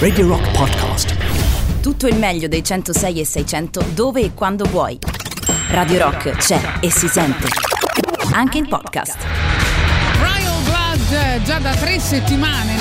[0.00, 1.14] Radio Rock Podcast.
[1.80, 4.98] Tutto il meglio dei 106 e 600 dove e quando vuoi.
[5.68, 7.46] Radio Rock c'è e si sente.
[8.32, 9.16] Anche in podcast.
[10.18, 12.79] Royal Blood già da tre settimane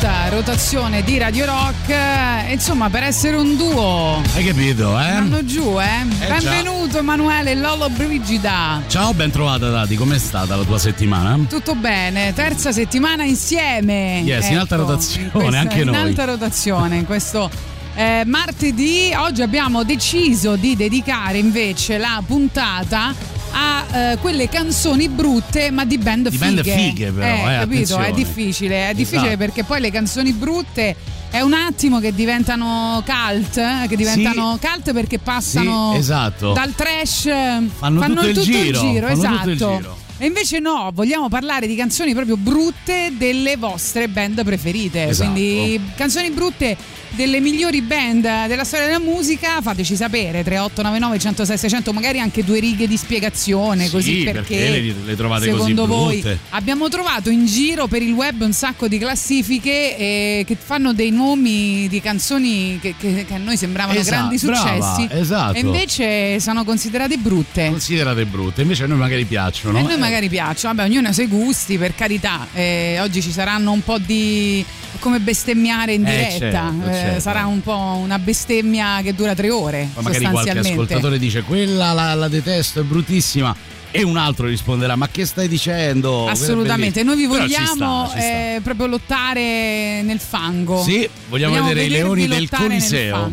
[0.00, 1.88] nell'alta rotazione di Radio Rock.
[1.88, 4.22] eh, Insomma, per essere un duo.
[4.34, 5.12] Hai capito, eh?
[5.12, 6.24] Vanno giù, eh?
[6.24, 8.82] Eh, Benvenuto Emanuele Lolo Brigida.
[8.86, 11.38] Ciao, ben trovata Dati, com'è stata la tua settimana?
[11.48, 14.20] Tutto bene, terza settimana insieme.
[14.24, 15.96] Yes, in alta rotazione, in questa- anche in noi.
[15.96, 17.50] alta rotazione, in questo
[17.94, 19.12] eh, martedì.
[19.16, 23.12] Oggi abbiamo deciso di dedicare invece la puntata
[23.60, 26.62] a eh, quelle canzoni brutte ma di band Di fighe.
[26.62, 27.62] band fighe, però, eh, capito?
[27.64, 28.06] attenzione.
[28.06, 29.36] È difficile, è difficile Esatto.
[29.38, 30.94] perché poi le canzoni brutte
[31.30, 36.52] è un attimo che diventano cult, eh, che diventano cult perché passano Sì, esatto.
[36.52, 39.36] dal trash, eh, Fanno tutto il giro, fanno esatto.
[39.36, 39.96] tutto il giro.
[40.20, 45.08] E invece no, vogliamo parlare di canzoni proprio brutte delle vostre band preferite.
[45.08, 45.30] Esatto.
[45.30, 46.76] Quindi canzoni brutte
[47.10, 52.60] delle migliori band della storia della musica, fateci sapere 3899 106 600, magari anche due
[52.60, 56.38] righe di spiegazione Sì, così perché perché, le- le trovate così secondo voi brutte.
[56.50, 61.10] abbiamo trovato in giro per il web un sacco di classifiche eh, che fanno dei
[61.10, 65.54] nomi di canzoni che, che- che a noi sembravano Esatto, grandi brava, successi esatto.
[65.56, 67.68] e invece sono considerate brutte.
[67.68, 69.78] Considerate brutte, invece a noi magari piacciono.
[69.78, 72.46] A noi Eh, magari piacciono, vabbè, ognuno ha i suoi gusti, per carità.
[72.52, 74.64] Eh, oggi ci saranno un po' di.
[74.98, 76.70] Come bestemmiare in Eh, diretta.
[76.72, 77.20] certo, Eh, certo.
[77.20, 79.88] sarà un po' una bestemmia che dura tre ore.
[79.94, 83.54] Poi magari qualche ascoltatore dice quella la, la detesto, è bruttissima.
[83.90, 86.28] E un altro risponderà: Ma che stai dicendo?
[86.28, 88.28] Assolutamente, noi vi Però ci vogliamo sta, ci sta.
[88.54, 90.82] eh, proprio lottare nel fango.
[90.82, 93.30] Sì, vogliamo vedere i leoni del Coliseo.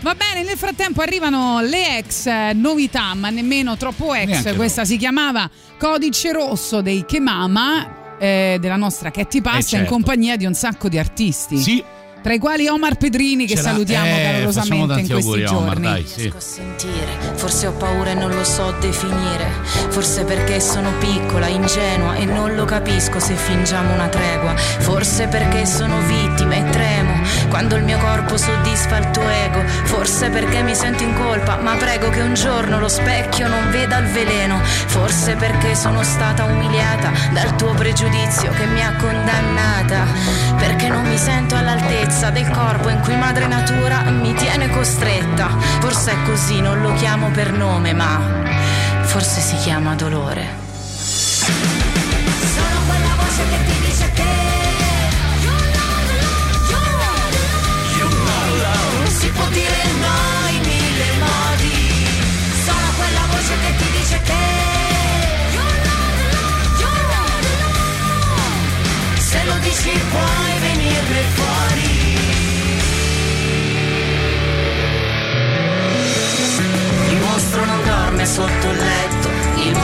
[0.00, 4.26] Va bene, nel frattempo arrivano le ex eh, novità, ma nemmeno troppo ex.
[4.26, 9.84] Neanche Questa si chiamava Codice Rosso dei Chemama, eh, della nostra Katy Passa, Eh, certo.
[9.84, 11.56] in compagnia di un sacco di artisti.
[11.58, 11.82] Sì,
[12.22, 15.56] Tra i quali Omar Pedrini, che c'era- salutiamo eh, calorosamente in questi auguri giorni.
[15.64, 16.20] Omar, dai, sì.
[16.20, 19.50] riesco a sentire, forse ho paura e non lo so definire,
[19.88, 25.66] forse perché sono piccola, ingenua e non lo capisco se fingiamo una tregua, forse perché
[25.66, 27.11] sono vittima e tremo
[27.52, 31.74] quando il mio corpo soddisfa il tuo ego, forse perché mi sento in colpa, ma
[31.74, 37.12] prego che un giorno lo specchio non veda il veleno, forse perché sono stata umiliata
[37.30, 40.06] dal tuo pregiudizio che mi ha condannata,
[40.56, 45.50] perché non mi sento all'altezza del corpo in cui madre natura mi tiene costretta.
[45.80, 48.18] Forse è così, non lo chiamo per nome, ma
[49.02, 50.48] forse si chiama dolore.
[52.54, 54.51] Sono quella voce che ti dice che
[69.72, 72.18] dici puoi venirne fuori.
[77.08, 79.30] Il mostro non dorme sotto il letto,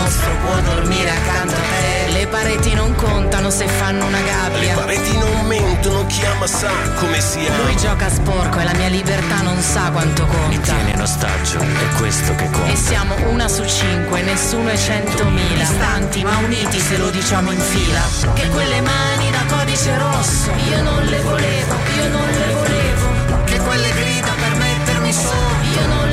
[0.09, 2.13] il mostro può dormire accanto a te.
[2.13, 4.75] Le pareti non contano se fanno una Le gabbia.
[4.75, 9.43] pareti non mentono, chi ama sa come si Lui gioca sporco e la mia libertà
[9.43, 10.73] non sa quanto Mi conta.
[10.73, 12.75] tiene in ostaggio, è questo che E conta.
[12.77, 15.59] siamo una su cinque, nessuno è centomila.
[15.59, 18.01] Distanti ma uniti se lo diciamo in fila.
[18.35, 23.45] Che quelle mani da codice rosso, io non le volevo, io non le volevo.
[23.45, 26.08] Che quelle grida per mettermi su, io non le volevo,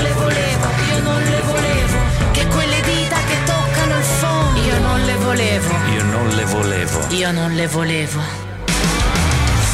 [6.25, 7.05] non le volevo.
[7.09, 8.19] io non le volevo.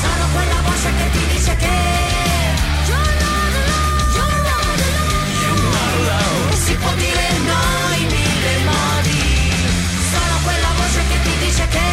[0.01, 1.79] Sono quella voce che ti dice che
[6.66, 9.51] si può dire no in mille modi.
[10.11, 11.90] Sono quella voce che ti dice che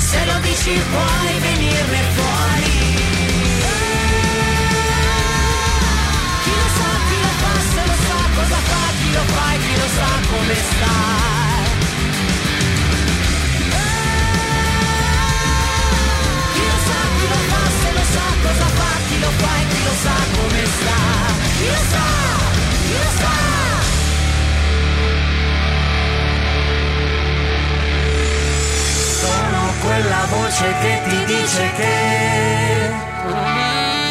[0.00, 1.25] se lo dici puoi
[29.86, 34.05] quella voce che ti dice che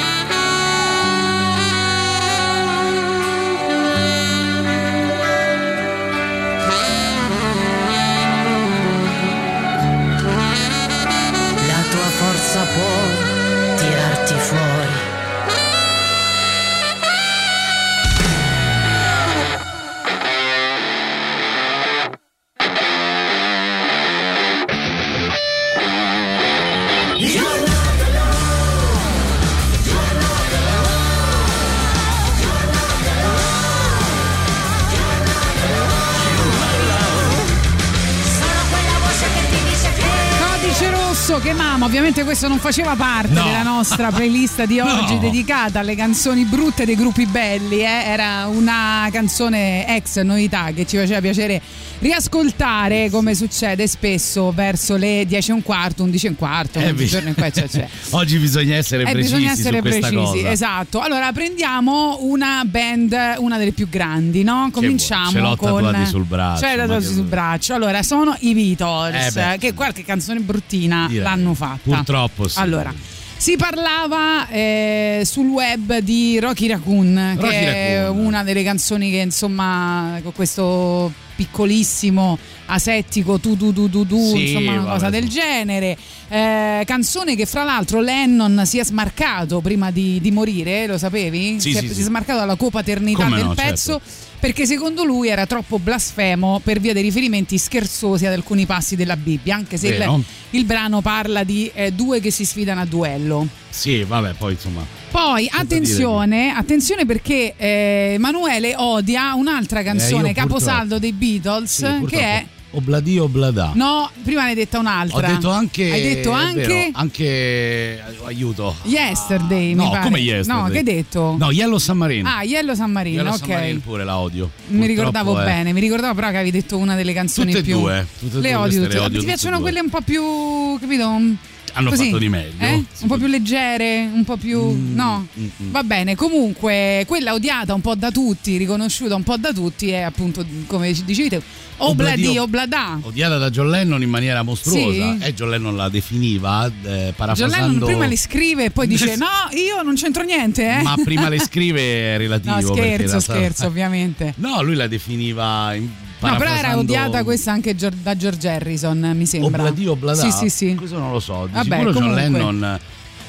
[42.07, 43.43] ovviamente questo non faceva parte No.
[43.45, 45.19] della nostra playlist di oggi No.
[45.19, 47.83] dedicata alle canzoni brutte dei gruppi belli, eh.
[48.05, 51.59] era una canzone ex novità che ci faceva piacere
[51.99, 56.91] riascoltare come succede spesso verso le 10 e un quarto, 11 e un quarto, Eh,
[56.93, 57.87] mezzogiorno in qua c'è, c'è.
[58.11, 60.51] Oggi bisogna essere Eh, precisi bisogna essere precisi, cosa.
[60.51, 60.99] esatto.
[60.99, 64.69] Allora prendiamo una band, una delle più grandi, no?
[64.71, 67.73] Cominciamo Ce l'ho con tatuati sul braccio, Ce tatuati sul braccio.
[67.73, 71.23] Allora, sono i Beatles, Eh che qualche canzone bruttina Direi.
[71.23, 71.94] l'hanno fatta.
[71.97, 72.59] Purtroppo sì.
[72.59, 72.93] Allora,
[73.37, 78.25] si parlava eh, sul web di Rocky Raccoon, Rocky che è Raccoon.
[78.25, 82.37] una delle canzoni che insomma con questo piccolissimo
[82.67, 85.97] asettico tu tu tu tu tu Sì, insomma una vabbè, cosa del genere
[86.29, 91.59] Eh, canzone che fra l'altro Lennon si è smarcato prima di, di morire lo sapevi?
[91.59, 92.01] Sì, si, è, sì, si sì.
[92.01, 94.34] è smarcato dalla copaternità Come del no, pezzo certo.
[94.45, 99.17] Perché secondo lui era troppo blasfemo per via dei riferimenti scherzosi ad alcuni passi della
[99.17, 103.47] Bibbia anche se il, il brano parla di eh, due che si sfidano a duello.
[103.71, 104.85] Sì, vabbè, poi insomma.
[105.09, 112.19] poi attenzione, attenzione perché eh, Emanuele odia un'altra canzone Eh, caposaldo dei Beatles Sì, che
[112.19, 113.71] è Obladi Oblada.
[113.73, 115.27] No, prima ne hai detta Ho un'altra.
[115.27, 115.91] detto anche.
[115.91, 118.03] Hai detto anche vero, anche.
[118.25, 118.75] Aiuto.
[118.83, 120.03] Yesterday, no, mi pare.
[120.03, 120.61] come yesterday?
[120.63, 121.35] No, che hai detto?
[121.39, 122.27] No, Yellow Submarine.
[122.29, 123.39] Ah, Yellow San Marino, Yellow ok.
[123.39, 124.49] Submarine pure la odio.
[124.67, 127.79] Mi ricordavo è- bene, mi ricordavo però che avevi detto una delle canzoni Tutte più.
[127.79, 128.93] due, tutte le due odio tutte.
[128.93, 131.07] le odio Ti piacciono quelle un po' più, capito?
[131.07, 131.35] Un-
[131.77, 132.53] Hanno così, fatto di meglio.
[132.59, 132.83] eh?
[133.01, 134.61] Un po' più leggere, un po' più.
[134.61, 135.27] Mm, no?
[135.37, 135.71] mm, mm.
[135.71, 140.01] Va bene, comunque quella odiata un po' da tutti, riconosciuta un po' da tutti è
[140.01, 141.41] appunto, come dicevi te,
[141.77, 142.99] Obladi Oblada.
[143.01, 145.17] Odiata da John Lennon in maniera mostruosa.
[145.19, 145.23] Sì?
[145.23, 147.55] E John Lennon la definiva, eh, John parafrasando.
[147.67, 150.81] Lennon prima le scrive e poi dice no, io non c'entro niente, eh.
[150.81, 151.81] Ma prima le scrive
[152.15, 152.55] è relativo.
[152.55, 154.33] No, scherzo, scherzo, ovviamente.
[154.45, 155.73] No, lui la definiva.
[155.73, 155.89] in-
[156.19, 159.61] No, però era odiata questa anche da George Harrison, mi sembra.
[159.61, 160.21] Obladi Oblada?
[160.21, 160.75] Sì, sì, sì.
[160.75, 161.45] Questo non lo so.
[161.45, 162.21] Di Vabbè, sicuro John comunque.
[162.21, 162.79] Lennon,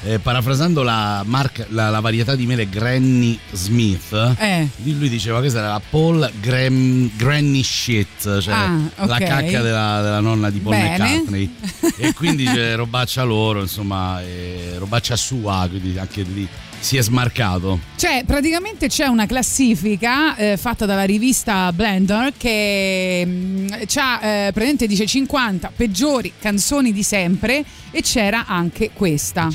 [0.07, 4.67] eh, parafrasando la, marca- la, la varietà di mele Granny Smith, Eh.
[4.83, 9.23] lui diceva questa era la Paul Gram- Granny Shit, cioè Ah, la ok.
[9.23, 10.89] cacca della, della nonna di Paul Bene.
[10.97, 11.55] McCartney.
[11.97, 16.47] e quindi c'è robaccia loro, insomma, eh, robaccia sua, quindi anche lì
[16.79, 17.79] si è smarcato.
[17.95, 24.85] Cioè, praticamente c'è una classifica eh, fatta dalla rivista Blender che mm, c'ha, eh, praticamente
[24.87, 29.49] dice 50 peggiori canzoni di sempre e c'era anche questa.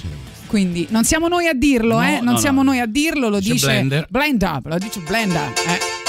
[0.52, 2.20] Quindi non siamo noi a dirlo, No, eh?
[2.20, 2.72] Non no, siamo no.
[2.72, 4.06] noi a dirlo, lo Dice dice Blender.
[4.10, 5.50] Blind Up, lo dice Blender.
[5.66, 6.01] Eh.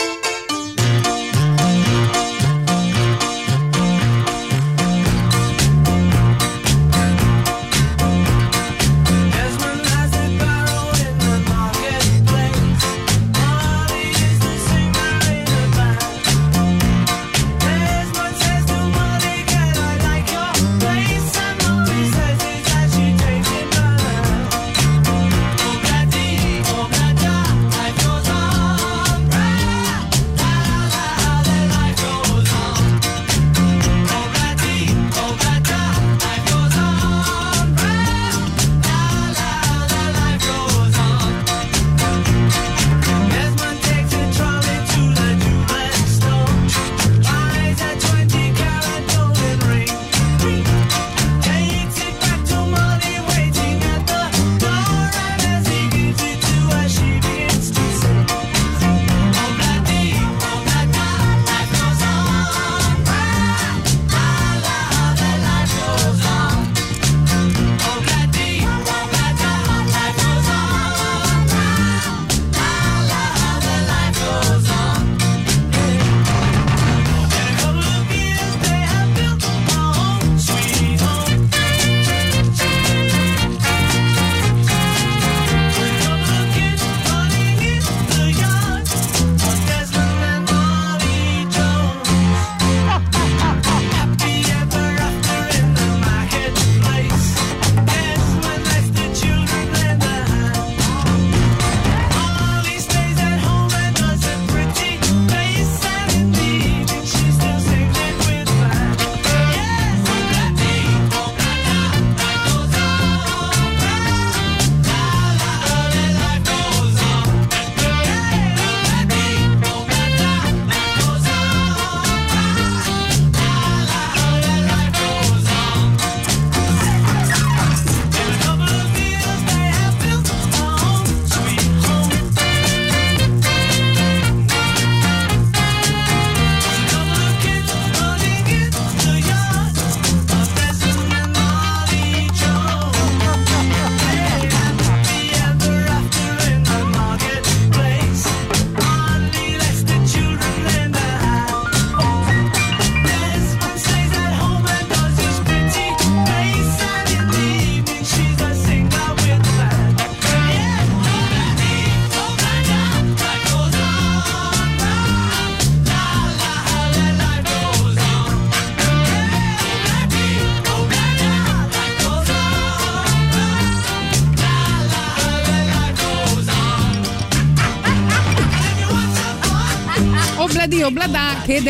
[181.46, 181.62] Che è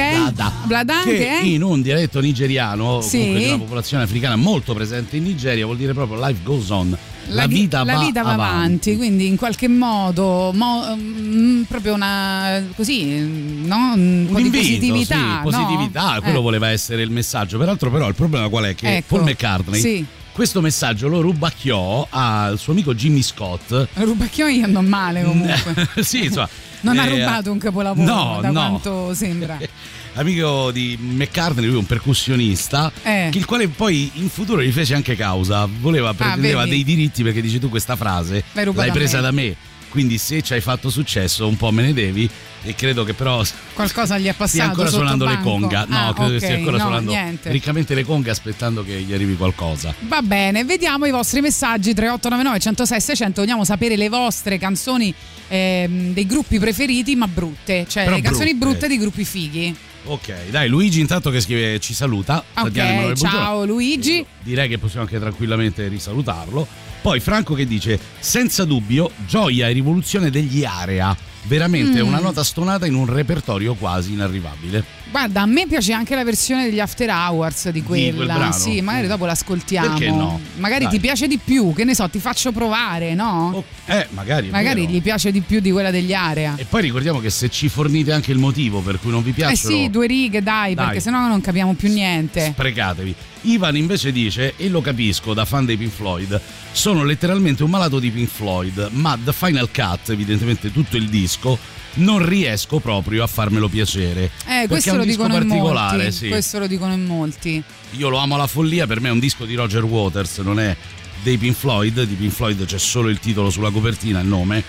[0.66, 1.02] Blada.
[1.04, 3.18] Che, è in un dialetto nigeriano, Sì.
[3.18, 6.98] comunque di una popolazione africana molto presente in Nigeria, vuol dire proprio life goes on.
[7.28, 11.94] La, vi- vita, la va, vita va avanti, quindi in qualche modo mo- mm, proprio
[11.94, 13.94] una così, no?
[13.96, 15.40] un, Un invito, positività, sì, no?
[15.44, 17.58] positività, quello Eh, voleva essere il messaggio.
[17.58, 18.76] Peraltro, però, il problema qual è?
[18.76, 20.06] Che Ecco, Paul McCartney sì.
[20.34, 23.88] questo messaggio lo rubacchiò al suo amico Jimmy Scott.
[23.94, 25.88] Rubacchioni andò male comunque.
[26.04, 26.50] sì, insomma.
[26.84, 28.54] Non ha eh, rubato un capolavoro no, da no.
[28.54, 29.58] quanto sembra.
[30.16, 33.30] Amico di McCartney, lui è un percussionista, Eh.
[33.34, 35.68] il quale poi in futuro gli fece anche causa.
[35.80, 39.22] Voleva, pretendeva Ah, dei diritti perché dici tu questa frase L'hai presa me.
[39.24, 39.56] da me.
[39.94, 42.28] Quindi se ci hai fatto successo un po' me ne devi
[42.64, 43.44] e credo che però
[43.76, 44.48] Qualcosa gli è passato.
[44.48, 45.86] stia ancora suonando le conga.
[45.88, 47.52] No, Ah, credo che ok, stia ancora no, suonando niente.
[47.52, 49.94] riccamente le conga aspettando che gli arrivi qualcosa.
[50.08, 53.42] Va bene, vediamo i vostri messaggi 3899 106 600.
[53.42, 55.14] Vogliamo sapere le vostre canzoni
[55.48, 58.66] ehm, dei gruppi preferiti, ma brutte, cioè Però le canzoni brutte.
[58.78, 59.76] brutte di gruppi fighi.
[60.06, 62.44] Ok, dai, Luigi intanto che scrive ci saluta.
[62.52, 63.38] Tatiana Ok, Emanuele, buongiorno.
[63.38, 64.26] ciao Luigi.
[64.42, 66.68] Direi che possiamo anche tranquillamente risalutarlo.
[67.04, 71.14] Poi Franco che dice: Senza dubbio, gioia e rivoluzione degli area.
[71.44, 72.08] Veramente Mm.
[72.08, 74.86] una nota stonata in un repertorio quasi inarrivabile.
[75.14, 78.16] Guarda, a me piace anche la versione degli After Hours di quella.
[78.16, 78.52] quel brano?
[78.52, 79.90] Sì, magari dopo l'ascoltiamo.
[79.90, 80.40] Perché no?
[80.56, 80.94] Magari Dai.
[80.94, 83.52] ti piace di più, che ne so, ti faccio provare, no?
[83.54, 84.50] Oh, eh, magari.
[84.50, 86.56] magari gli piace di più di quella degli Area.
[86.58, 89.34] E poi ricordiamo che se ci fornite anche il motivo per cui non vi Eh
[89.34, 90.86] piacciono, sì, due righe, dai, Dai.
[90.86, 92.48] perché sennò non capiamo più niente.
[92.52, 93.16] sprecatevi.
[93.42, 96.42] Ivan invece dice, e lo capisco da fan dei Pink Floyd,
[96.72, 101.60] sono letteralmente un malato di Pink Floyd, ma The Final Cut, evidentemente tutto il disco,
[101.96, 104.32] non riesco proprio a farmelo piacere.
[104.48, 106.12] Eh, questo è un lo disco dicono in particolare, molti.
[106.12, 106.28] sì.
[106.30, 107.64] Questo lo dicono in molti.
[107.92, 110.76] Io lo amo alla follia, per me è un disco di Roger Waters, non è
[111.22, 114.64] dei Pink Floyd, di Pink Floyd c'è solo il titolo sulla copertina, il nome,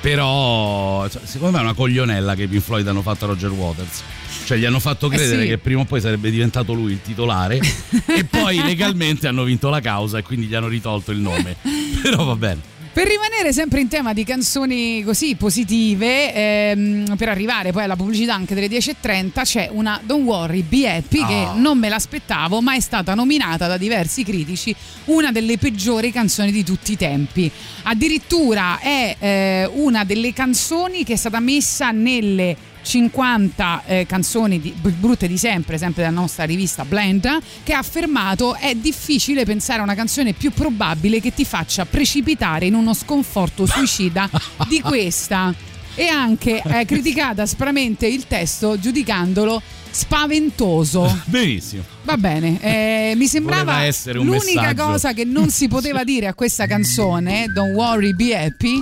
[0.00, 3.50] però cioè, secondo me è una coglionella che i Pink Floyd hanno fatto a Roger
[3.50, 4.02] Waters.
[4.44, 5.48] Cioè gli hanno fatto Eh credere sì.
[5.48, 7.60] che prima o poi sarebbe diventato lui il titolare
[8.06, 11.56] e poi legalmente hanno vinto la causa e quindi gli hanno ritolto il nome.
[12.02, 12.60] Però va bene.
[12.92, 18.34] Per rimanere sempre in tema di canzoni così positive, ehm, per arrivare poi alla pubblicità
[18.34, 21.52] anche delle 10.30, c'è una Don't Worry, Be Happy che Ah.
[21.54, 26.64] non me l'aspettavo, ma è stata nominata da diversi critici una delle peggiori canzoni di
[26.64, 27.48] tutti i tempi.
[27.84, 34.74] Addirittura è eh, una delle canzoni che è stata messa nelle 50 eh, canzoni di-
[34.80, 39.82] brutte di sempre, sempre della nostra rivista Blend, che ha affermato è difficile pensare a
[39.82, 44.28] una canzone più probabile che ti faccia precipitare in uno sconforto suicida
[44.68, 45.54] di questa.
[45.94, 49.60] E anche eh, criticata aspramente il testo giudicandolo
[49.90, 51.20] spaventoso.
[51.26, 51.82] Benissimo.
[52.04, 53.80] Va bene, eh, mi sembrava
[54.12, 54.84] l'unica messaggio.
[54.84, 58.80] cosa che non si poteva dire a questa canzone, Don't Worry, Be Happy,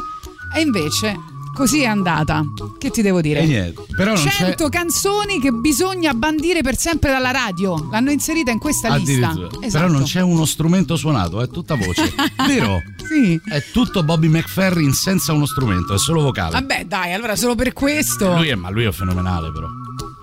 [0.54, 1.16] e invece
[1.58, 2.44] così è andata.
[2.78, 3.40] Che ti devo dire?
[3.40, 3.84] E niente.
[3.96, 7.88] Però non c'è 100 canzoni che bisogna bandire per sempre dalla radio.
[7.90, 9.32] L'hanno inserita in questa lista.
[9.32, 9.58] Esatto.
[9.58, 12.14] Però non c'è uno strumento suonato, è tutta voce.
[12.46, 12.80] Vero?
[13.08, 13.40] Sì.
[13.44, 16.52] È tutto Bobby McFerrin senza uno strumento, è solo vocale.
[16.52, 18.36] Vabbè, dai, allora solo per questo.
[18.36, 19.66] Lui è, ma lui è fenomenale però.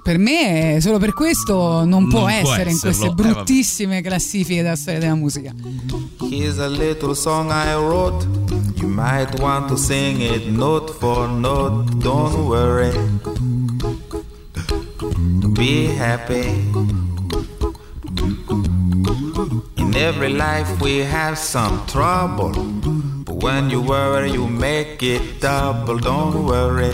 [0.06, 3.08] Per me, solo per questo non può Non può essere in queste.
[3.08, 5.52] Eh, bruttissime classifiche della storia della musica.
[6.30, 8.24] Here's a little song I wrote.
[8.76, 11.92] You might want to sing it note for note.
[11.96, 12.92] Don't worry.
[15.54, 16.70] Be happy.
[19.78, 22.52] In every life we have some trouble.
[23.24, 25.98] But when you worry, you make it double.
[25.98, 26.94] Don't worry.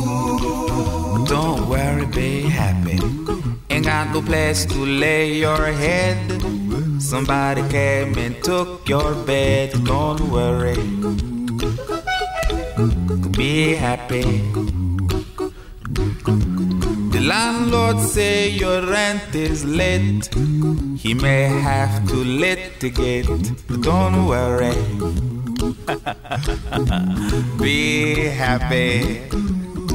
[1.31, 2.99] Don't worry, be happy.
[3.69, 6.17] Ain't got no place to lay your head.
[7.01, 9.71] Somebody came and took your bed.
[9.85, 10.75] Don't worry.
[13.31, 14.23] Be happy.
[17.15, 20.27] The landlord say your rent is late.
[20.97, 23.31] He may have to litigate.
[23.79, 24.75] Don't worry.
[27.63, 29.60] Be happy.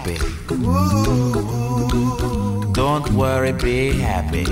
[0.00, 0.18] Happy.
[2.72, 4.44] Don't worry, be happy.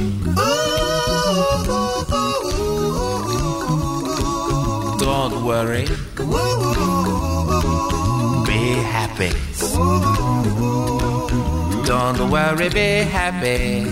[4.99, 5.87] Don't worry.
[8.47, 8.61] Be
[8.95, 9.33] happy.
[11.87, 13.85] Don't worry, be happy.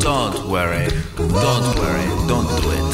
[0.00, 0.88] Don't worry.
[1.16, 2.06] Don't worry.
[2.28, 2.93] Don't do it.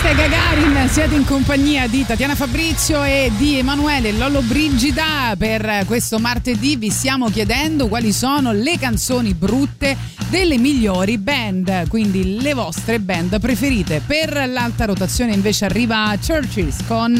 [0.00, 5.34] Questa è Gagarin, siete in compagnia di Tatiana Fabrizio e di Emanuele Lollo Brigida.
[5.36, 9.94] Per questo martedì vi stiamo chiedendo quali sono le canzoni brutte
[10.30, 14.00] delle migliori band, quindi le vostre band preferite.
[14.06, 17.12] Per l'alta rotazione invece arriva Churches con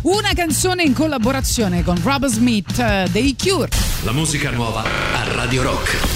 [0.00, 3.68] una canzone in collaborazione con Robert Smith eh, dei Cure.
[4.02, 6.13] La musica nuova a Radio Rock.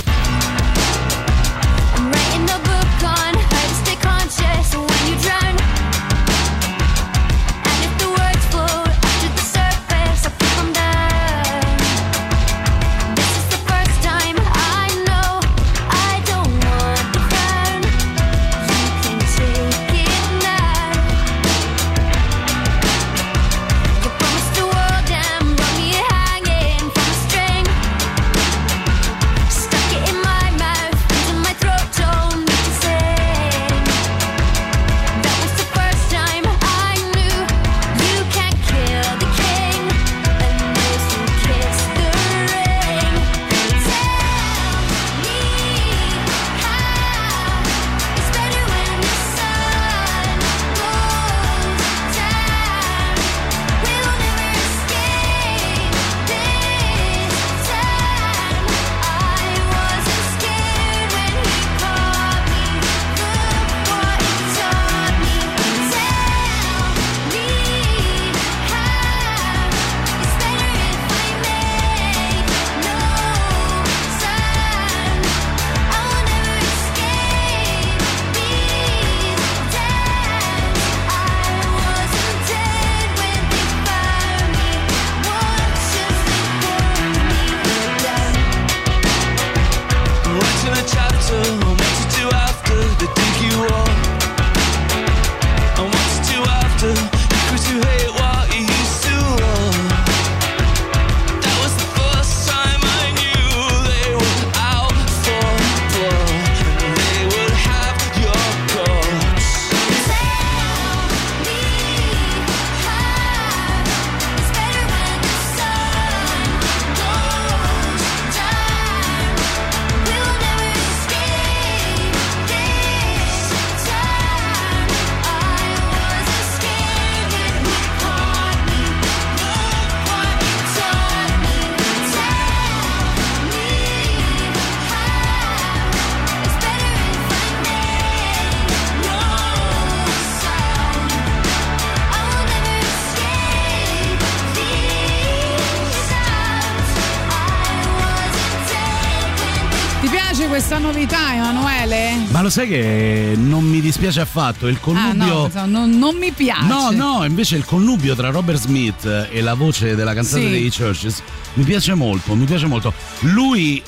[152.48, 155.24] Lo sai che non mi dispiace affatto il Ah, connubio.
[155.34, 156.64] no, pensavo, non, non mi piace.
[156.66, 160.50] No, no, invece il connubio tra Robert Smith e la voce della cantante Sì.
[160.50, 161.22] dei Churches
[161.54, 162.92] mi piace molto, mi piace molto.
[163.20, 163.82] Lui,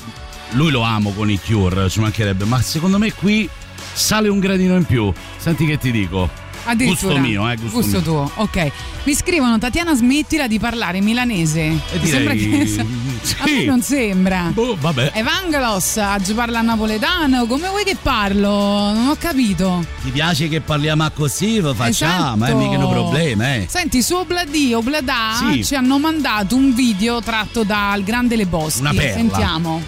[0.51, 3.49] lui lo amo con i Cure, ci mancherebbe, ma secondo me qui
[3.93, 5.11] sale un gradino in più.
[5.37, 6.29] Senti che ti dico.
[6.77, 8.01] Gusto mio, eh, gusto, mio.
[8.01, 8.71] tuo, ok.
[9.03, 11.61] Mi scrivono Tatiana smettila di parlare milanese.
[11.61, 13.35] E Mi sembra direi- che sì.
[13.39, 14.51] a me non sembra.
[14.53, 15.11] Boh, vabbè.
[15.15, 18.47] Evangelos, oggi parla napoletano, come vuoi che parlo?
[18.93, 19.83] Non ho capito.
[20.03, 21.59] Ti piace che parliamo così?
[21.59, 22.51] Lo facciamo, Esatto.
[22.51, 23.65] eh, mica un problema, eh.
[23.69, 25.65] Senti, su Obladi, Obladà Sì.
[25.65, 28.81] ci hanno mandato un video tratto dal Grande Le Boschi.
[28.81, 29.13] Una perla.
[29.13, 29.81] Sentiamo.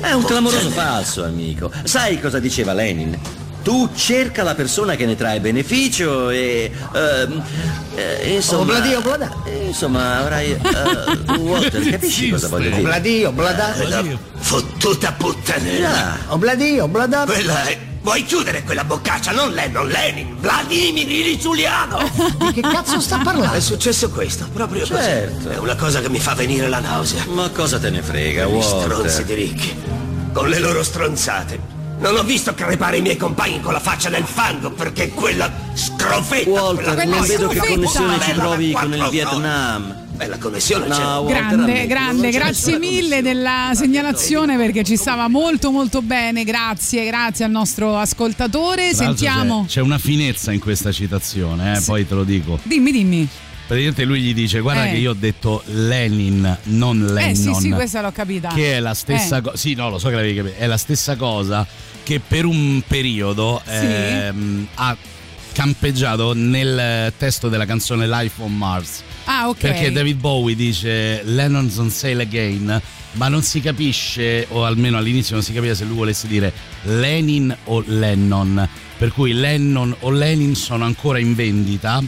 [0.00, 1.70] È un clamoroso falso, amico.
[1.84, 3.16] Sai cosa diceva Lenin?
[3.62, 6.70] Tu cerca la persona che ne trae beneficio e...
[6.94, 7.42] ehm,
[7.94, 8.62] eh, insomma...
[8.62, 9.32] Obladi, oblada.
[9.44, 10.50] eh, Insomma, avrai...
[10.52, 12.80] eh, Walter, capisci cosa voglio dire?
[12.80, 13.64] Obladi, oblada.
[13.72, 14.02] Quella
[14.34, 16.18] fottuta puttanella.
[16.28, 17.24] Obladi, oblada.
[17.24, 17.78] Quella è...
[18.02, 19.30] Vuoi chiudere quella boccaccia?
[19.30, 21.98] Non Lennon, Lenin, Vladimir Ilic Giuliano.
[22.36, 23.54] Di che cazzo sta parlando?
[23.56, 25.34] È successo questo, proprio Certo.
[25.36, 25.48] così.
[25.54, 27.24] È una cosa che mi fa venire la nausea.
[27.28, 29.76] Ma cosa te ne frega, Gli stronzi di ricchi.
[30.32, 31.71] Con le loro stronzate.
[32.02, 36.50] Non ho visto crepare i miei compagni con la faccia nel fango perché quella scrofetta.
[36.50, 40.00] Walter, quella non cosa- vedo che connessione ci trovi con il Vietnam.
[40.16, 41.02] Bella connessione No, c'è.
[41.02, 46.42] Walter, Grande, ammettilo, grande, grazie mille della segnalazione perché ci stava molto molto bene.
[46.42, 48.88] Grazie, grazie al nostro ascoltatore.
[48.92, 49.62] Tra Sentiamo.
[49.66, 52.58] C'è, c'è una finezza in questa citazione, eh, poi te lo dico.
[52.64, 53.28] Dimmi, dimmi.
[53.64, 54.90] Praticamente lui gli dice: Guarda, Eh.
[54.90, 57.30] che io ho detto Lenin, non Lennon.
[57.30, 58.48] Eh sì, sì, questa l'ho capita.
[58.48, 59.40] Che è la stessa Eh.
[59.40, 59.56] cosa.
[59.56, 60.56] Sì, no, lo so che l'avevi capito.
[60.58, 61.64] È la stessa cosa
[62.02, 64.96] che per un periodo ehm, ha
[65.52, 69.02] campeggiato nel testo della canzone Life on Mars.
[69.24, 69.58] Ah, ok.
[69.58, 72.80] Perché David Bowie dice Lennon's on sale again,
[73.12, 76.52] ma non si capisce, o almeno all'inizio non si capiva se lui volesse dire
[76.84, 78.68] Lenin o Lennon.
[78.96, 82.02] Per cui Lennon o Lenin sono ancora in vendita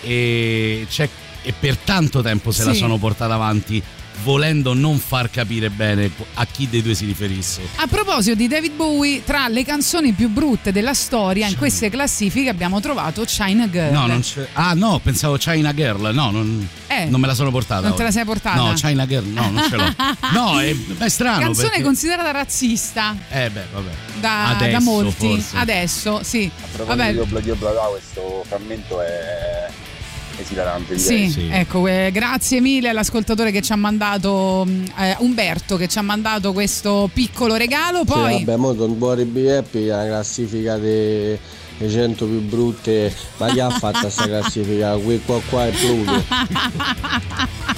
[0.00, 1.08] e, c'è-
[1.42, 2.78] e per tanto tempo se la Sì.
[2.78, 3.82] sono portata avanti
[4.22, 7.60] volendo non far capire bene a chi dei due si riferisse.
[7.76, 12.48] A proposito di David Bowie, tra le canzoni più brutte della storia, in queste classifiche
[12.48, 13.92] abbiamo trovato China Girl.
[13.92, 14.46] No, non c'è.
[14.52, 16.12] Ah, no, pensavo China Girl.
[16.14, 17.06] No, non, Eh.
[17.06, 17.88] non me la sono portata.
[17.88, 18.56] Non te la sei portata?
[18.56, 19.94] No, China Girl, no, non ce l'ho.
[20.32, 21.40] No, è, è strano.
[21.40, 21.82] Canzone perché...
[21.82, 23.90] considerata razzista Eh, beh, vabbè.
[24.20, 25.26] da, Adesso, da molti.
[25.28, 25.56] forse.
[25.56, 26.50] Adesso, sì.
[26.72, 29.51] proposito Vabbè, di Obladi Oblada, questo frammento è
[30.42, 30.98] esilarante.
[30.98, 31.60] Sì, direi.
[31.60, 36.02] ecco, eh, grazie mille all'ascoltatore che ci ha mandato, mh, eh, Umberto, che ci ha
[36.02, 38.04] mandato questo piccolo regalo.
[38.04, 41.38] Poi, Sì, vabbè, mo Worry Be Happy la classifica delle
[41.78, 44.96] 100 più brutte, ma chi ha fatto questa classifica?
[44.96, 46.24] Qui qua qua è Pluto.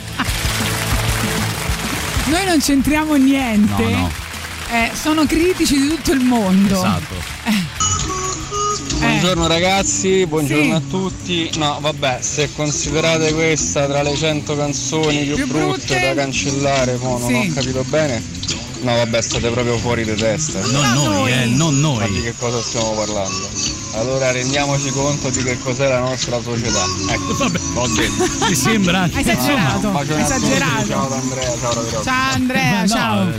[2.26, 3.82] noi non c'entriamo niente.
[3.82, 4.10] No, no.
[4.70, 6.74] Eh, sono critici di tutto il mondo.
[6.74, 7.14] Esatto.
[9.08, 10.70] Buongiorno ragazzi, buongiorno Sì.
[10.70, 11.50] a tutti.
[11.58, 16.00] No, vabbè, se considerate questa tra le 100 canzoni più, Più brutte, brutte?
[16.00, 17.34] da cancellare, mo non Sì.
[17.50, 18.22] ho capito bene.
[18.84, 20.60] No, vabbè, state proprio fuori di testa.
[20.60, 22.22] Non noi, eh, non Ma di noi.
[22.22, 23.48] che cosa stiamo parlando?
[23.94, 26.84] Allora rendiamoci conto di che cos'è la nostra società.
[27.08, 27.58] Ecco, Vabbè.
[27.76, 28.46] ho detto.
[28.46, 30.86] Mi sembra esagerato, a tutti, esagerato.
[30.86, 32.02] Ciao ad Andrea, ciao Rodrigo.
[32.02, 33.32] Ciao Andrea, no, ciao.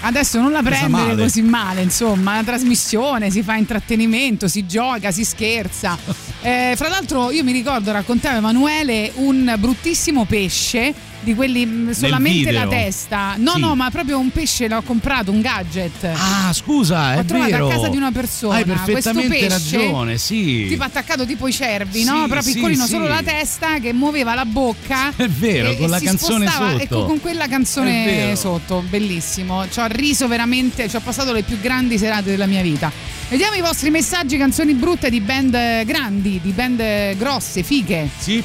[0.00, 1.22] Adesso non la prendere male.
[1.22, 5.96] così male, insomma, una trasmissione, si fa intrattenimento, si gioca, si scherza.
[6.40, 12.66] Eh, fra l'altro io mi ricordo, raccontava Emanuele, un bruttissimo pesce di quelli solamente la
[12.66, 13.34] testa.
[13.36, 13.60] No, Sì.
[13.60, 16.04] no, ma proprio un pesce l'ho comprato, un gadget.
[16.04, 17.66] Ah, scusa, è Ho trovato vero.
[17.68, 20.66] a casa di una persona Hai perfettamente questo pesce, ragione, sì.
[20.68, 22.26] Tipo attaccato tipo i cervi, Sì, no?
[22.28, 22.90] Però piccolino sì.
[22.90, 25.12] solo la testa che muoveva la bocca.
[25.16, 26.78] È vero, e- con e la canzone sotto.
[26.78, 29.68] Ecco, con quella È canzone sotto, bellissimo.
[29.68, 32.90] Ci ho riso veramente, ci ho passato le più grandi serate della mia vita.
[33.28, 38.08] Vediamo i vostri messaggi, canzoni brutte di band eh, grandi, di band eh, grosse, fighe.
[38.18, 38.42] Sì.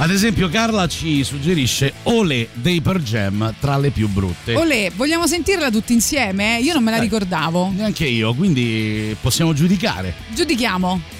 [0.00, 4.54] Ad esempio, Carla ci suggerisce Ole dei Per Jam tra le più brutte.
[4.54, 6.58] Olè, vogliamo sentirla tutti insieme?
[6.58, 7.06] Io non me la Dai.
[7.06, 7.70] ricordavo.
[7.76, 10.14] Neanche io, quindi possiamo giudicare.
[10.34, 11.18] Giudichiamo.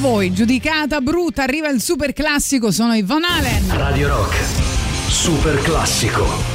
[0.00, 3.76] Voi, giudicata brutta, arriva il super classico, sono i Von Halen.
[3.76, 4.34] Radio Rock,
[5.08, 6.49] super classico.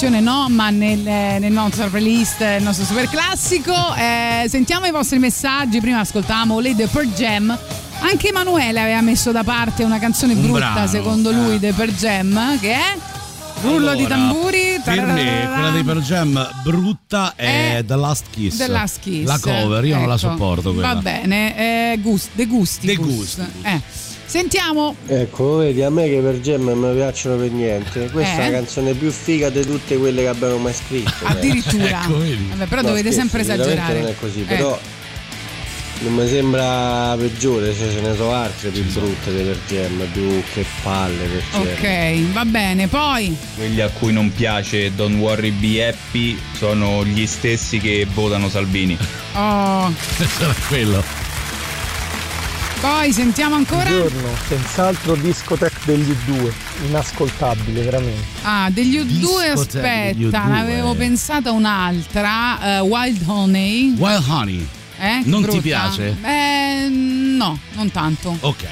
[0.00, 3.74] Rotazione no, ma nel, nel nostro playlist, il nostro super classico.
[3.94, 5.78] Eh, sentiamo i vostri messaggi.
[5.80, 7.58] Prima ascoltavamo The Per Jam.
[8.00, 11.92] Anche Emanuele aveva messo da parte una canzone Un brutta, brano, secondo lui, The Per
[11.92, 12.96] Jam, che è
[13.60, 14.80] Rullo di Allora, tamburi.
[14.82, 18.56] Per me, quella dei Pearl Jam brutta è The Last Kiss.
[18.56, 19.26] The Last Kiss.
[19.26, 20.28] La cover, io non la Ecco.
[20.28, 20.94] sopporto quella.
[20.94, 22.86] Va bene, eh, gust- De Gustibus.
[22.86, 23.48] De Gustibus.
[23.64, 23.80] Eh.
[24.30, 24.94] Sentiamo.
[25.08, 28.08] Ecco, vedi, a me che per Gem non mi piacciono per niente.
[28.12, 28.46] Questa Eh?
[28.46, 31.10] è la canzone più figa di tutte quelle che abbiamo mai scritto.
[31.26, 32.04] Addirittura.
[32.04, 32.18] Ecco,
[32.50, 33.98] Vabbè, però No, dovete scherzo, sempre esagerare.
[34.02, 34.44] Non è così, Eh.
[34.44, 34.78] però
[36.02, 40.42] non mi sembra peggiore, cioè ce ne sono altre più brutte di per Gem, più
[40.54, 42.28] che palle per Gem.
[42.28, 42.86] Ok, va bene.
[42.86, 43.36] Poi.
[43.56, 48.96] Quelli a cui non piace Don't Worry Be Happy sono gli stessi che votano Salvini.
[49.34, 49.92] Oh.
[50.38, 51.19] Sarà quello.
[52.80, 53.90] Poi sentiamo ancora.
[53.90, 56.50] Buongiorno, senz'altro discotech degli U2,
[56.86, 58.24] inascoltabile veramente.
[58.42, 60.48] Ah, degli U2, Discoteca degli aspetta, U2.
[60.50, 62.76] ne avevo pensata un'altra.
[62.78, 63.94] eh, Wild Honey.
[63.98, 64.66] Wild Honey.
[64.98, 65.20] Eh?
[65.24, 65.60] Non ti Brutta?
[65.60, 66.16] piace?
[66.22, 68.36] Eh, no, non tanto.
[68.40, 68.64] Ok.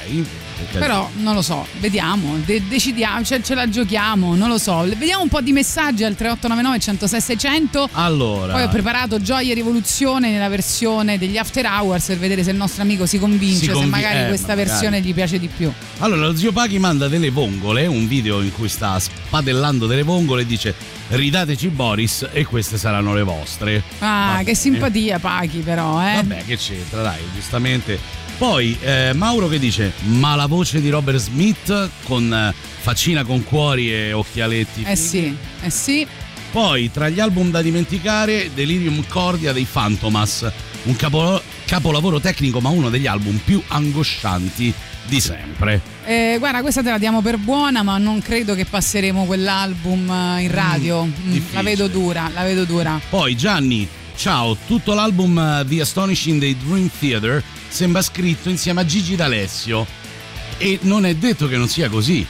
[0.71, 4.79] Però non lo so, vediamo, de- decidiamo, ce, ce la giochiamo, non lo so.
[4.83, 7.89] Vediamo un po' di messaggi al 3899 106 600.
[7.93, 8.53] Allora.
[8.53, 12.57] Poi ho preparato Gioia e Rivoluzione nella versione degli After Hours per vedere se il
[12.57, 14.69] nostro amico si convince, Si se convi- magari eh, questa ma magari.
[14.69, 15.71] versione gli piace di più.
[15.99, 20.41] Allora, lo zio Paghi manda delle vongole, un video in cui sta spadellando delle vongole
[20.41, 20.73] e dice
[21.09, 23.83] ridateci Boris e queste saranno le vostre.
[23.99, 24.55] Ah, Va che bene.
[24.55, 26.15] simpatia Paghi però, eh.
[26.15, 28.27] Vabbè, che c'entra, dai, giustamente.
[28.39, 33.43] Poi eh, Mauro che dice: Ma la voce di Robert Smith con eh, faccina con
[33.43, 34.83] cuori e occhialetti.
[34.87, 36.07] Eh fighi?" sì, eh sì.
[36.49, 40.49] Poi tra gli album da dimenticare, Delirium Cordia dei Fantomas,
[40.83, 44.73] un capo- capolavoro tecnico, ma uno degli album più angoscianti
[45.05, 45.81] di sempre.
[46.05, 50.43] Eh, guarda, questa te la diamo per buona, ma non credo che passeremo quell'album eh,
[50.43, 51.03] in radio.
[51.03, 53.01] Mm, la vedo dura, la vedo dura.
[53.09, 53.85] Poi Gianni,
[54.19, 59.87] ciao, tutto l'album eh, The Astonishing dei Dream Theater sembra scritto insieme a Gigi D'Alessio
[60.57, 62.27] e non è detto che non sia così.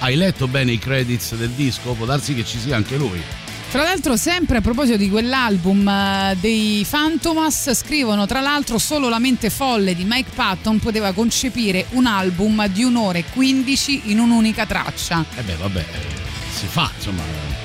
[0.00, 1.92] Hai letto bene i credits del disco?
[1.92, 3.22] Può darsi che ci sia anche lui.
[3.70, 9.18] Tra l'altro, sempre a proposito di quell'album eh, dei Fantomas, scrivono tra l'altro solo la
[9.18, 14.66] mente folle di Mike Patton poteva concepire un album di un'ora e 15 in un'unica
[14.66, 15.24] traccia.
[15.36, 15.86] E beh, vabbè,
[16.52, 17.59] si fa, insomma.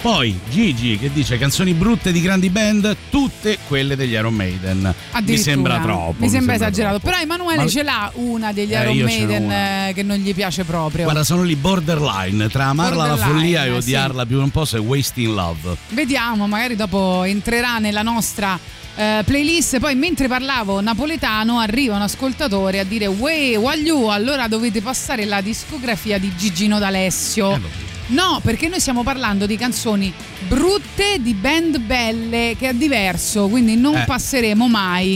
[0.00, 4.94] Poi Gigi che dice canzoni brutte di grandi band, tutte quelle degli Iron Maiden.
[5.24, 6.14] Mi sembra troppo.
[6.18, 6.70] Mi sembra troppo.
[6.70, 6.98] esagerato.
[7.00, 10.62] Però Emanuele Ma- ce l'ha una degli Eh, Iron Maiden eh, che non gli piace
[10.64, 11.02] proprio.
[11.02, 13.74] Guarda, sono lì borderline tra amarla alla Borderline, follia e sì.
[13.88, 15.76] odiarla più un po' se Wasting Love.
[15.88, 18.56] Vediamo, magari dopo entrerà nella nostra
[18.94, 19.80] eh, playlist.
[19.80, 25.40] Poi mentre parlavo napoletano arriva un ascoltatore a dire Uè, Wagliù, allora dovete passare la
[25.40, 27.86] discografia di Gigino D'Alessio.
[28.08, 30.12] No, perché noi stiamo parlando di canzoni
[30.46, 34.04] brutte di band belle, che è diverso, quindi non Eh.
[34.06, 35.14] passeremo mai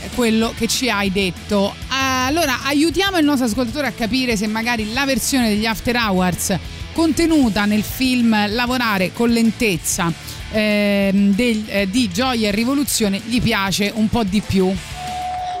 [0.00, 1.74] eh, quello che ci hai detto.
[1.88, 6.56] Allora, aiutiamo il nostro ascoltatore a capire se magari la versione degli After Hours
[6.92, 10.12] contenuta nel film Lavorare con lentezza
[10.52, 14.72] ehm, del- eh, di Gioia e Rivoluzione gli piace un po' di più.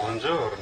[0.02, 0.56] Buongiorno,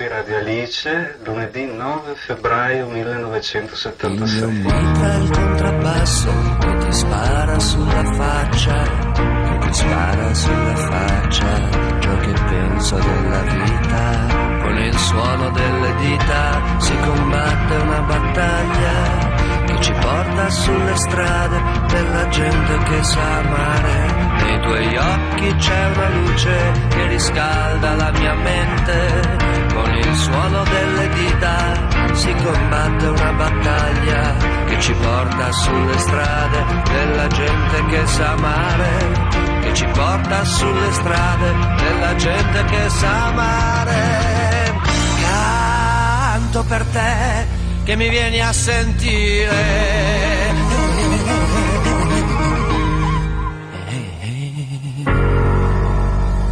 [0.00, 4.64] qui Radio Alice, lunedì 9 febbraio 1976.
[4.66, 8.82] Entra il contrabbasso che ti spara sulla faccia,
[9.12, 14.38] che ti spara sulla faccia, ciò che penso della vita.
[14.62, 22.28] Con il suono delle dita si combatte una battaglia che ci porta sulle strade della
[22.28, 24.28] gente che sa amare.
[24.44, 29.49] Nei tuoi occhi c'è una luce che riscalda la mia mente.
[29.72, 37.26] Con il suono delle dita si combatte una battaglia che ci porta sulle strade della
[37.28, 39.28] gente che sa amare.
[39.62, 44.78] Che ci porta sulle strade della gente che sa amare.
[45.22, 47.46] Canto per te
[47.84, 49.58] che mi vieni a sentire.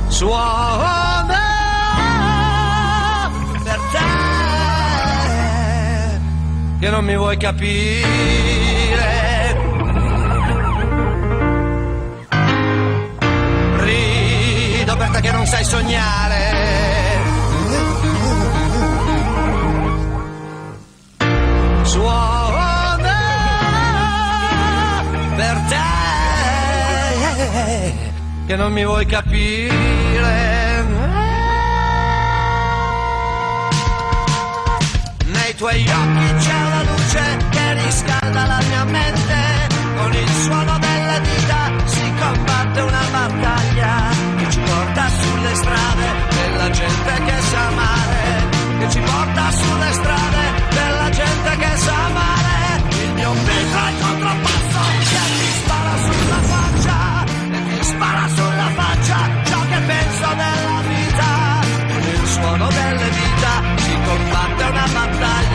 [0.08, 0.97] Suona
[6.80, 8.06] che non mi vuoi capire.
[13.76, 16.56] Rido per te che non sai sognare.
[21.82, 23.16] Suona
[25.36, 25.76] per te
[28.46, 30.57] che non mi vuoi capire.
[35.58, 39.66] Tuoi occhi c'è una luce che riscalda la mia mente.
[39.96, 43.92] Con il suono delle dita si combatte una battaglia
[44.36, 48.46] che ci porta sulle strade della gente che sa amare.
[48.78, 52.56] Che ci porta sulle strade della gente che sa amare.
[53.02, 54.80] Il mio beat è il contrappasso
[55.10, 56.98] che ti spara sulla faccia.
[57.50, 59.18] E ti spara sulla faccia
[59.50, 61.30] ciò che penso della vita.
[61.90, 63.52] Con il suono delle dita
[63.82, 65.47] si combatte una battaglia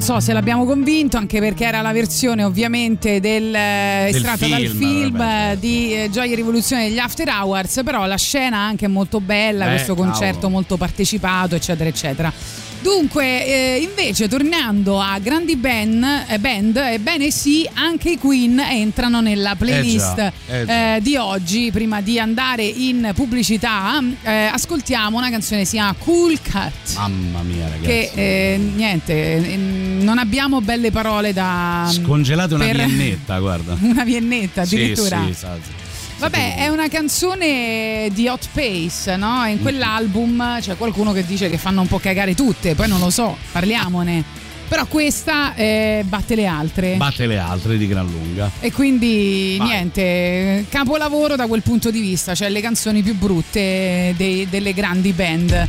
[0.00, 4.78] so se l'abbiamo convinto, anche perché era la versione ovviamente del, eh, estratta dal film,
[4.78, 8.86] film vabbè, eh, di eh, Gioia e Rivoluzione degli After Hours, però la scena anche
[8.86, 10.52] è molto bella, Eh, questo concerto cavolo.
[10.52, 12.32] molto partecipato, eccetera, eccetera.
[12.80, 19.20] Dunque, eh, invece, tornando a grandi band, eh, band, ebbene sì, anche i Queen entrano
[19.20, 20.96] nella playlist Eh già, eh già.
[20.96, 21.70] eh, di oggi.
[21.72, 26.94] Prima di andare in pubblicità, eh, ascoltiamo una canzone che si chiama Cool Cut.
[26.96, 27.86] Mamma mia, ragazzi.
[27.86, 29.12] Che eh, niente,
[29.52, 31.88] eh, non abbiamo belle parole da.
[31.92, 33.76] Scongelate una viennetta, guarda.
[33.88, 35.20] Una viennetta addirittura.
[35.26, 35.86] Sì, sì, sa- sì.
[36.18, 39.46] Vabbè, è una canzone di Hot Pace, no?
[39.46, 43.08] In quell'album c'è qualcuno che dice che fanno un po' cagare tutte, poi non lo
[43.10, 44.24] so, parliamone.
[44.68, 46.96] Però questa eh, batte le altre.
[46.96, 48.50] Batte le altre di gran lunga.
[48.58, 49.68] e quindi Vai.
[49.68, 55.12] niente, capolavoro da quel punto di vista, cioè le canzoni più brutte dei- delle grandi
[55.12, 55.68] band.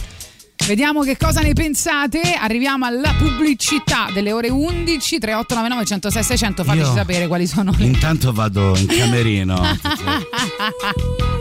[0.70, 2.22] Vediamo che cosa ne pensate.
[2.40, 6.64] Arriviamo alla pubblicità delle ore 11 3899 106 600.
[6.64, 9.60] Fateci Io- sapere quali sono le Intanto vado in camerino.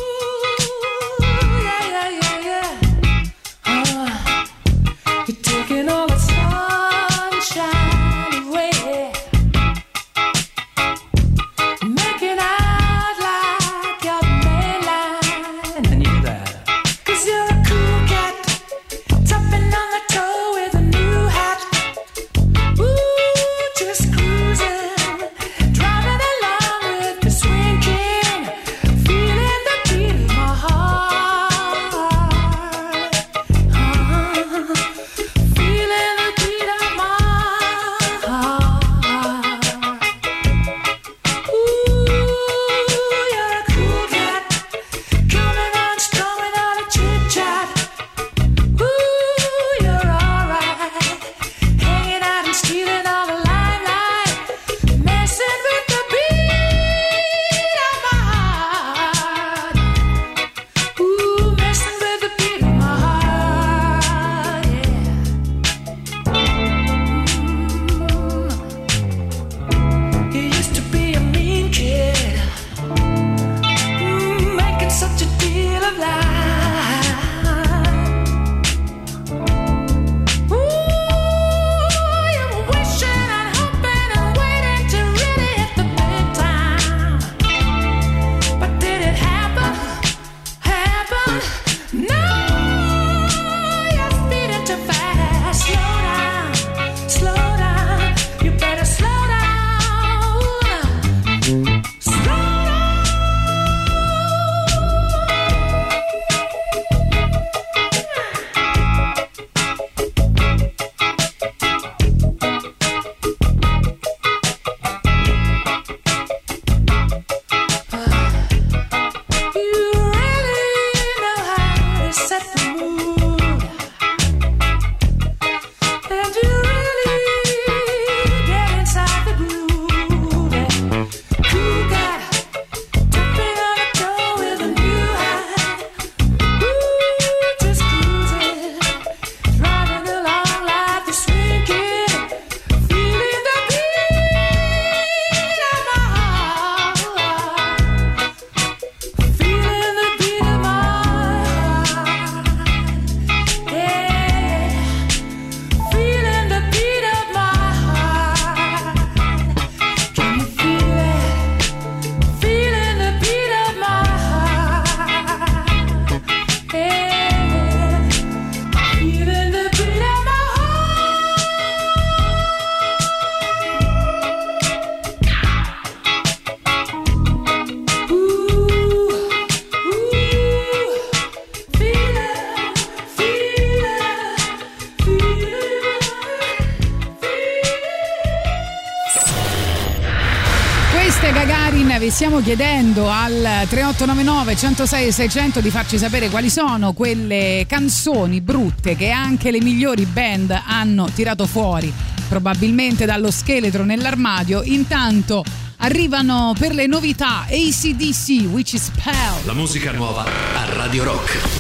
[192.39, 199.11] stiamo chiedendo al 3899 106 600 di farci sapere quali sono quelle canzoni brutte che
[199.11, 201.93] anche le migliori band hanno tirato fuori,
[202.29, 204.63] probabilmente dallo scheletro nell'armadio.
[204.63, 205.43] Intanto
[205.79, 209.45] arrivano per le novità ACDC, Which is Spell.
[209.45, 211.58] La musica nuova a Radio Rock.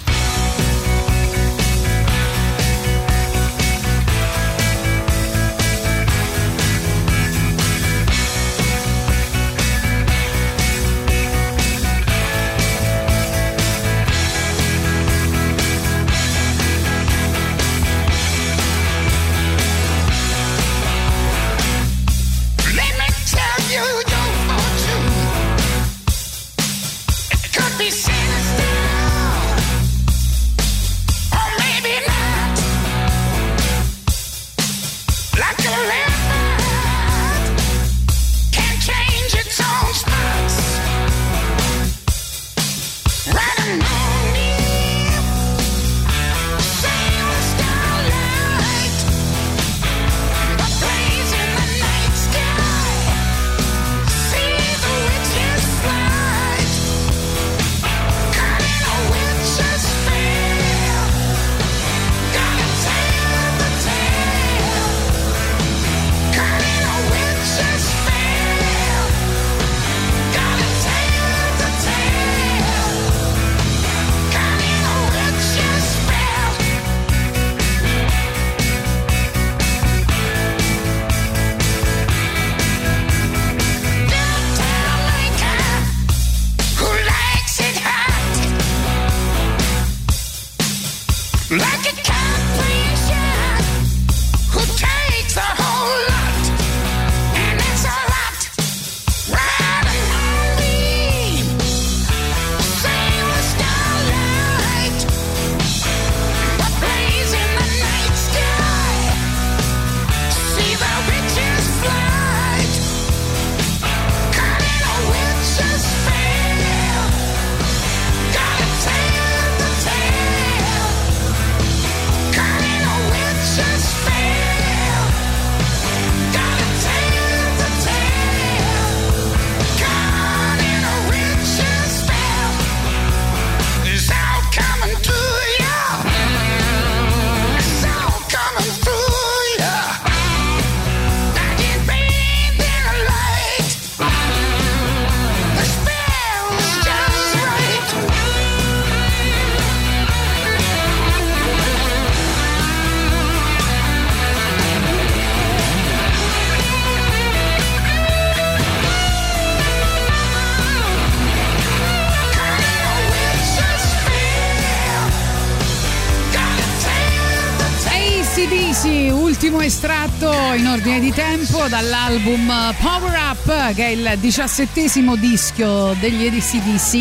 [171.68, 176.94] Dall'album Power Up, che è il diciassettesimo disco degli ADCDC.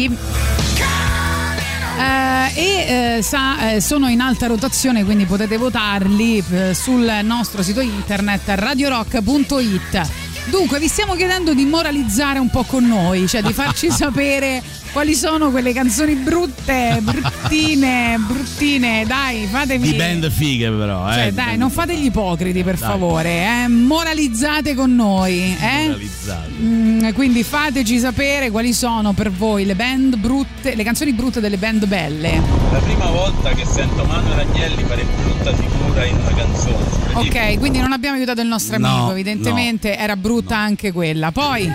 [1.99, 6.43] Eh, e eh, sa- eh, sono in alta rotazione, quindi potete votarli
[6.73, 10.09] sul nostro sito internet radiorock.it.
[10.45, 14.61] Dunque, vi stiamo chiedendo di moralizzare un po' con noi, cioè di farci sapere
[14.97, 19.05] quali sono quelle canzoni brutte, bruttine, bruttine.
[19.05, 19.91] Dai, fatevi.
[19.91, 21.13] Di band fighe però, eh.
[21.13, 22.89] Cioè, dai, non fate gli ipocriti per Dai.
[22.89, 23.67] favore, eh.
[23.67, 25.55] moralizzate con noi.
[25.61, 25.87] Eh?
[25.89, 26.49] Moralizzate.
[26.59, 31.57] Mm, quindi fateci sapere quali sono per voi le band brutte, le canzoni brutte delle
[31.57, 32.41] band belle.
[32.71, 36.85] La prima volta che sento Manuel Agnelli fare brutta figura in una canzone.
[37.13, 41.31] Ok, quindi non abbiamo aiutato il nostro No, amico, evidentemente era brutta anche quella.
[41.31, 41.71] Poi,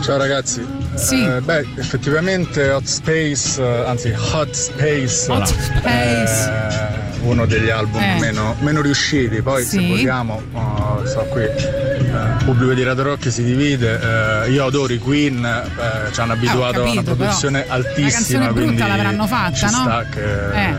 [0.00, 0.85] Ciao ragazzi.
[0.96, 1.24] Sì.
[1.24, 6.50] Eh, beh, effettivamente Hot Space, eh, anzi Hot Space, Hot Space.
[6.50, 6.64] è
[7.22, 8.18] uno degli album Eh.
[8.20, 9.42] meno, meno riusciti.
[9.42, 9.88] Poi se Sì.
[9.88, 14.00] vogliamo, oh, so qui, eh, il pubblico di Radio Rock si divide.
[14.46, 18.08] eh, io adoro i Queen, eh, ci hanno abituato a una produzione altissima.
[18.10, 19.70] canzone brutta quindi l'avranno fatta, ci no?
[19.70, 20.20] sta che
[20.52, 20.74] Eh.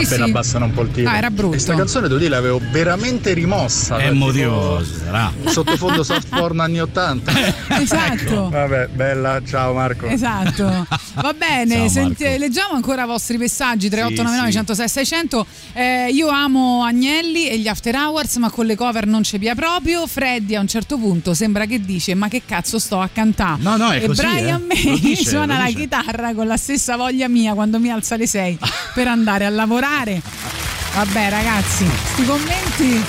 [0.00, 0.30] Sì, appena sì.
[0.30, 1.10] abbassano un po' il tiro.
[1.10, 1.48] Ah, era brutto.
[1.50, 3.98] Questa canzone devo dire l'avevo veramente rimossa.
[3.98, 5.32] È motivoso, sarà.
[5.46, 7.32] Sottofondo soft porn anni 80.
[7.80, 8.48] esatto.
[8.50, 10.06] Vabbè, bella, ciao Marco.
[10.06, 14.56] Esatto, va bene, senti- leggiamo ancora i vostri messaggi 3899 sì.
[14.56, 19.22] 106 600 Eh, io amo Agnelli e gli After Hours ma con le cover non
[19.22, 23.00] ci pia proprio Freddy a un certo punto sembra che dice ma che cazzo sto
[23.00, 24.74] a cantare No, no, è e così, Brian eh.
[24.74, 28.58] May dice, suona la chitarra con la stessa voglia mia quando mi alza alle 6
[28.94, 33.04] per andare a lavorare vabbè ragazzi sti commenti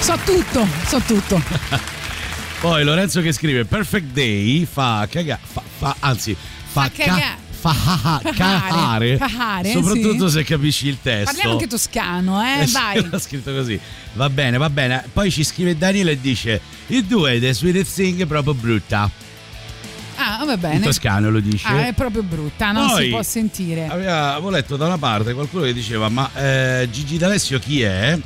[0.00, 1.42] so tutto so tutto
[2.62, 7.36] Poi Lorenzo che scrive Perfect Day fa cagare, fa, fa- anzi fa, Fa ca- cagare.
[7.50, 10.36] fa cacare, Cacare, soprattutto sì.
[10.38, 11.24] se capisci il testo.
[11.24, 13.78] parliamo anche toscano eh Eh vai l'ha scritto così.
[14.12, 15.04] Va bene, va bene.
[15.12, 19.10] Poi ci scrive Daniele e dice: Il due The Sweetest Thing è proprio brutta.
[20.40, 21.66] Ah va In bene toscano lo dice.
[21.66, 23.86] Ah, è proprio brutta, non Poi- si può sentire.
[23.88, 28.18] Aveva- avevo letto da una parte qualcuno che diceva: Ma eh, Gigi D'Alessio chi è?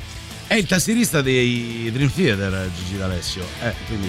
[0.47, 3.45] È il tastierista dei Dream Theater, Gigi D'Alessio.
[3.61, 4.07] Eh, quindi.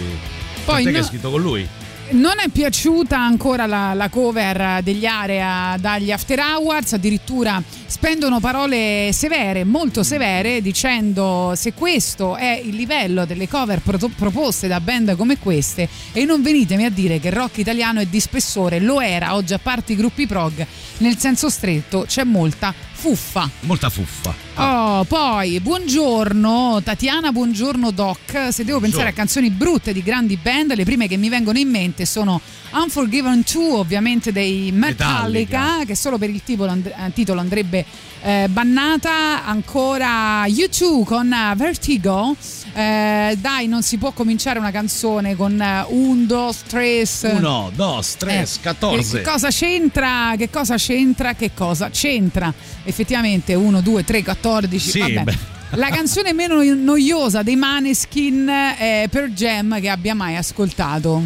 [0.65, 1.67] Poi tant'è che no- è scritto con lui.
[2.11, 9.11] Non è piaciuta ancora la, la cover degli Area dagli After Hours, addirittura spendono parole
[9.13, 15.17] severe, molto severe, dicendo se questo è il livello delle cover pro- proposte da band
[15.17, 19.03] come queste e non venitemi a dire che il rock italiano è di spessore, lo
[19.03, 20.67] era oggi a parte i gruppi prog,
[20.99, 22.73] nel senso stretto c'è molta
[23.09, 23.49] fuffa.
[23.61, 24.35] Molta fuffa.
[24.57, 28.49] Oh, poi buongiorno Tatiana, buongiorno Doc.
[28.51, 31.69] Se devo pensare a canzoni brutte di grandi band, le prime che mi vengono in
[31.71, 32.41] mente sono
[32.73, 35.85] Unforgiven 2, ovviamente dei Metallica, Metallica.
[35.87, 37.85] che solo per il titolo, and- eh, titolo andrebbe
[38.21, 39.45] eh, bannata.
[39.47, 42.35] Ancora U2 con eh, Vertigo.
[42.75, 45.53] Eh, dai, non si può cominciare una canzone con
[45.89, 47.29] un, dos, tres.
[47.33, 49.11] Uno, dos, tres, Eh, 14.
[49.13, 50.35] Che cosa c'entra?
[50.37, 51.35] Che cosa c'entra?
[51.35, 52.53] Che cosa c'entra?
[52.89, 54.91] Effettivamente 1, 2, 3, 14.
[54.91, 55.23] Sì, vabbè.
[55.25, 55.37] beh.
[55.73, 61.23] La canzone meno noiosa dei Maneskin è Per Jam che abbia mai ascoltato.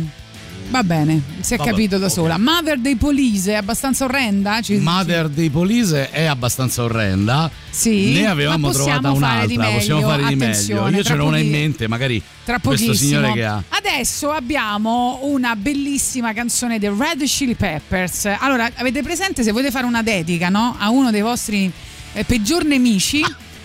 [0.72, 2.12] Va bene, si è Vabbè, capito da ok.
[2.12, 2.38] sola.
[2.38, 4.62] Mother dei Police è abbastanza orrenda?
[4.62, 7.50] Ci- Mother dei Police è abbastanza orrenda.
[7.68, 9.66] Sì, ne avevamo trovata un'altra.
[9.68, 10.88] Possiamo fare di meglio.
[10.88, 13.62] Io ce n'ho una in mente, magari Tra questo signore che ha.
[13.68, 18.30] Adesso abbiamo una bellissima canzone dei Red Chili Peppers.
[18.38, 20.74] Allora, avete presente se volete fare una dedica no?
[20.78, 21.70] a uno dei vostri
[22.14, 23.22] eh, peggior nemici?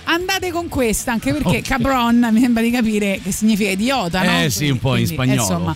[0.09, 1.61] Andate con questa, anche perché Ok.
[1.67, 4.41] cabron mi sembra di capire che significa idiota, no?
[4.41, 5.41] Eh sì, un po' in spagnolo.
[5.41, 5.75] Insomma,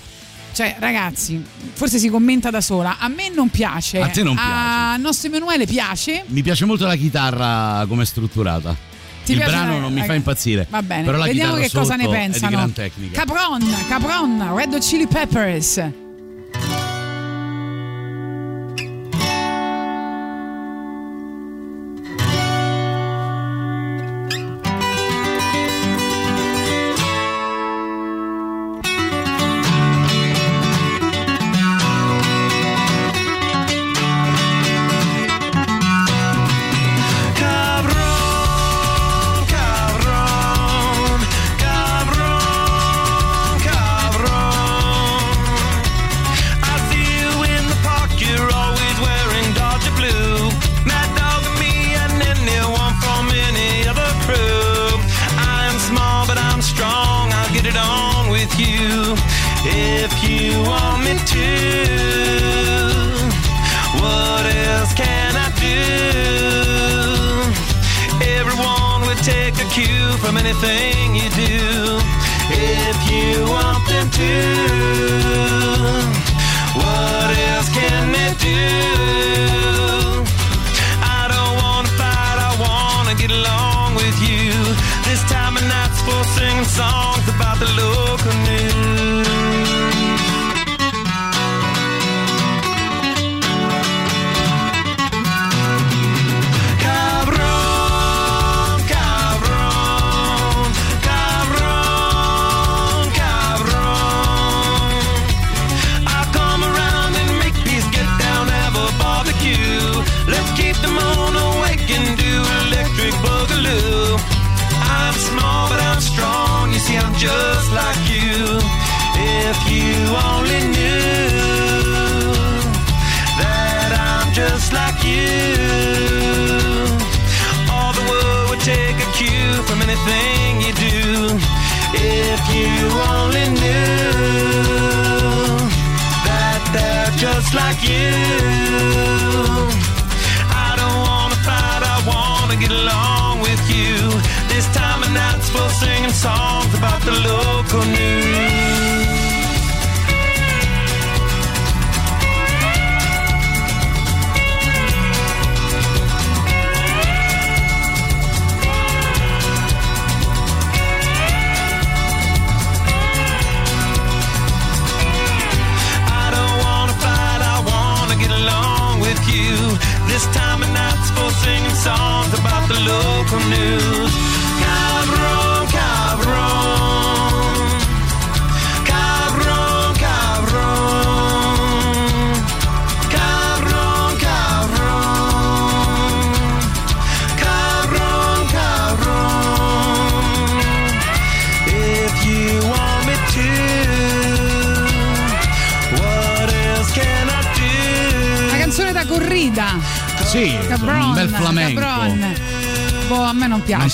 [0.53, 1.43] cioè, ragazzi,
[1.73, 2.97] forse si commenta da sola.
[2.99, 3.99] A me non piace.
[3.99, 4.49] A te non piace.
[4.51, 6.23] Al nostro Emanuele piace.
[6.27, 8.75] Mi piace molto la chitarra come è strutturata.
[9.23, 10.65] Ti il brano la- non mi fa impazzire.
[10.69, 12.45] Va bene, Però la vediamo che cosa ne pensano.
[12.45, 13.19] È di gran tecnica.
[13.23, 16.00] Capron, Capron, Red Hot Chili Peppers.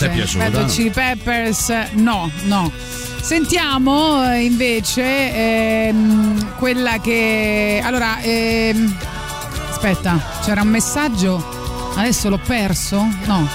[0.08, 0.50] È piaciuta?
[0.50, 2.72] Red Chili Peppers, no, no.
[3.22, 7.82] Sentiamo eh, invece ehm, quella che.
[7.84, 8.96] Allora, ehm,
[9.70, 11.56] aspetta, c'era un messaggio.
[11.96, 13.06] Adesso l'ho perso?
[13.26, 13.48] No,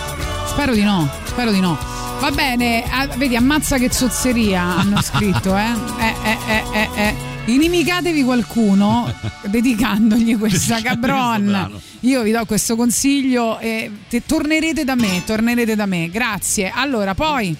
[0.46, 1.09] spero di no.
[1.24, 1.78] Spero di no.
[2.20, 5.72] Va bene, ah, vedi, ammazza che zozzeria hanno scritto, eh?
[5.98, 7.14] Eh, eh, eh, eh, eh.
[7.46, 9.12] Inimicatevi qualcuno
[9.46, 11.80] dedicandogli questa cabron.
[12.05, 16.09] Io vi do questo consiglio e te- tornerete da me, tornerete da me.
[16.11, 16.70] Grazie.
[16.74, 17.57] Allora, poi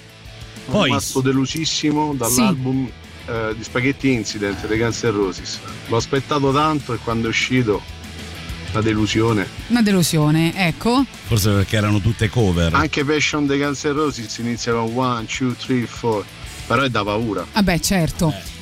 [0.66, 2.88] Sono rimasto delusissimo dall'album
[3.26, 5.59] eh, di Spaghetti Incident dei Guns N' Roses.
[5.86, 7.80] L'ho aspettato tanto e quando è uscito
[8.72, 9.47] una delusione.
[9.68, 11.05] una delusione, ecco.
[11.26, 12.74] Forse perché erano tutte cover.
[12.74, 16.24] Anche Passion dei Guns N' Roses inizia con 1, 2, 3, 4,
[16.66, 17.47] però è da paura.
[17.53, 18.30] Vabbè, certo.
[18.36, 18.61] Eh,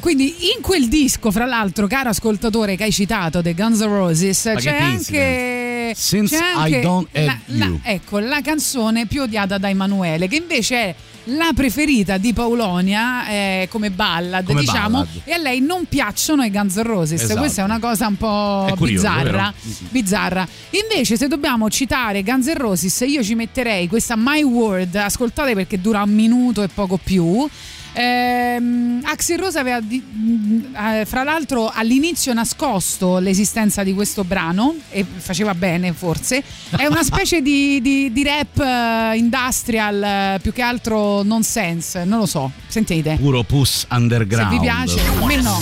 [0.00, 4.40] quindi in quel disco, fra l'altro, caro ascoltatore che hai citato, The Guns N' Roses,
[4.42, 7.80] c'è Spaghetti anche, Since c'è I anche Don't Have la, la- You.
[7.82, 13.68] ecco, la canzone più odiata da Emanuele, che invece è la preferita di Paulonia eh,
[13.70, 15.20] come ballad, Come diciamo, ballad.
[15.24, 17.22] e a lei non piacciono i Guns N' Roses.
[17.22, 17.40] Esatto.
[17.40, 19.52] Questa è una cosa un po' curioso, bizzarra.
[19.62, 19.74] Mhm.
[19.90, 20.48] bizzarra.
[20.70, 24.94] Invece, se dobbiamo citare Guns N' Roses, io ci metterei questa My Word.
[24.96, 27.48] Ascoltate perché dura un minuto e poco più.
[27.92, 34.74] Ehm, Axel Rose aveva di- mh, eh, fra l'altro all'inizio nascosto l'esistenza di questo brano
[34.90, 36.42] e faceva bene forse
[36.76, 42.20] è una specie di, di- di rap eh, industrial eh, più che altro nonsense non
[42.20, 44.50] lo so sentite Puro puss se underground.
[44.52, 45.58] vi piace a me no.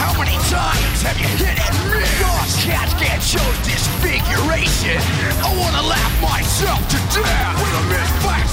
[0.00, 2.20] How many times have you hit and miss?
[2.20, 3.42] God's cats can't show
[4.78, 5.34] disfiguration.
[5.42, 7.84] I wanna laugh myself to death with a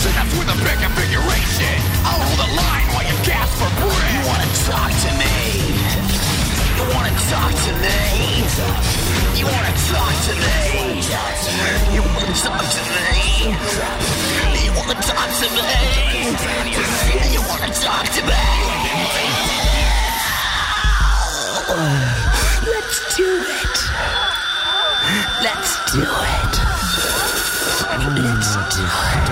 [0.06, 1.76] and that's with a big configuration.
[2.06, 4.14] I'll hold the line while you gasp for breath.
[4.14, 5.34] You wanna talk to me?
[6.78, 7.98] You wanna talk to me?
[9.34, 11.02] You wanna talk to me?
[11.94, 13.50] You wanna talk to me?
[14.62, 15.80] You wanna talk to me?
[17.34, 18.44] You wanna talk to me?
[22.66, 24.25] Let's do it.
[25.06, 26.06] Let's do it.
[28.26, 29.26] Let's do it.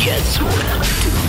[0.00, 1.23] Guess what I'm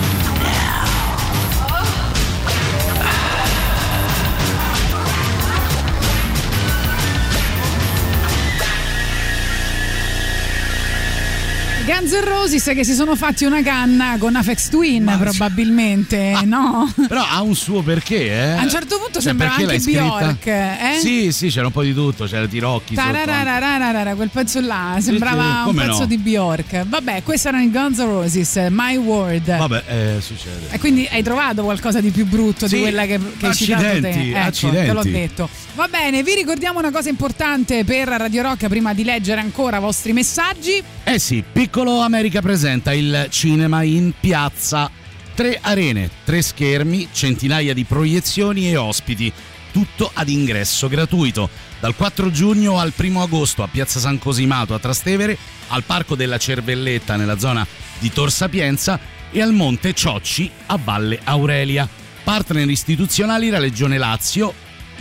[11.85, 16.91] Guns N' Roses che si sono fatti una canna con Afex Twin probabilmente, no?
[17.07, 18.51] Però ha un suo perché, eh?
[18.53, 19.77] A un certo punto Cioè, sembrava anche?
[19.77, 20.97] Bjork, eh?
[20.99, 22.95] Sì, sì, c'era un po' di tutto, c'era Tirocchi.
[22.95, 26.05] Tarararararara, quel pezzo là sembrava sì, un come pezzo no.
[26.07, 26.85] di Bjork.
[26.87, 29.55] Vabbè, questi erano i Guns N' Roses, My Word.
[29.55, 30.69] Vabbè, eh, succede.
[30.71, 33.83] E quindi hai trovato qualcosa di più brutto Sì, di quella che, che hai citato
[34.01, 34.09] te?
[34.09, 34.87] Ecco, accidenti.
[34.87, 35.49] te l'ho detto.
[35.75, 39.81] Va bene, vi ricordiamo una cosa importante per Radio Rock prima di leggere ancora i
[39.81, 40.81] vostri messaggi.
[41.03, 44.89] Eh sì, Piccolo America presenta il cinema in piazza.
[45.33, 49.31] Tre arene, tre schermi, centinaia di proiezioni e ospiti.
[49.73, 51.49] Tutto ad ingresso gratuito.
[51.81, 56.37] Dal 4 giugno al 1 agosto a Piazza San Cosimato a Trastevere, al Parco della
[56.37, 57.67] Cervelletta nella zona
[57.99, 58.97] di Tor Sapienza
[59.29, 61.89] e al Monte Ciocci a Valle Aurelia.
[62.23, 64.53] Partner istituzionali la Regione Lazio,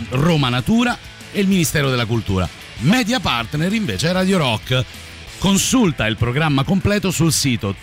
[0.09, 0.97] Roma Natura
[1.31, 2.47] e il Ministero della Cultura.
[2.79, 4.83] Media partner invece è Radio Rock.
[5.39, 7.75] Consulta il programma completo sul sito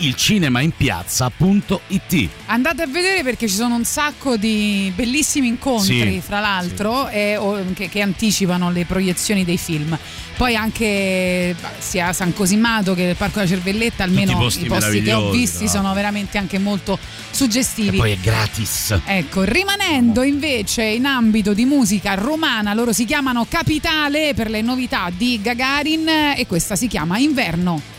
[0.00, 2.28] www.ilcinemainpiazza.it.
[2.46, 7.36] Andate a vedere perché ci sono un sacco di bellissimi incontri, Sì, fra l'altro, e-
[7.36, 9.96] o- che, che anticipano le proiezioni dei film.
[10.36, 15.12] Poi anche sia San Cosimato che il Parco della Cervelletta, almeno posti i posti che
[15.12, 16.98] ho visti tra sono veramente anche molto
[17.30, 17.96] suggestivi.
[17.96, 18.98] E poi è gratis.
[19.04, 25.10] Ecco, rimanendo invece in ambito di musica romana, loro si chiamano Capitale per le novità
[25.14, 27.98] di Gagarin e questa si chiama Inverno.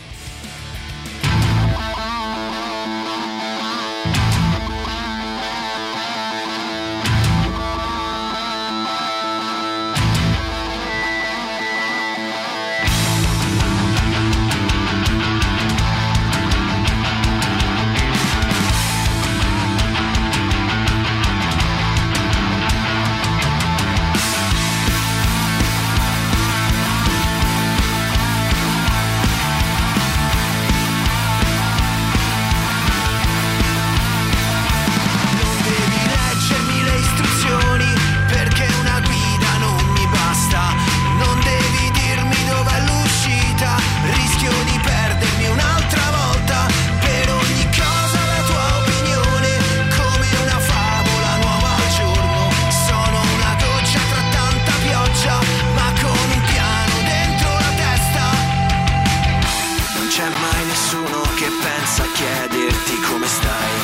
[60.82, 63.74] Nessuno che pensa a chiederti come stai.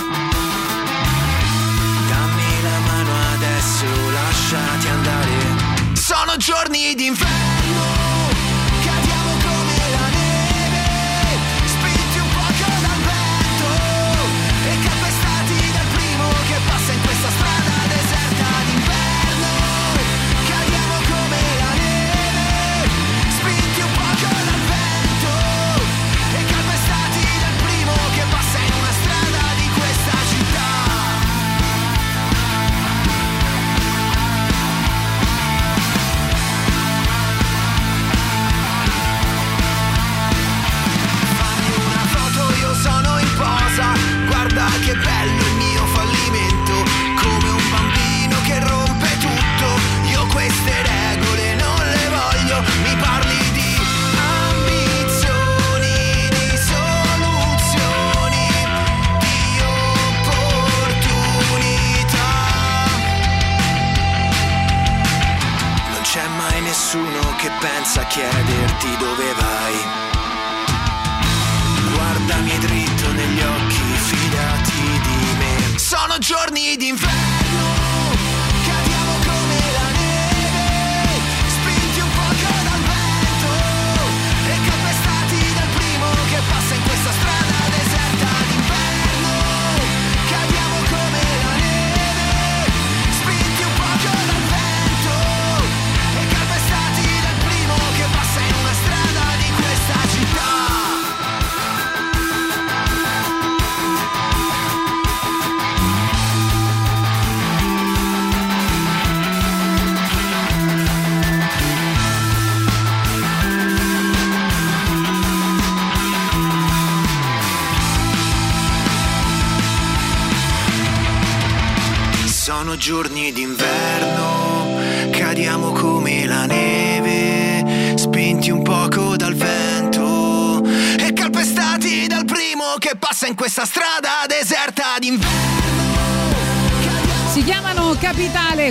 [2.09, 5.95] Dammi la mano adesso, lasciati andare.
[5.95, 7.98] Sono giorni d'inverno,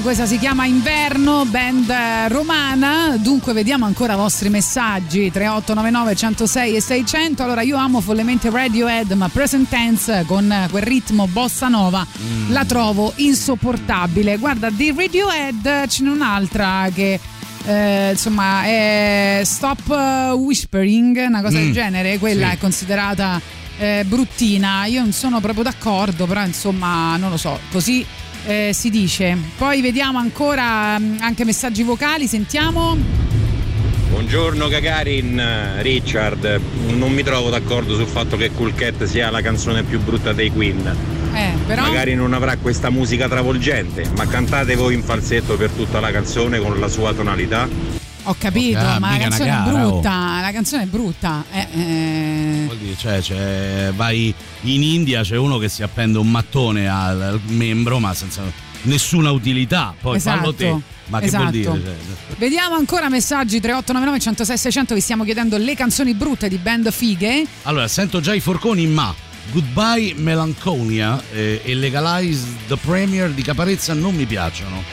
[0.08, 3.18] questa si chiama Inverno, band eh, romana.
[3.18, 7.44] Dunque vediamo ancora i vostri messaggi 3899 106 e 600.
[7.44, 12.52] Allora io amo follemente Radiohead, ma Present Tense con eh, quel ritmo bossa nova Mm.
[12.54, 14.38] la trovo insopportabile.
[14.38, 17.20] Guarda, di Radiohead ce n'è un'altra che
[17.66, 22.54] eh, insomma è Stop eh, Whispering, una cosa Mm, del genere, quella sì.
[22.56, 23.42] è considerata
[23.78, 24.86] eh, bruttina.
[24.86, 28.06] Io non sono proprio d'accordo, però insomma non lo so, così
[28.48, 29.38] eh, si dice.
[29.58, 32.96] Poi vediamo ancora mh, anche messaggi vocali, sentiamo.
[34.10, 36.60] Buongiorno Gagarin, Richard.
[36.96, 40.50] Non mi trovo d'accordo sul fatto che Cool Cat sia la canzone più brutta dei
[40.50, 40.96] Queen.
[41.34, 46.00] Eh, però Magari non avrà questa musica travolgente, ma cantate voi in falsetto per tutta
[46.00, 47.97] la canzone con la sua tonalità.
[48.30, 49.90] Ho capito, Ah, ma la canzone è gara, oh.
[49.92, 51.44] brutta, la canzone è brutta.
[51.52, 56.30] Eh, eh, Vuol dire, cioè, cioè, vai in India, c'è uno che si appende un
[56.30, 58.44] mattone al, al membro, ma senza
[58.84, 59.94] nessuna utilità.
[60.00, 60.68] Poi fallo te.
[60.68, 61.42] Esatto, Ma che esatto.
[61.44, 61.72] vuol dire?
[61.72, 66.92] Cioè, Vediamo ancora messaggi 3899 106 600 vi stiamo chiedendo le canzoni brutte di band
[66.92, 67.46] fighe.
[67.64, 69.14] Allora, sento già i forconi, ma
[69.52, 74.84] Goodbye Melancholia eh, e Legalize the Premier di Caparezza non mi piacciono.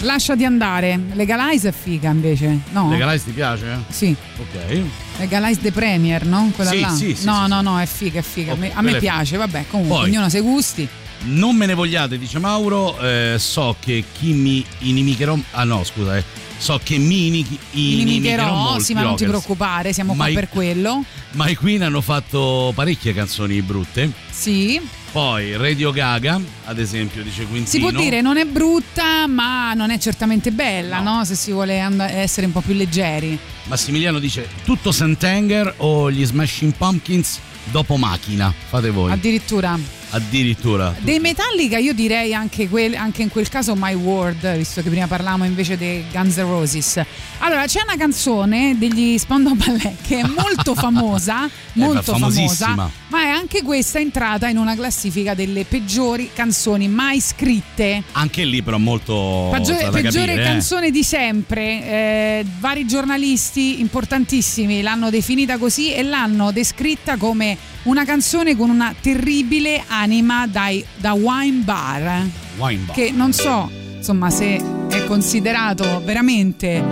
[0.00, 0.98] Lasciati andare.
[1.14, 2.60] Legalize è figa invece.
[2.70, 2.88] No.
[2.90, 3.82] Legalize ti piace?
[3.88, 4.14] Sì.
[4.38, 4.82] Ok.
[5.18, 6.50] Legalize the Premier, no?
[6.54, 6.88] Quella Sì, là.
[6.90, 8.52] sì, sì, no, sì, no, no, è figa, è figa.
[8.52, 9.38] A me, a me piace, figa.
[9.46, 10.88] vabbè, comunque, Poi- ognuno ha i gusti.
[11.24, 12.96] Non me ne vogliate, dice Mauro.
[13.00, 15.36] eh, so che chi mi inimicherò.
[15.50, 16.22] Ah, no, scusa, eh.
[16.58, 17.38] So che mi ini-
[17.72, 18.00] inimicherò.
[18.00, 21.02] Inimicherò, molti sì, ma non ti preoccupare, siamo qua Ma i- per quello.
[21.32, 24.10] Ma i Queen hanno fatto parecchie canzoni brutte.
[24.30, 24.80] Sì.
[25.10, 27.66] Poi Radio Gaga, ad esempio, dice Quintino.
[27.66, 31.24] Si può dire non è brutta, ma non è certamente bella, no?
[31.24, 33.38] Se si vuole and- essere un po' più leggeri.
[33.64, 38.52] Massimiliano dice tutto Santanger o gli Smashing Pumpkins dopo macchina.
[38.68, 39.10] Fate voi.
[39.10, 39.97] Addirittura.
[40.10, 40.94] Addirittura.
[41.00, 45.06] Dei Metallica io direi anche, quel- anche in quel caso My World, visto che prima
[45.06, 47.02] parlavamo invece dei Guns N' Roses.
[47.38, 52.68] Allora, c'è una canzone degli Spandau Ballet che è molto famosa, molto beh, famosissima.
[52.74, 58.02] famosa, ma è anche questa entrata in una classifica delle peggiori canzoni mai scritte.
[58.12, 60.44] Anche lì però molto Peggiore, peggiore capire, eh.
[60.44, 61.64] canzone di sempre.
[61.84, 68.94] Eh, vari giornalisti importantissimi l'hanno definita così e l'hanno descritta come una canzone con una
[69.00, 72.26] terribile anima dai- da wine bar.
[72.58, 72.94] Wine bar.
[72.94, 76.82] Che non so insomma se è considerato veramente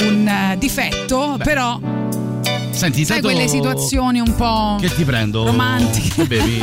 [0.00, 1.80] un eh, difetto, però
[2.70, 5.44] Senti, sai quelle situazioni un po' Che ti prendo?
[5.44, 6.08] romantiche.
[6.14, 6.60] Che bevi?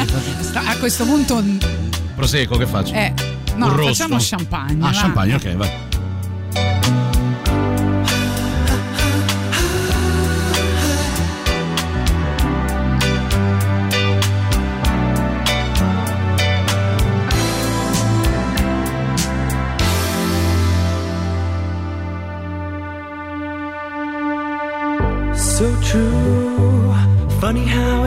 [0.54, 1.44] A questo punto
[2.16, 2.94] Prosecco, che faccio?
[2.94, 3.14] eh,
[3.56, 4.86] no, facciamo champagne.
[4.86, 4.98] Ah, va.
[4.98, 5.70] champagne, ok, vai.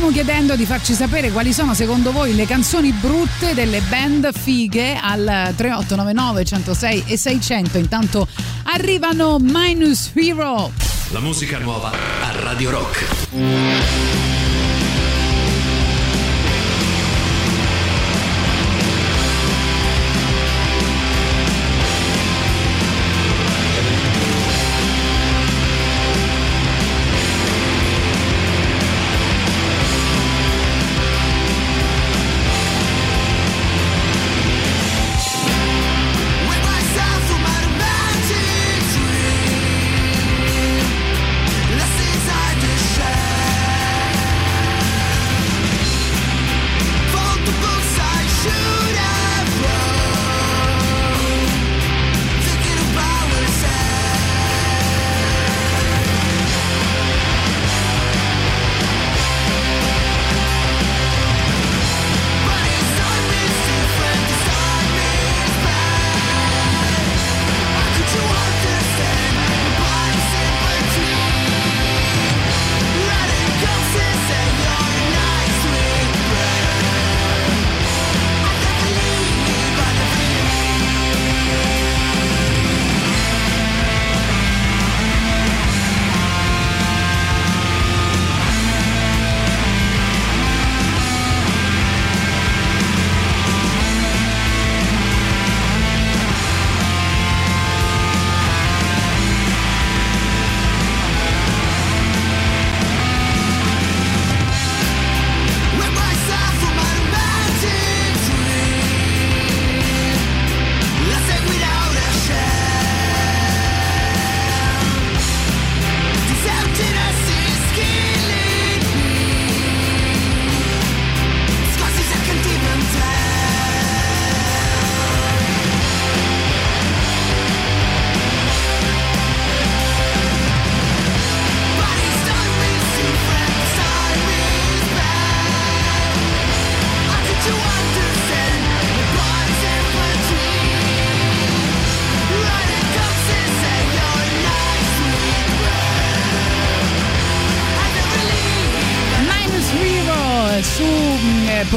[0.00, 4.98] stiamo chiedendo di farci sapere quali sono secondo voi le canzoni brutte delle band fighe
[4.98, 7.76] al 3899 106 e 600.
[7.76, 8.26] Intanto
[8.62, 10.72] arrivano Minus Hero.
[11.10, 14.49] La musica nuova a Radio Rock.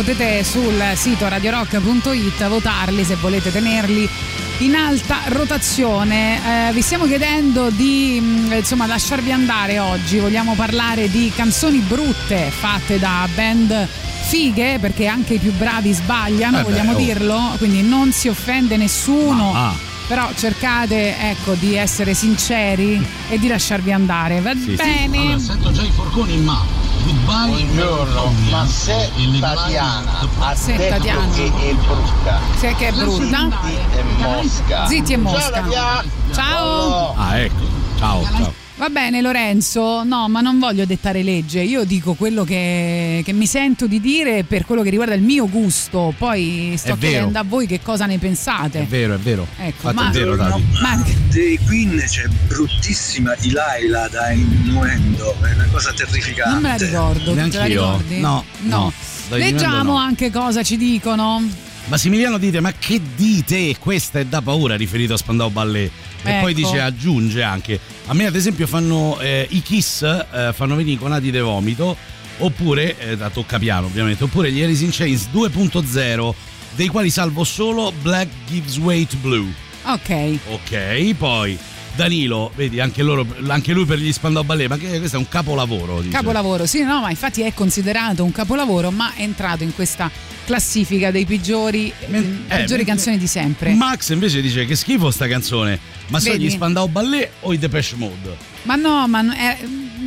[0.03, 4.09] Potete sul sito radiorock.it votarli se volete tenerli
[4.57, 6.67] in alta rotazione.
[6.67, 10.19] Eh, vi stiamo chiedendo di mh, insomma lasciarvi andare oggi.
[10.19, 13.87] Vogliamo parlare di canzoni brutte fatte da band
[14.23, 16.97] fighe perché anche i più bravi sbagliano, Eh beh, vogliamo oh.
[16.97, 19.53] dirlo, quindi non si offende nessuno.
[19.53, 19.75] Ma ah.
[20.05, 24.41] Però cercate ecco di essere sinceri e di lasciarvi andare.
[24.41, 25.17] Va bene?
[25.17, 26.72] Allora, sento già i forconi in mano.
[27.03, 29.11] Buongiorno, ma se
[29.41, 31.27] Tatiana ha Se detto Tatiana.
[31.33, 32.39] che è brutta.
[32.55, 33.49] Se che è brutta.
[33.61, 34.87] Zitti e mosca.
[34.87, 35.69] Zitti e mosca.
[35.69, 36.03] Ciao.
[36.31, 37.13] Ciao.
[37.17, 37.63] Ah, ecco.
[37.97, 38.62] Ciao, ciao.
[38.75, 43.45] Va bene Lorenzo, no ma non voglio dettare legge, io dico quello che, che mi
[43.45, 47.11] sento di dire per quello che riguarda il mio gusto, poi sto È vero.
[47.11, 48.79] chiedendo a voi che cosa ne pensate.
[48.81, 49.45] È vero, è vero.
[49.57, 50.63] Ecco, Infatti ma- è vero, Tati.
[50.81, 56.53] Ma Dei Queen c'è bruttissima di Laila da innuendo, è una cosa terrificante.
[56.53, 58.19] non me la ricordo, tu te ricordi?
[58.19, 58.91] No, no.
[59.29, 59.97] Da Leggiamo no.
[59.97, 61.41] anche cosa ci dicono.
[61.85, 63.75] Massimiliano dite, ma che dite?
[63.77, 65.91] Questa è da paura riferito a Spandau Ballet.
[66.23, 66.41] E Ecco.
[66.41, 70.95] poi dice, aggiunge anche, a me ad esempio fanno eh, i Kiss, eh, fanno venire
[70.95, 71.95] i conati de vomito,
[72.37, 76.33] oppure, eh, da toccapiano ovviamente, oppure gli Alice in Chains 2.0,
[76.75, 79.53] dei quali salvo solo Black Gives Way to Blue.
[79.83, 80.37] Ok.
[80.49, 81.57] Ok, poi
[81.95, 85.27] Danilo, vedi, anche, loro, anche lui per gli Spandau Ballet, ma che questo è un
[85.27, 85.99] capolavoro.
[86.01, 86.11] Dice.
[86.15, 90.09] Capolavoro, sì, no, ma infatti è considerato un capolavoro, ma è entrato in questa
[90.45, 93.73] classifica dei peggiori, eh, peggiori mentre- canzoni di sempre.
[93.73, 96.45] Max invece dice che schifo sta canzone, ma sono Vedi?
[96.45, 98.37] gli Spandau Ballet o i Depeche Mode?
[98.63, 99.57] Ma no, ma non- eh,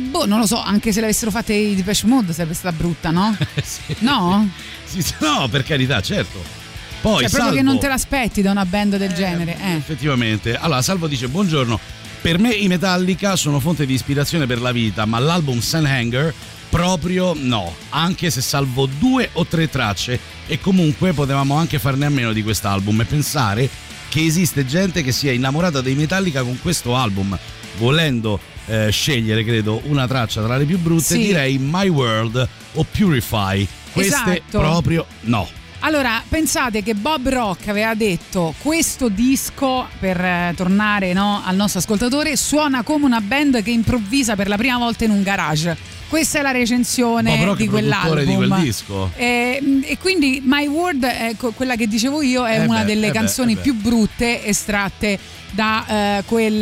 [0.09, 3.35] boh, non lo so, anche se l'avessero fatte i Depeche Mode sarebbe stata brutta, no?
[3.99, 4.49] No?
[4.83, 6.56] Sì, sì, no, per carità, certo.
[7.01, 9.57] Poi cioè, proprio Salvo, che non te l'aspetti da una band del genere.
[9.61, 9.75] Eh.
[9.75, 10.55] effettivamente.
[10.57, 11.79] Allora, Salvo dice buongiorno.
[12.21, 16.33] Per me i Metallica sono fonte di ispirazione per la vita, ma l'album Sunhanger
[16.69, 22.09] proprio no, anche se salvo due o tre tracce e comunque potevamo anche farne a
[22.09, 23.69] meno di quest'album e pensare
[24.09, 27.37] che esiste gente che sia innamorata dei Metallica con questo album.
[27.77, 31.19] Volendo eh, scegliere, credo, una traccia tra le più brutte, Sì.
[31.19, 33.65] direi My World o Purify.
[33.93, 34.57] Queste Esatto.
[34.57, 35.47] proprio no.
[35.81, 41.79] Allora, pensate che Bob Rock aveva detto questo disco, per eh, tornare no, al nostro
[41.79, 45.77] ascoltatore, suona come una band che improvvisa per la prima volta in un garage.
[46.09, 48.23] Questa è la recensione però di quell'album.
[48.23, 49.11] di quel disco.
[49.15, 52.85] E, e quindi My World, è co- quella che dicevo io, è Eh una beh,
[52.85, 53.61] delle eh beh, canzoni eh beh.
[53.61, 55.19] più brutte estratte
[55.51, 56.61] da eh, quel,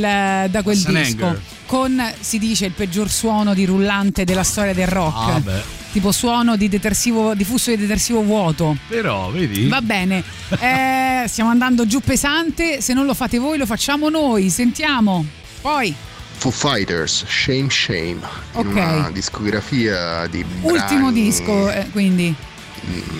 [0.49, 1.39] da quel disco.
[1.65, 5.29] Con, si dice, il peggior suono di rullante della storia del rock.
[5.35, 5.61] Ah, beh.
[5.91, 8.75] Tipo suono di detersivo, di flusso di detersivo vuoto.
[8.87, 9.67] Però, vedi?
[9.67, 10.23] Va bene,
[10.59, 12.81] Eh, stiamo andando giù pesante.
[12.81, 14.49] Se non lo fate voi, lo facciamo noi.
[14.49, 15.25] Sentiamo.
[15.61, 15.95] Poi,
[16.37, 18.19] Foo Fighters, Shame Shame, in
[18.53, 18.65] Ok.
[18.75, 22.35] una discografia di ultimo brani, disco, eh, quindi.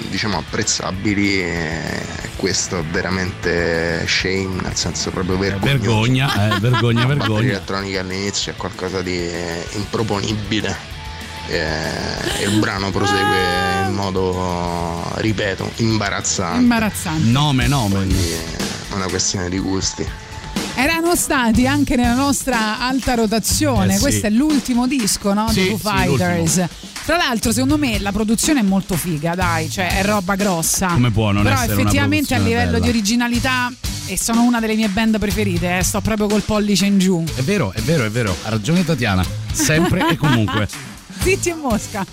[0.10, 2.06] Diciamo apprezzabili e
[2.36, 7.16] questo è veramente shame nel senso proprio vergognoso vergogna, eh, vergogna, vergogna.
[7.28, 9.28] batteria elettronica all'inizio è qualcosa di
[9.74, 10.94] improponibile
[11.48, 17.30] e il brano prosegue in modo ripeto imbarazzante Imbarazzante.
[17.30, 17.96] Nome, nome.
[17.98, 20.06] Quindi è una questione di gusti
[20.78, 23.94] Erano stati anche nella nostra alta rotazione.
[23.94, 24.02] Eh sì.
[24.02, 26.56] Questo è l'ultimo disco no, Sì, dei Foo sì, Fighters.
[26.58, 26.68] l'ultimo.
[27.06, 30.88] Tra l'altro, secondo me la produzione è molto figa, dai, cioè è roba grossa.
[30.88, 32.80] Come può non Però effettivamente a livello bella?
[32.80, 33.72] di originalità,
[34.08, 37.24] e sono una delle mie band preferite, eh, sto proprio col pollice in giù.
[37.36, 38.36] È vero, è vero, è vero.
[38.44, 39.24] Ha ragione Tatiana.
[39.52, 40.68] Sempre e comunque.
[41.22, 42.06] Zitti e mosca.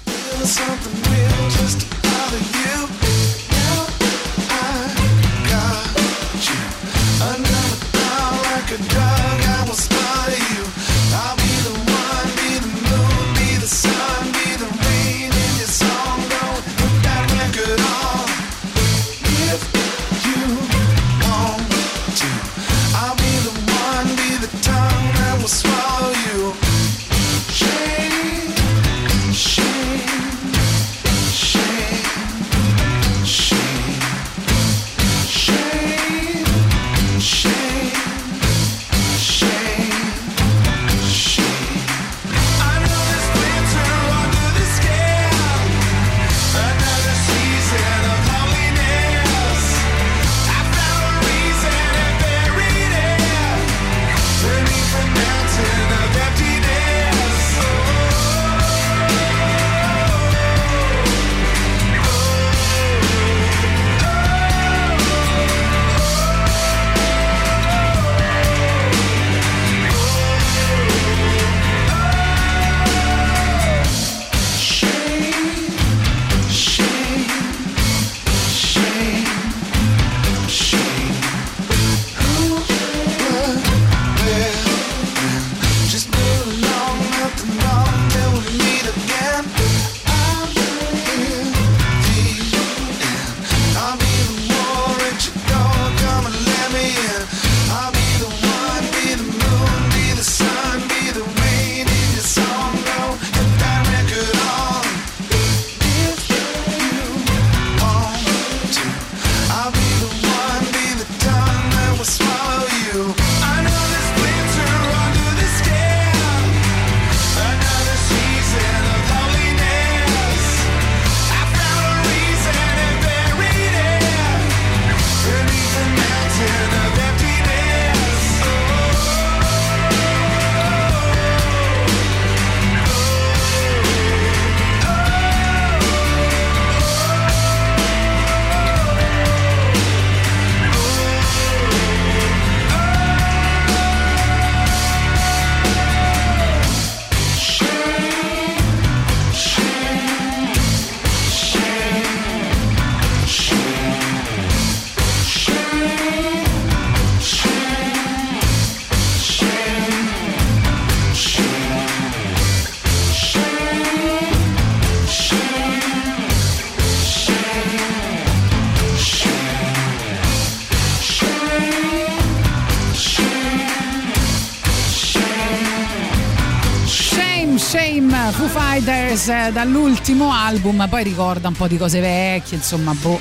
[179.23, 183.21] Fighters eh, dall'ultimo album, poi ricorda un po' di cose vecchie, insomma, boh.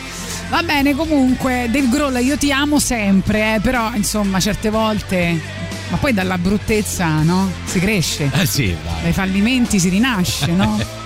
[0.49, 5.40] Va bene, comunque, Dave Grohl io ti amo sempre, eh, però insomma certe volte,
[5.90, 7.52] ma poi dalla bruttezza, no?
[7.65, 8.30] Si cresce.
[8.34, 9.02] Eh sì, dai.
[9.03, 10.80] Dai fallimenti si rinasce, no?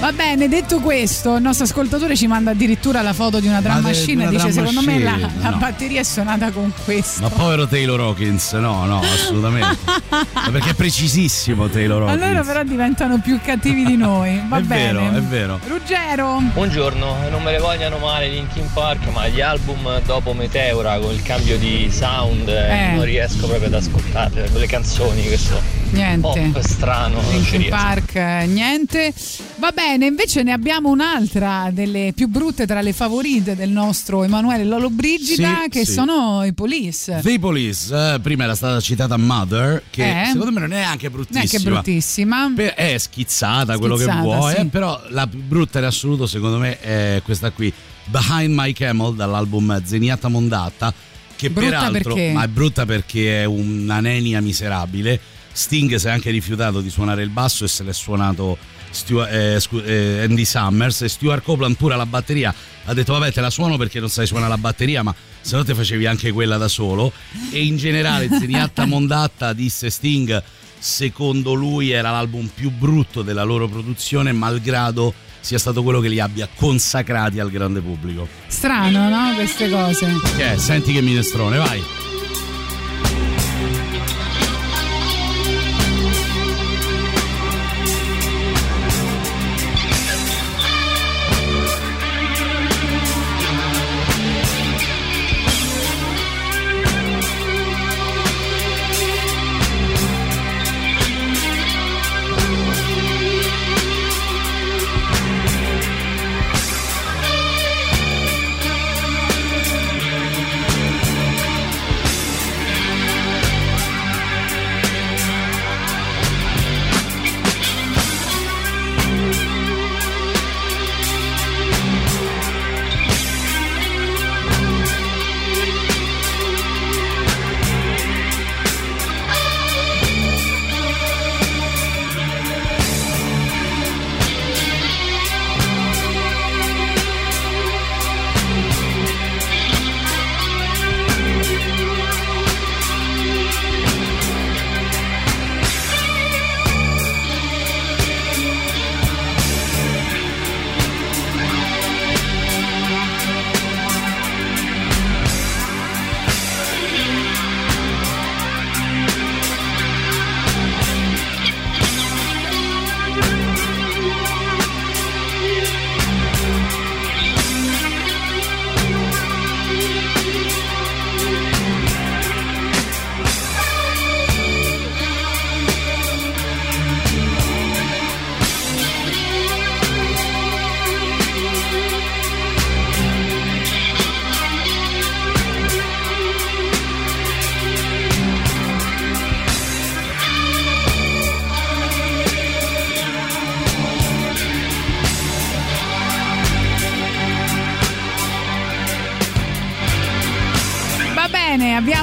[0.00, 3.74] Va bene, detto questo, il nostro ascoltatore ci manda addirittura la foto di una drum
[3.74, 5.56] Ma machine e dice secondo me la, la no.
[5.56, 7.22] batteria è suonata con questo.
[7.22, 9.76] Ma povero Taylor Hawkins, no, no, assolutamente.
[10.08, 12.22] Ma perché è precisissimo Taylor Hawkins.
[12.22, 14.40] Allora però diventano più cattivi di noi.
[14.46, 14.92] Va è bene.
[14.92, 15.60] vero, è vero.
[15.66, 16.38] Ruggero.
[16.54, 21.22] Buongiorno, non me le vogliano male Linkin Park, ma gli album dopo Meteora con il
[21.22, 22.94] cambio di sound eh, Eh.
[22.94, 25.60] non riesco proprio ad ascoltarle, quelle canzoni che so.
[25.90, 26.20] Niente.
[26.52, 27.70] Pop strano, non ci Linkin.
[27.70, 29.12] Park, eh, niente.
[29.58, 34.62] Va bene, invece ne abbiamo un'altra delle più brutte tra le favorite del nostro Emanuele
[34.64, 35.92] Lolo Brigida, Sì, che sì.
[35.94, 37.18] sono i Police.
[37.24, 40.26] The Police, eh, prima era stata citata Mother, che Eh.
[40.26, 41.40] secondo me non è anche bruttissima.
[41.44, 42.52] Neanche bruttissima.
[42.54, 44.60] Per- è schizzata, quello Schizzata, che vuoi, sì.
[44.60, 47.72] eh, però la più brutta in assoluto secondo me è questa qui,
[48.04, 50.94] Behind My Camel dall'album Zeniata Mondatta,
[51.34, 52.32] che Brutta peraltro perché?
[52.32, 55.18] ma è brutta perché è una nenia miserabile.
[55.50, 58.56] Sting si è anche rifiutato di suonare il basso e se l'è suonato
[58.90, 62.54] Stu- eh, scu- eh, Andy Summers e Stuart Copeland pure alla batteria
[62.84, 65.64] ha detto vabbè te la suono perché non sai suonare la batteria ma se no
[65.64, 67.12] te facevi anche quella da solo
[67.50, 70.42] e in generale Zeniatta Mondatta disse Sting
[70.78, 76.20] secondo lui era l'album più brutto della loro produzione malgrado sia stato quello che li
[76.20, 79.34] abbia consacrati al grande pubblico Strano, no?
[79.34, 80.06] Queste cose.
[80.36, 81.82] che senti che minestrone vai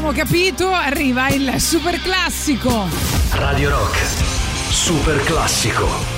[0.07, 2.87] abbiamo capito, arriva il super classico.
[3.31, 3.97] Radio Rock,
[4.69, 6.14] super classico.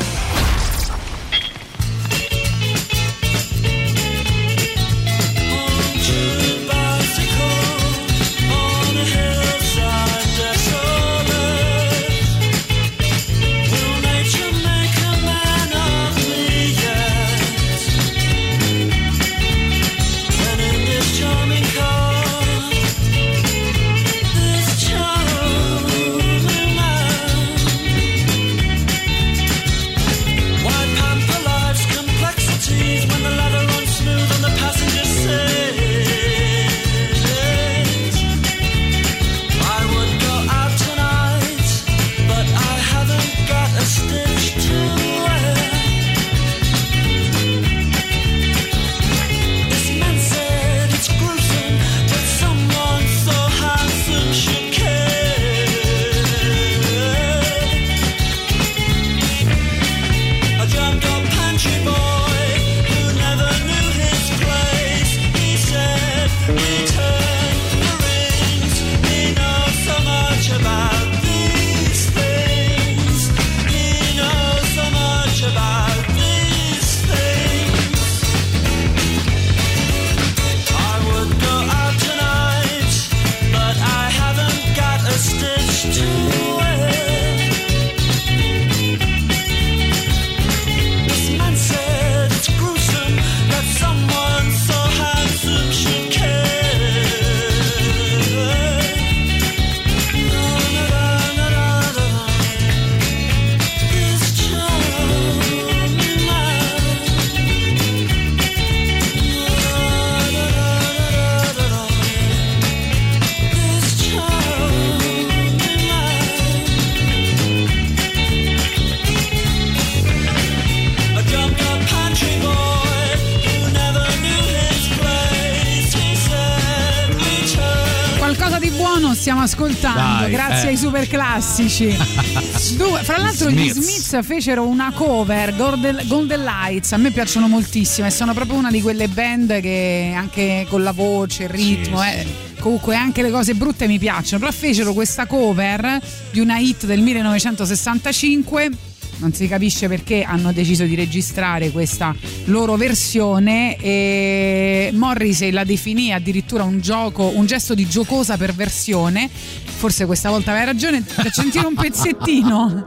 [130.87, 131.87] Super classici.
[132.77, 133.79] Due- fra l'altro gli Smiths.
[133.79, 138.71] Smiths fecero una cover, Golden, Golden Lights, a me piacciono moltissimo e sono proprio una
[138.71, 142.25] di quelle band che anche con la voce, il ritmo, Sì, eh,
[142.59, 145.99] comunque anche le cose brutte mi piacciono, però fecero questa cover
[146.31, 148.71] di una hit del 1965
[149.19, 152.15] non si capisce perché hanno deciso di registrare questa
[152.45, 159.29] loro versione e Morrissey la definì addirittura un gioco, un gesto di giocosa perversione.
[159.77, 162.85] Forse questa volta aveva ragione, per sentire un pezzettino.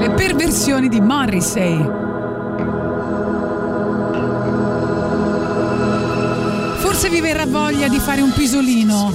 [0.00, 1.76] Le perversioni di Morrissey.
[6.78, 9.12] Forse vi verrà voglia di fare un pisolino.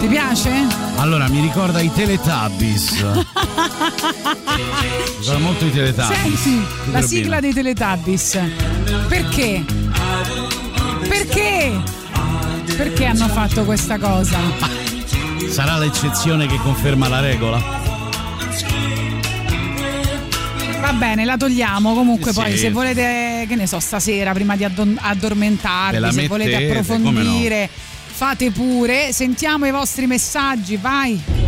[0.00, 0.50] Ti piace?
[0.96, 3.28] Allora, mi ricorda i Teletubbies.
[4.10, 6.40] ricorda molto i Teletubbies.
[6.40, 8.38] Senti, la sigla dei Teletubbies.
[9.08, 9.64] Perché?
[11.08, 11.72] Perché?
[12.76, 14.38] Perché hanno fatto questa cosa?
[15.48, 17.78] Sarà l'eccezione che conferma la regola?
[20.80, 21.94] Va bene, la togliamo.
[21.94, 26.78] Comunque, Sì, poi, se volete, che ne so, stasera prima di addormentarvi, se volete mettete,
[26.78, 27.68] approfondire,
[28.06, 29.12] fate pure.
[29.12, 31.39] Sentiamo i vostri messaggi, vai.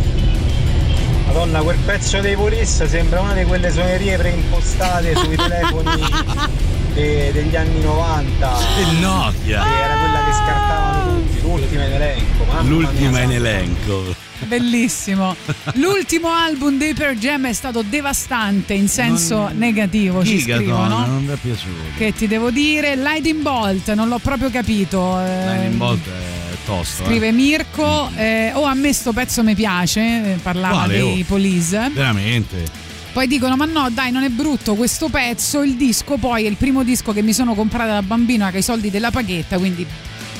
[1.33, 5.89] Madonna, quel pezzo dei Police sembra una di quelle suonerie preimpostate sui telefoni
[6.93, 8.57] de- degli anni 90.
[8.79, 9.63] Il Nokia.
[9.63, 12.43] Che era quella che scartavano tutti, l'ultima in elenco.
[12.45, 14.15] mamma L'ultima in elenco.
[14.45, 15.35] Bellissimo.
[15.75, 21.05] L'ultimo album dei Pearl Jam è stato devastante in senso negativo, ci Gigaton, scrivono.
[21.07, 21.81] non mi è piaciuto.
[21.97, 22.95] Che ti devo dire?
[22.95, 25.19] Lightning Bolt, non l'ho proprio capito.
[25.19, 26.32] eh, Lightning Bolt è
[26.65, 27.05] tosto.
[27.05, 27.31] Scrive eh.
[27.31, 31.25] Mirko, eh, oh a me sto pezzo mi piace, eh, parlava Quale, dei oh?
[31.25, 31.89] Police.
[31.93, 32.65] Veramente.
[33.13, 36.55] Poi dicono, ma no dai non è brutto questo pezzo, il disco poi è il
[36.55, 39.85] primo disco che mi sono comprata da bambina con i soldi della paghetta, quindi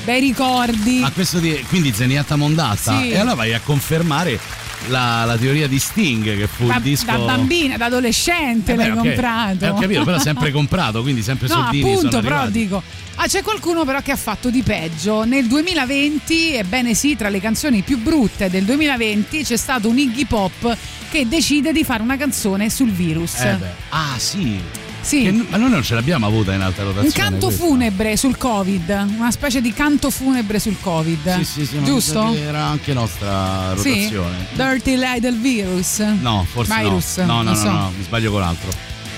[0.04, 1.00] bei ricordi.
[1.02, 2.98] Ah, questo di, quindi Zeniatta Mondatta.
[2.98, 3.10] Sì.
[3.10, 4.38] E allora vai a confermare
[4.88, 7.06] la, la teoria di Sting, che fu da, il disco.
[7.06, 9.64] da bambina, da adolescente Eh beh, l'hai comprato.
[9.64, 12.82] Eh, ho capito, però sempre comprato, quindi sempre No, soldini appunto, però dico.
[13.16, 15.24] Ah, c'è qualcuno però che ha fatto di peggio.
[15.24, 20.24] Nel 2020, ebbene sì, tra le canzoni più brutte del 2020 c'è stato un Iggy
[20.24, 20.76] Pop
[21.10, 23.38] che decide di fare una canzone sul virus.
[23.40, 23.66] Eh beh.
[23.90, 24.60] Ah, sì.
[25.04, 25.30] Sì.
[25.50, 27.06] Ma noi non ce l'abbiamo avuta in alta rotazione.
[27.08, 27.64] Un canto questa.
[27.64, 31.36] funebre sul Covid, una specie di canto funebre sul Covid.
[31.38, 32.34] Sì, sì, sì, Giusto?
[32.34, 33.90] Era anche nostra Sì.
[33.90, 34.46] rotazione.
[34.52, 35.98] Dirty Little Virus.
[35.98, 37.26] No, forse Virus, no.
[37.26, 37.70] No, no, no, so.
[37.70, 38.70] no, mi sbaglio con altro.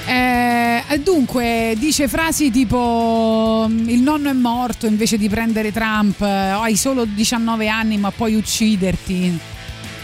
[0.09, 6.27] Eh, dunque, dice frasi tipo mm, il nonno è morto invece di prendere Trump, eh,
[6.29, 9.39] hai solo 19 anni ma puoi ucciderti.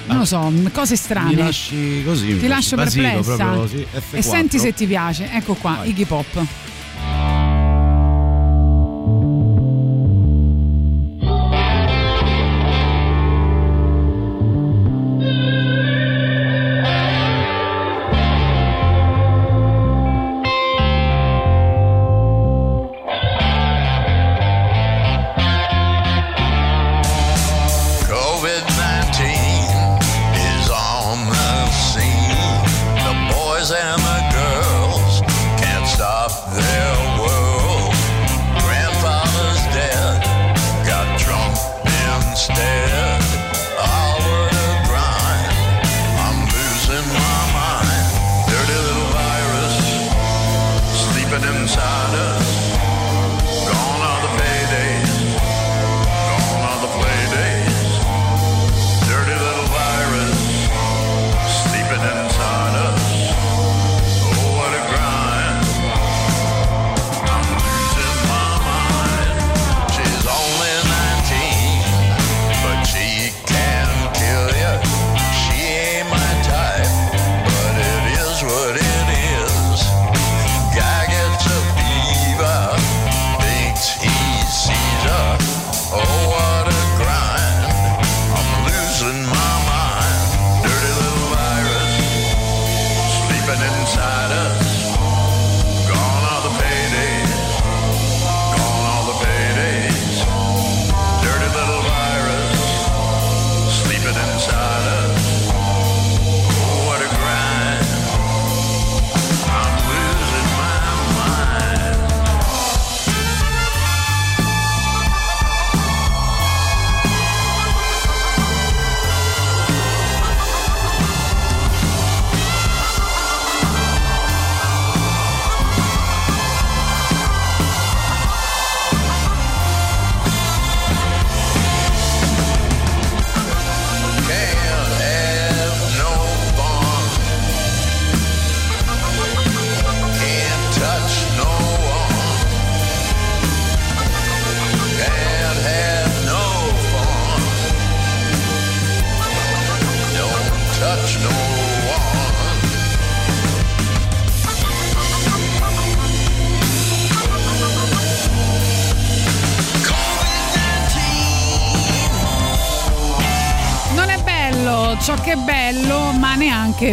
[0.07, 1.29] Non lo so, cose strane.
[1.31, 2.39] Mi lasci così.
[2.39, 3.35] Ti lascio perplessa.
[3.37, 3.87] proprio così.
[3.95, 4.17] F4.
[4.17, 5.31] E senti se ti piace.
[5.33, 6.45] Ecco qua, Iggy Pop.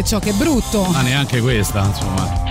[0.04, 0.84] Ciò che è brutto.
[0.84, 2.48] Ma neanche questa, insomma.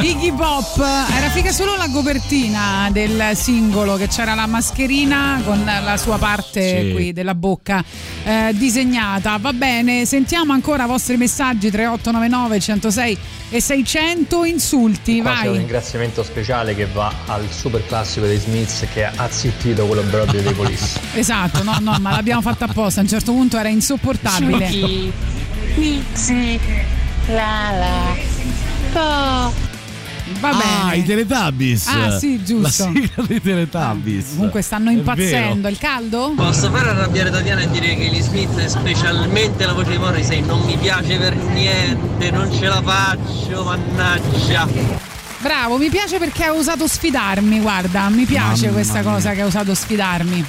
[0.00, 5.96] Iggy Pop era figa solo la copertina del singolo che c'era la mascherina con la
[5.98, 6.92] sua parte Sì.
[6.94, 7.84] qui della bocca
[8.24, 13.18] eh, disegnata va bene sentiamo ancora i vostri messaggi 3899 106
[13.50, 18.38] e 600 insulti Qua c'è un vai ringraziamento speciale che va al super classico dei
[18.38, 20.98] Smiths che ha zittito quello brodo dei Police.
[21.14, 25.12] esatto no no ma l'abbiamo fatta apposta a un certo punto era insopportabile Shuki,
[25.76, 26.60] Nixie,
[27.28, 28.14] la la,
[28.92, 29.52] po.
[30.40, 31.86] va Ah, bene i Teletubbies.
[31.86, 32.84] Ah, sì, giusto.
[32.84, 34.26] La sigla dei Teletubbies.
[34.34, 36.32] comunque stanno impazzendo il caldo?
[36.36, 40.60] Posso fare arrabbiare Tatiana e dire che gli Smith, specialmente la voce di Morrissey, non
[40.62, 44.68] mi piace per niente, non ce la faccio, mannaggia.
[45.38, 49.10] Bravo, mi piace perché ha osato sfidarmi, guarda, mi piace Mamma questa mia.
[49.12, 50.44] cosa che ha osato sfidarmi.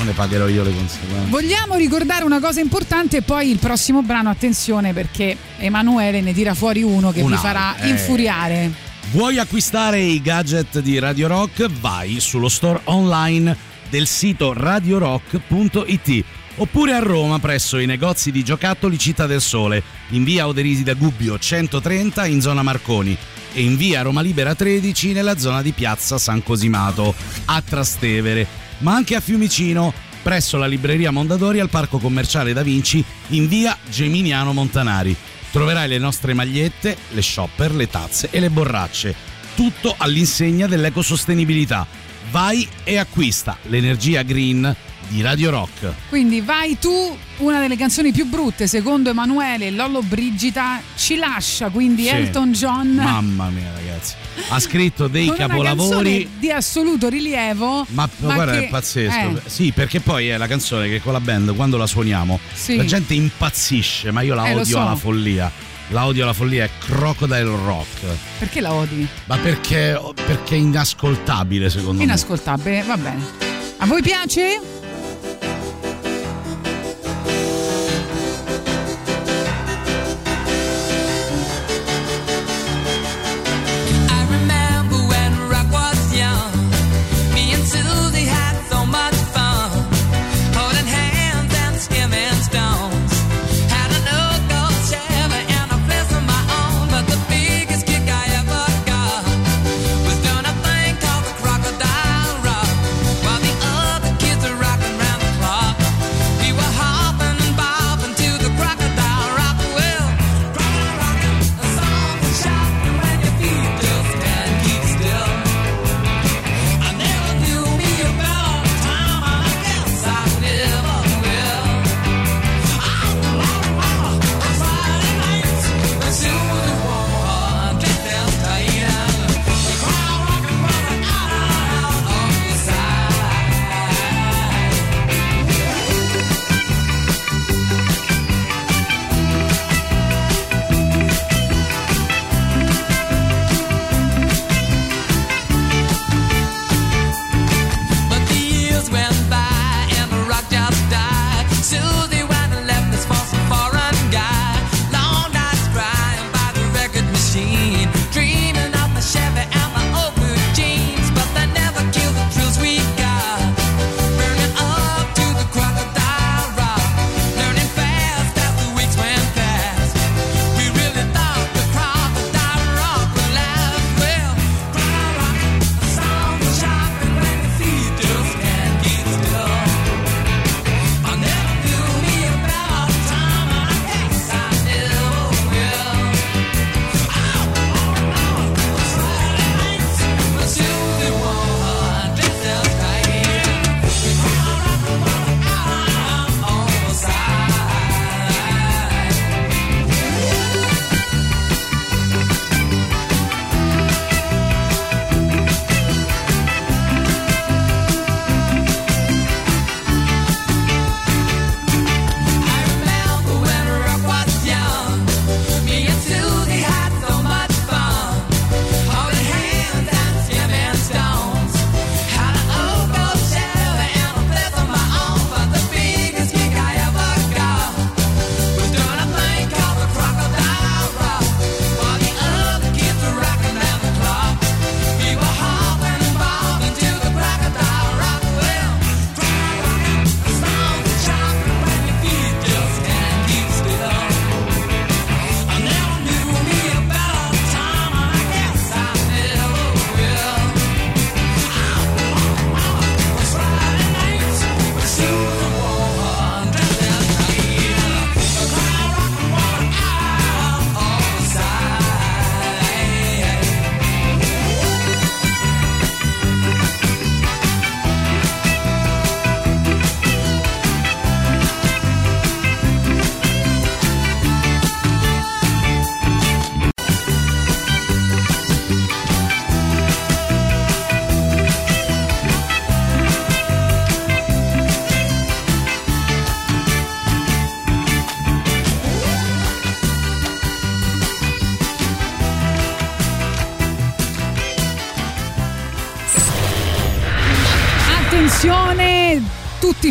[0.00, 1.28] Non ne pagherò io le conseguenze.
[1.28, 6.54] Vogliamo ricordare una cosa importante e poi il prossimo brano, attenzione perché Emanuele ne tira
[6.54, 7.88] fuori uno che Un vi farà eh.
[7.90, 8.72] infuriare.
[9.10, 11.66] Vuoi acquistare i gadget di Radio Rock?
[11.80, 13.54] Vai sullo store online
[13.90, 16.24] del sito radiorock.it
[16.56, 20.94] oppure a Roma presso i negozi di giocattoli Città del Sole, in via Oderisi da
[20.94, 23.14] Gubbio 130 in zona Marconi
[23.52, 27.14] e in via Roma Libera 13 nella zona di piazza San Cosimato
[27.46, 28.46] a Trastevere,
[28.80, 29.92] ma anche a Fiumicino
[30.22, 35.16] presso la libreria Mondadori al parco commerciale Da Vinci in via Geminiano Montanari.
[35.50, 39.14] Troverai le nostre magliette, le shopper, le tazze e le borracce,
[39.54, 41.86] tutto all'insegna dell'ecosostenibilità.
[42.30, 44.76] Vai e acquista l'energia green
[45.10, 45.92] di Radio Rock.
[46.08, 52.04] Quindi vai tu, una delle canzoni più brutte secondo Emanuele, Lollo Brigida ci lascia, quindi
[52.04, 52.08] Sì.
[52.10, 54.14] Elton John Mamma mia, ragazzi.
[54.48, 56.28] Ha scritto dei con capolavori.
[56.38, 57.84] di assoluto rilievo.
[57.90, 59.18] Ma, guarda, che- è pazzesco.
[59.36, 62.76] eh, Sì, perché poi è la canzone che con la band, quando la suoniamo, Sì.
[62.76, 64.80] la gente impazzisce, ma io la Eh, odio so.
[64.80, 65.50] alla follia.
[65.88, 67.98] La odio alla follia, è Crocodile Rock.
[68.38, 69.04] perché la odi?
[69.26, 72.04] Ma perché, perché è inascoltabile, secondo me.
[72.04, 73.48] Inascoltabile, va bene.
[73.78, 74.60] A voi piace?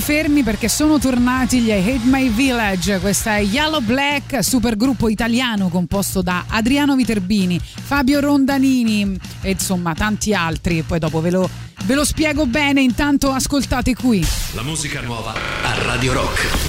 [0.02, 3.00] Fermi perché sono tornati gli Hate My Village.
[3.00, 10.34] Questa è Yellow Black, supergruppo italiano composto da Adriano Viterbini, Fabio Rondanini e insomma tanti
[10.34, 10.84] altri.
[10.84, 11.50] Poi dopo ve lo,
[11.86, 14.26] ve lo spiego bene, intanto ascoltate qui.
[14.54, 16.69] La musica nuova a Radio Rock.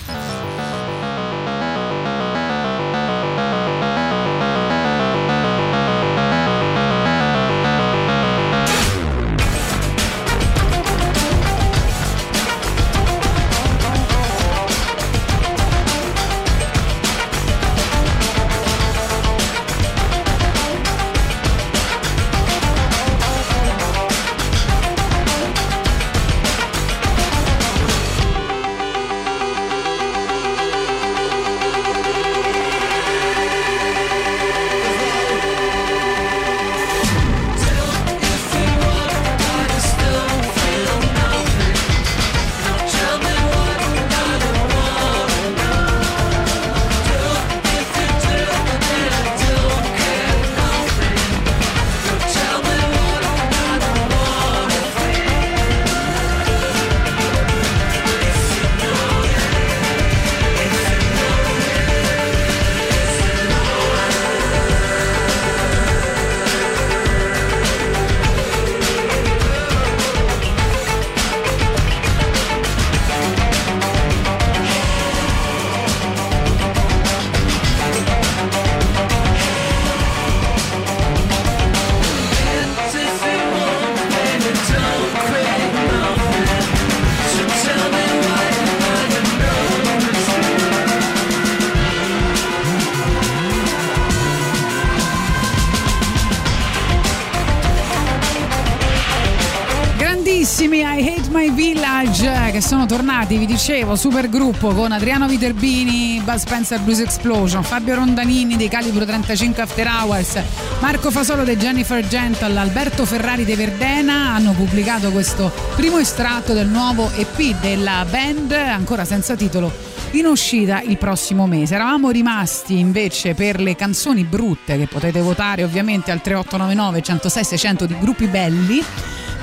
[103.30, 108.68] Tornati, vi dicevo, super gruppo con Adriano Viterbini, Buzz Spencer Blues Explosion, Fabio Rondanini dei
[108.68, 110.42] Calibro 35 After Hours,
[110.80, 116.68] Marco Fasolo dei Jennifer Gentle, Alberto Ferrari dei Verdena hanno pubblicato questo primo estratto del
[116.68, 119.72] nuovo EP della band, ancora senza titolo,
[120.12, 121.74] in uscita il prossimo mese.
[121.76, 127.86] Eravamo rimasti invece per le canzoni brutte che potete votare ovviamente al 3899 106 600
[127.86, 128.82] di gruppi belli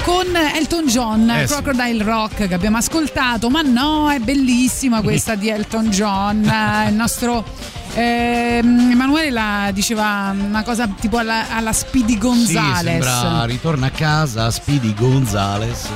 [0.08, 1.54] con Elton John, Eh sì.
[1.54, 6.96] Crocodile Rock che abbiamo ascoltato, ma no, è bellissima questa di Elton John, eh, il
[6.96, 7.44] nostro
[7.94, 12.84] ehm, Emanuele la diceva una cosa tipo alla, alla Speedy Sì, Gonzales.
[12.86, 15.90] sembra ritorna a casa Speedy Gonzales.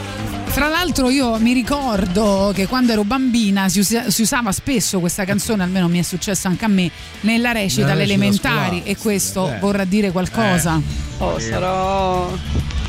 [0.47, 5.23] Fra l'altro io mi ricordo che quando ero bambina si, usa- si usava spesso questa
[5.23, 9.49] canzone, almeno mi è successo anche a me, nella recita alle recita elementari e questo
[9.49, 9.59] eh.
[9.59, 10.81] vorrà dire qualcosa.
[11.19, 12.29] Oh, sarò,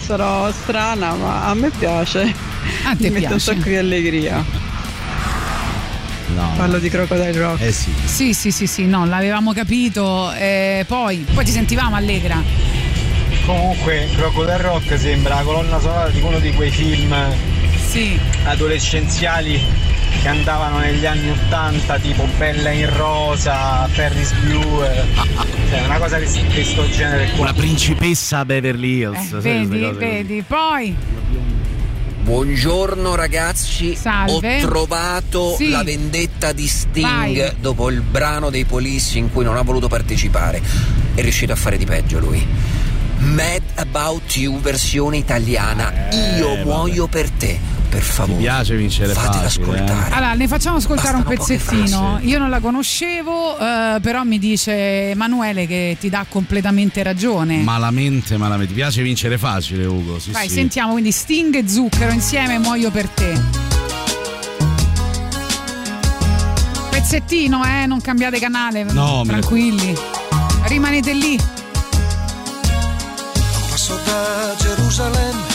[0.05, 2.35] sarò strana, ma a me piace.
[2.85, 3.39] A te Mi mette un piace?
[3.39, 4.45] sacco di allegria.
[6.35, 6.53] No.
[6.57, 7.61] Parlo di Crocodile Rock.
[7.63, 7.93] Eh sì.
[8.05, 10.33] Sì, sì, sì, sì, no, l'avevamo capito.
[10.33, 12.43] eh, poi, poi ti sentivamo allegra.
[13.45, 17.15] Comunque, Crocodile Rock sembra la colonna sonora di uno di quei film
[18.45, 19.61] adolescenziali
[20.21, 25.05] che andavano negli anni 80, tipo Bella in Rosa, Ferris Bueller.
[25.71, 27.43] Cioè, una cosa di questo genere qua.
[27.45, 29.41] Una principessa a Beverly Hills.
[29.41, 30.45] sai, Vedi, vedi.
[30.47, 30.95] Poi,
[32.23, 34.59] Buongiorno ragazzi, Salve.
[34.63, 35.71] ho trovato Sì.
[35.71, 37.05] la vendetta di Sting
[37.37, 37.53] Vai.
[37.59, 40.63] dopo il brano dei Police in cui non ha voluto partecipare.
[41.15, 42.47] È riuscito a fare di peggio lui.
[43.19, 45.93] Mad About You versione italiana.
[46.39, 47.59] Io muoio per te.
[47.93, 48.33] Per favore.
[48.33, 49.65] Eh, Mi piace vincere Fatela facile.
[49.67, 49.81] eh.
[49.81, 50.15] ascoltare.
[50.15, 52.19] allora, ne facciamo ascoltare un Bastano poche pezzettino.
[52.23, 57.59] Io non la conoscevo, eh, però mi dice Emanuele che ti dà completamente ragione.
[57.59, 58.73] Malamente, malamente.
[58.73, 60.19] Ti piace vincere facile, Ugo.
[60.19, 60.55] Sì, Vai, sì.
[60.55, 63.41] sentiamo quindi Sting e Zucchero insieme muoio per te.
[66.91, 69.95] Pezzettino, eh, non cambiate canale, No, tranquilli.
[70.65, 71.39] Rimanete lì.
[73.69, 75.52] Passo da Gerusalemme,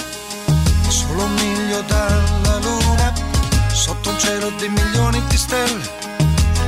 [4.28, 5.90] cielo di milioni di stelle,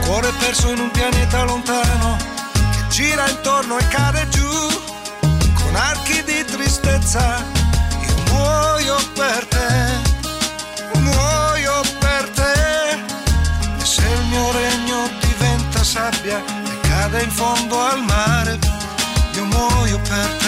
[0.05, 2.15] cuore perso in un pianeta lontano,
[2.53, 4.49] che gira intorno e cade giù,
[5.55, 7.43] con archi di tristezza,
[8.07, 12.91] io muoio per te, muoio per te,
[13.77, 18.57] e se il mio regno diventa sabbia e cade in fondo al mare,
[19.33, 20.38] io muoio per te.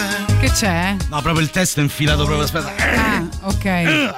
[0.53, 0.95] C'è?
[1.10, 2.44] No, proprio il testo è infilato proprio.
[2.44, 2.72] Aspetta.
[2.95, 3.64] Ah, ok.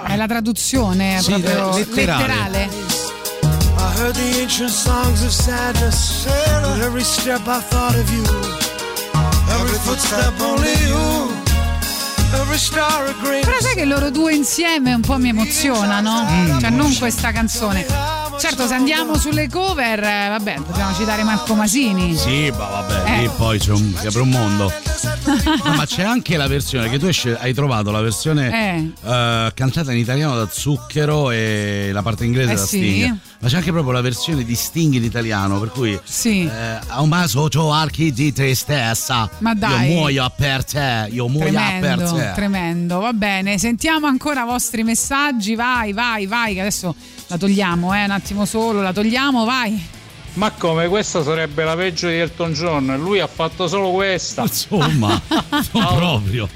[0.08, 2.28] È la traduzione, è Sì, proprio letterale.
[2.28, 2.70] letterale.
[3.78, 6.26] I heard the ancient songs of sadness.
[6.26, 8.24] With every step I thought of you.
[9.60, 11.32] Every footstep only you.
[12.34, 16.26] Però sai che loro due insieme un po' mi emozionano?
[16.28, 16.60] Mm.
[16.60, 17.86] Cioè, non questa canzone.
[18.40, 22.16] Certo, se andiamo sulle cover, eh, vabbè, dobbiamo citare Marco Masini.
[22.16, 23.18] Sì, ma vabbè, Eh.
[23.22, 24.72] lì poi c'è un, si apre un mondo.
[25.64, 29.10] No, ma c'è anche la versione che tu hai trovato la versione Eh.
[29.10, 32.78] eh, cantata in italiano da Zucchero e la parte inglese Eh da sì.
[32.78, 33.18] Sting.
[33.40, 36.44] Ma c'è anche proprio la versione di Sting in italiano, per cui Sì.
[36.46, 39.30] eh, a un baso archi di tristezza.
[39.40, 39.90] Ma dai.
[39.90, 42.32] Io muoio per te, io muoio per Tremendo, te.
[42.36, 43.00] tremendo.
[43.00, 45.56] Va bene, sentiamo ancora i vostri messaggi.
[45.56, 46.96] Vai, vai, vai, che adesso
[47.34, 49.88] la togliamo, eh, un attimo solo, la togliamo, vai.
[50.34, 52.96] Ma come questa sarebbe la peggio di Elton John?
[52.98, 54.44] Lui ha fatto solo questa.
[54.44, 55.20] Insomma,
[55.72, 56.48] non proprio.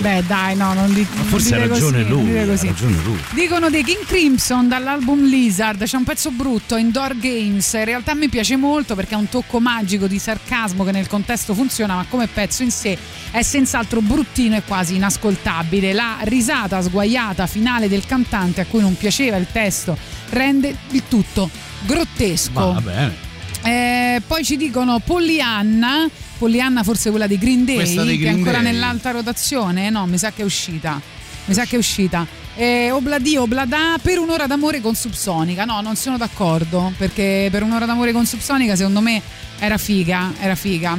[0.00, 2.38] Beh, dai, no, non, di, non Forse ha ragione così, lui.
[2.38, 3.18] Ha ragione lui.
[3.32, 8.30] Dicono dei King Crimson dall'album Lizard, c'è un pezzo brutto, Indoor Games, in realtà mi
[8.30, 12.28] piace molto perché ha un tocco magico di sarcasmo che nel contesto funziona, ma come
[12.28, 12.96] pezzo in sé
[13.30, 15.92] è senz'altro bruttino e quasi inascoltabile.
[15.92, 19.98] La risata sguaiata finale del cantante a cui non piaceva il testo
[20.30, 21.50] rende il tutto
[21.82, 22.72] grottesco.
[22.72, 23.28] Va bene.
[23.62, 26.08] Eh, poi ci dicono Pollyanna,
[26.40, 28.72] Pollyanna forse quella dei Green Day, dei che è Green ancora Day.
[28.72, 30.98] nell'alta rotazione, no, mi sa che è uscita.
[31.44, 32.26] Mi sa che è uscita.
[32.56, 35.66] Eh, Obladi Oblada per un'ora d'amore con Subsonica.
[35.66, 36.92] No, non sono d'accordo.
[36.96, 39.20] Perché per un'ora d'amore con Subsonica, secondo me,
[39.58, 40.32] era figa.
[40.40, 40.96] Era figa.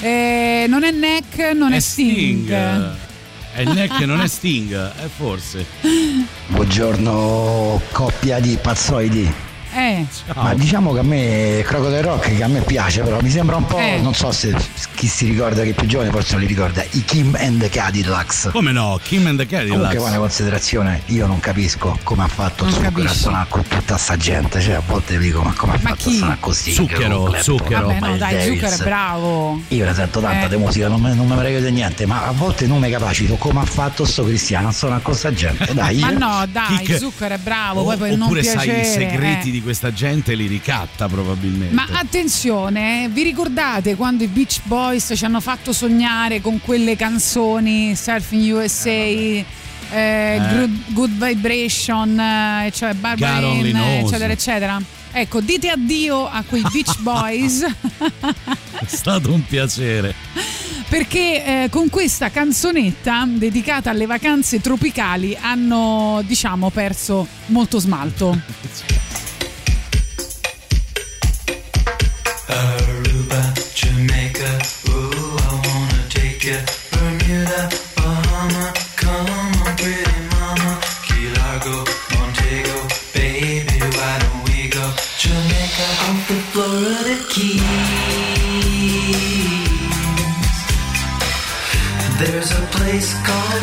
[0.00, 2.50] Eh, non è Neck, non è, Sting.
[2.50, 5.64] È il neck non è Sting, eh, forse.
[6.48, 9.51] Buongiorno coppia di pazzoidi.
[9.74, 13.56] Eh, Ma diciamo che a me Crocodile Rock che a me piace, però mi sembra
[13.56, 14.00] un po', Eh.
[14.02, 14.54] non so se
[14.94, 17.68] chi si ricorda che è più giovane forse non li ricorda, i Kim and the
[17.68, 18.50] Cadillacs.
[18.52, 18.98] Come no?
[19.02, 19.96] Kim and the Comunque Cadillacs.
[19.96, 24.16] qua una considerazione, io non capisco come ha fatto Zucchero a suonare con tutta sta
[24.16, 26.14] gente, cioè a volte dico ma come ha Ma fatto chi?
[26.14, 26.72] a suonare così?
[26.72, 27.86] Zucchero, Zucchero.
[27.86, 28.44] vabbè, no, dai.
[28.46, 29.60] Zucchero è bravo.
[29.68, 30.48] Io ne sento tanta Eh.
[30.50, 32.90] di musica, non me, non me ne frega di niente, ma a volte non mi
[32.90, 35.98] capacito come ha fatto sto Cristiano a suonare con sta gente, dai.
[36.00, 37.80] Ma no, dai, Zucchero è bravo.
[37.80, 38.80] O- poi per non oppure sai piacere.
[38.80, 39.50] i segreti eh.
[39.52, 41.74] di questa gente li ricatta probabilmente.
[41.74, 47.94] Ma attenzione, vi ricordate quando i Beach Boys ci hanno fatto sognare con quelle canzoni
[47.96, 49.44] Surfing USA, eh,
[49.90, 54.06] Good, Good Vibration, eh, cioè Barbara knows.
[54.06, 54.82] eccetera, eccetera?
[55.14, 60.14] Ecco, dite addio a quei Beach Boys È stato un piacere.
[60.88, 68.40] perché eh, con questa canzonetta dedicata alle vacanze tropicali hanno, diciamo, perso molto smalto.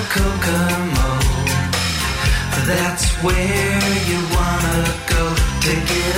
[0.10, 1.10] Kokomo.
[2.66, 3.80] That's where
[4.10, 6.09] you wanna go to get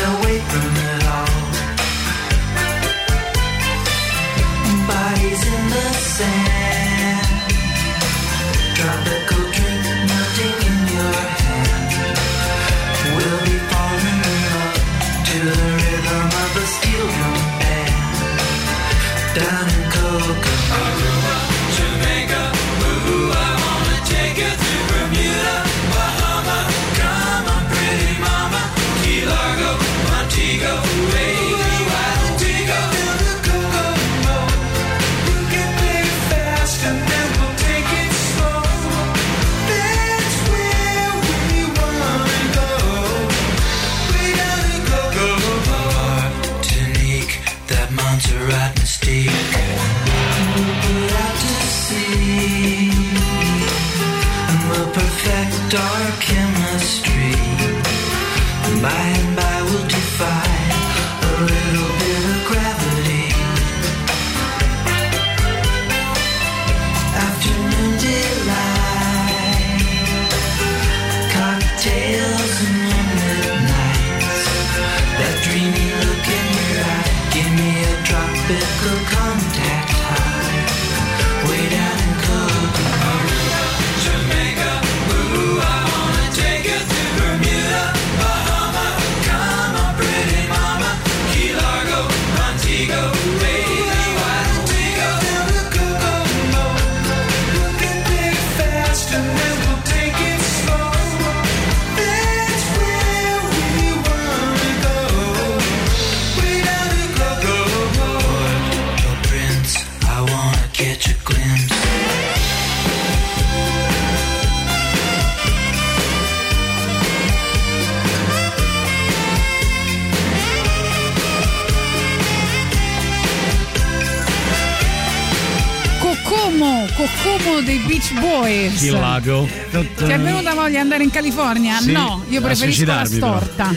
[128.02, 128.80] Beach Boys.
[128.80, 129.48] Chi lago?
[129.70, 131.80] Ti è venuta voglia di andare in California?
[131.80, 133.40] Sì, no, io preferisco la citarmi, però.
[133.40, 133.76] storta.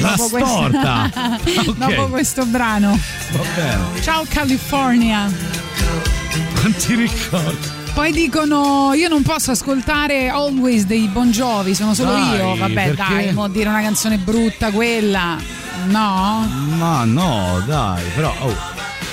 [0.00, 1.10] La Dopo questo- storta?
[1.68, 1.76] Ok.
[1.76, 2.98] Dopo questo brano.
[3.54, 4.00] Bene.
[4.02, 5.30] Ciao California.
[6.62, 7.76] Non ti ricordo.
[7.92, 12.56] Poi dicono io non posso ascoltare Always dei Bon Jovi, sono solo Dai, io.
[12.56, 12.94] Vabbè, perché?
[12.96, 15.36] dai, mo dire una canzone brutta quella.
[15.86, 16.46] No?
[16.76, 18.54] Ma no, dai, però oh,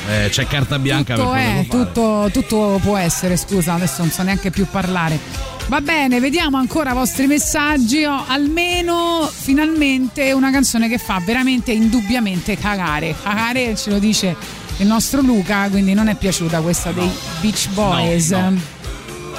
[0.07, 1.91] eh, c'è carta bianca Tutto per è, poterlo fare.
[1.91, 5.19] tutto, tutto può essere, scusa, adesso non so neanche più parlare.
[5.67, 8.03] Va bene, vediamo ancora i vostri messaggi.
[8.03, 13.15] Oh, almeno finalmente una canzone che fa veramente indubbiamente cagare.
[13.21, 14.35] Cagare ce lo dice
[14.77, 17.09] il nostro Luca, quindi non è piaciuta questa dei
[17.41, 18.29] Beach Boys.
[18.29, 18.59] No, no.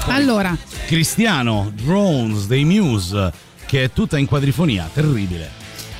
[0.08, 0.56] Allora,
[0.86, 3.32] Cristiano, Drones dei Muse,
[3.66, 5.55] che è tutta in quadrifonia, terribile.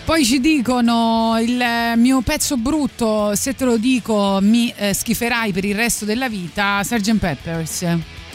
[0.06, 5.52] Poi ci dicono il eh, mio pezzo brutto, se te lo dico mi eh, schiferai
[5.52, 7.16] per il resto della vita, Sgt.
[7.16, 7.84] Peppers.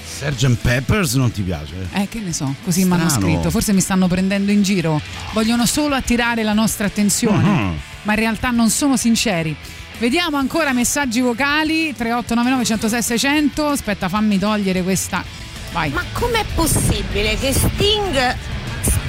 [0.03, 0.55] Sgt.
[0.61, 1.87] Peppers non ti piace?
[1.93, 3.49] Eh, che ne so, così mi hanno scritto.
[3.49, 4.99] Forse mi stanno prendendo in giro.
[5.31, 7.79] Vogliono solo attirare la nostra attenzione, Mhm.
[8.03, 9.55] ma in realtà non sono sinceri.
[9.97, 13.67] Vediamo ancora messaggi vocali 3899 106 600.
[13.67, 15.23] Aspetta, fammi togliere questa.
[15.71, 15.89] Vai.
[15.91, 18.35] Ma com'è possibile che Sting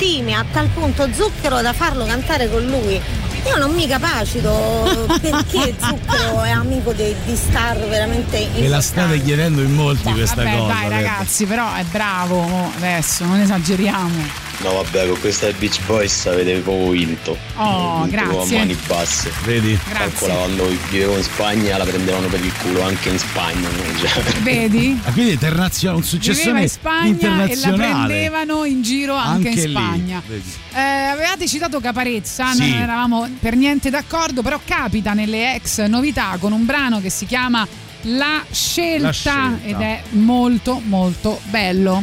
[0.03, 3.01] stimi a tal punto Zucchero da farlo cantare con lui?
[3.47, 9.23] Io non mi capacito perché Zucchero è amico di, di star veramente Me la state
[9.23, 10.73] chiedendo in molti questa Vabbè, cosa.
[10.73, 14.42] dai ragazzi, però è bravo adesso, non esageriamo.
[14.59, 17.37] No vabbè, con questa del Beach Boys avete proprio vinto.
[17.57, 18.57] Oh, vinto grazie.
[18.57, 19.33] A mani basse.
[19.45, 19.79] Vedi?
[19.93, 23.69] Calcola quando vivevo in Spagna la prendevano per il culo anche in Spagna.
[24.03, 24.23] Cioè.
[24.43, 25.01] Vedi?
[25.05, 27.11] Ah, quindi internazionale, un Viveva successone in Spagna e la
[27.45, 28.07] internazionale.
[28.07, 30.23] prendevano in giro anche, in lì, Spagna.
[30.75, 32.71] Eh, avevate citato Caparezza, Sì.
[32.71, 37.27] non eravamo per niente d'accordo, però capita nelle ex novità con un brano che si
[37.27, 37.67] chiama
[38.03, 39.59] La scelta, La scelta.
[39.65, 42.03] ed è molto molto bello.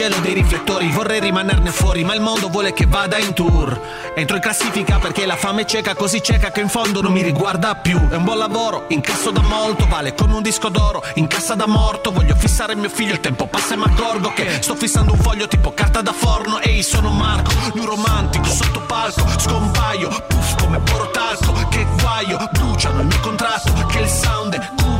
[0.00, 3.78] Gelo dei riflettori, vorrei rimanerne fuori, ma il mondo vuole che vada in tour.
[4.14, 7.20] Entro in classifica perché la fame è cieca, così cieca che in fondo non mi
[7.20, 8.08] riguarda più.
[8.08, 11.66] È un buon lavoro, incasso da molto, vale come un disco d'oro, in cassa da
[11.66, 12.12] morto.
[12.12, 15.46] Voglio fissare mio figlio, il tempo passa e mi accorgo che sto fissando un foglio
[15.46, 16.60] tipo carta da forno.
[16.60, 21.68] Ehi, sono Marco, lui romantico, sotto palco, scompaio, puff come porotalco.
[21.68, 24.70] Che guaio, bruciano il mio contratto, che il sound è.
[24.82, 24.99] Ho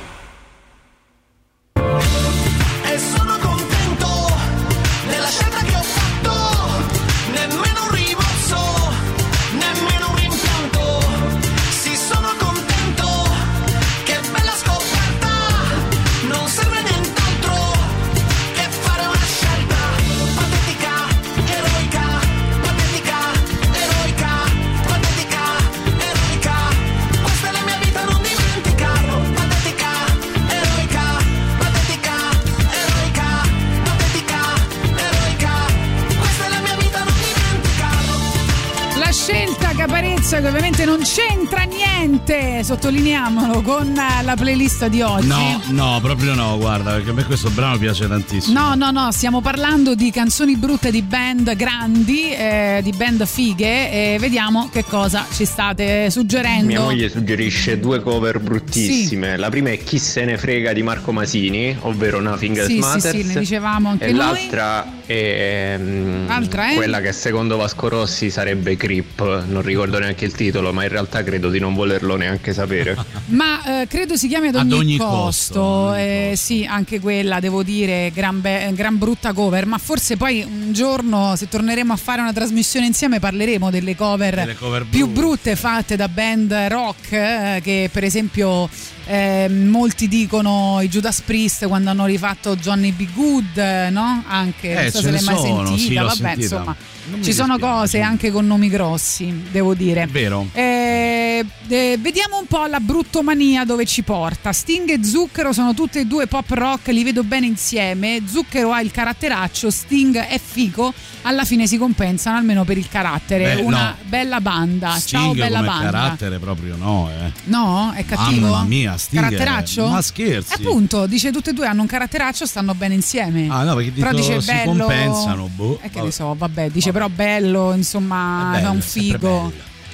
[42.81, 45.27] Sottolineiamolo, con la playlist di oggi.
[45.27, 48.59] No, no, proprio no, guarda, perché a me questo brano piace tantissimo.
[48.59, 54.13] No, no, no, stiamo parlando di canzoni brutte di band grandi, eh, di band fighe
[54.15, 56.65] e vediamo che cosa ci state suggerendo.
[56.65, 59.37] Mia moglie suggerisce due cover bruttissime.
[59.37, 62.79] La prima è Chi se ne frega di Marco Masini, ovvero Nothing Else Sì, sì,
[62.79, 63.09] Matters.
[63.09, 64.17] sì, ne dicevamo anche e noi.
[64.17, 66.75] l'altra è mm, L'altra è?
[66.75, 69.43] quella che secondo Vasco Rossi sarebbe Creep.
[69.45, 72.69] Non ricordo neanche il titolo, ma in realtà credo di non volerlo neanche sapere.
[73.27, 75.93] Ma eh, credo si chiami ad ogni, Ad ogni costo.
[75.93, 79.65] Eh, sì, anche quella devo dire, gran, be- gran brutta cover.
[79.65, 84.35] Ma forse poi un giorno, se torneremo a fare una trasmissione insieme, parleremo delle cover,
[84.35, 87.11] Delle cover più brutte fatte da band rock.
[87.11, 88.69] eh, che per esempio
[89.05, 93.07] eh, molti dicono i Judas Priest quando hanno rifatto Johnny B.
[93.13, 94.23] Good, eh, no?
[94.27, 95.77] Anche Eh, non so ce se l'hai mai sono, sentita.
[95.77, 96.41] sì, Vabbè, sentita.
[96.41, 96.75] insomma,
[97.21, 97.79] ci sono dispiace.
[97.79, 100.03] cose anche con nomi grossi, devo dire.
[100.03, 100.47] È vero.
[100.53, 104.51] Eh, eh, vediamo un po' la bruttomania dove ci porta.
[104.51, 108.21] Sting e Zucchero sono tutti e due pop rock, li vedo bene insieme.
[108.25, 110.93] Zucchero ha il caratteraccio, Sting è fico.
[111.23, 113.55] Alla fine si compensano almeno per il carattere.
[113.55, 113.95] Beh, Una no.
[114.07, 114.89] bella banda.
[114.99, 115.91] Ciao, Sting bella come banda.
[115.91, 117.31] carattere proprio no, eh.
[117.45, 118.47] No, è cattivo.
[118.49, 119.87] Mamma mia, Sting è- Caratteraccio?
[119.87, 120.53] ma scherzi.
[120.53, 123.47] Appunto, dice tutte e due hanno un caratteraccio, stanno bene insieme.
[123.49, 124.71] Ah, no, perché però dico, dice si bello.
[124.85, 125.75] compensano, boh.
[125.81, 126.05] Eh, che Vabbè.
[126.05, 129.51] ne so, vabbè, dice però bello, insomma, È bello, un figo.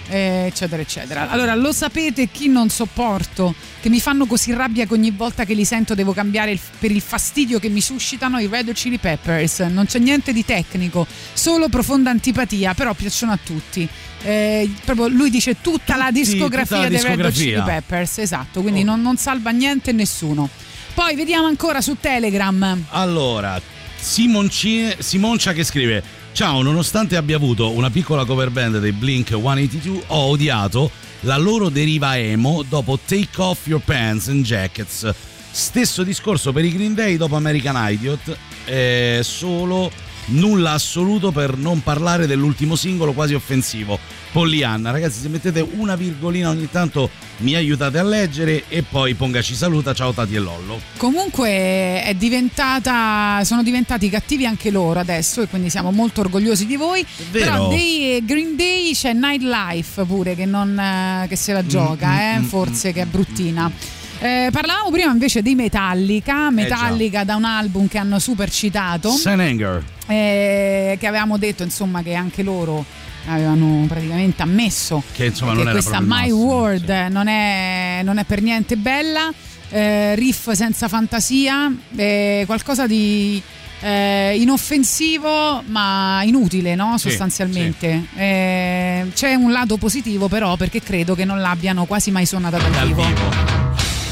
[0.09, 4.93] eh, eccetera eccetera allora lo sapete chi non sopporto che mi fanno così rabbia che
[4.93, 8.47] ogni volta che li sento devo cambiare il- per il fastidio che mi suscitano i
[8.49, 13.88] Red Chili Peppers non c'è niente di tecnico solo profonda antipatia però piacciono a tutti
[14.23, 17.55] Eh, proprio lui dice tutta la discografia tutta la dei Red Hot Chili.
[17.57, 17.63] Oh.
[17.63, 20.49] Peppers esatto quindi non, non salva niente nessuno
[20.95, 23.61] poi vediamo ancora su Telegram Allora,
[23.99, 26.01] Simonci- Simoncia che scrive:
[26.38, 30.91] Ciao, nonostante abbia avuto una piccola cover band dei Blink 182, ho odiato
[31.22, 35.11] la loro deriva emo dopo Take Off Your Pants and Jackets.
[35.49, 39.91] Stesso discorso per i Green Day dopo American Idiot, eh, solo
[40.27, 43.99] nulla assoluto per non parlare dell'ultimo singolo quasi offensivo.
[44.31, 49.55] Pollyanna, ragazzi, se mettete una virgolina ogni tanto mi aiutate a leggere e poi pongaci
[49.55, 50.79] saluta, ciao Tati e Lollo.
[50.97, 56.75] Comunque è diventata, sono diventati cattivi anche loro adesso e quindi siamo molto orgogliosi di
[56.75, 57.05] voi.
[57.31, 57.45] vero.
[57.45, 62.17] Però dei Green Day c'è Nightlife pure che, non, eh, che se la gioca, mm,
[62.17, 63.71] eh, mm, forse che è bruttina.
[64.19, 69.39] Eh, parlavamo prima invece dei Metallica, Metallica da un album che hanno super citato, Sun
[69.39, 69.83] Anger.
[70.07, 72.84] Eh, che avevamo detto insomma che anche loro
[73.27, 78.77] avevano praticamente ammesso Che insomma che questa My World non, è, non è per niente
[78.77, 79.31] bella,
[79.69, 83.41] eh, riff senza fantasia, eh, qualcosa di
[83.81, 86.97] eh, inoffensivo ma inutile no?
[86.97, 88.05] Sì, sostanzialmente.
[88.15, 92.71] Eh, c'è un lato positivo però perché credo che non l'abbiano quasi mai suonata dal,
[92.71, 93.03] Dal vivo.
[93.03, 93.55] vivo.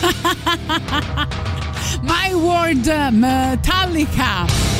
[2.01, 4.74] My World Metallica.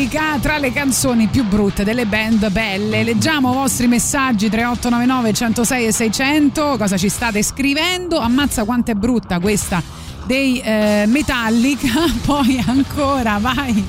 [0.00, 3.02] Metallica, tra le canzoni più brutte delle band belle.
[3.02, 8.18] Leggiamo i vostri messaggi 3899 106 e 600, cosa ci state scrivendo?
[8.18, 9.82] Ammazza quanto è brutta questa
[10.26, 11.88] dei eh, Metallica,
[12.26, 13.86] poi ancora, vai.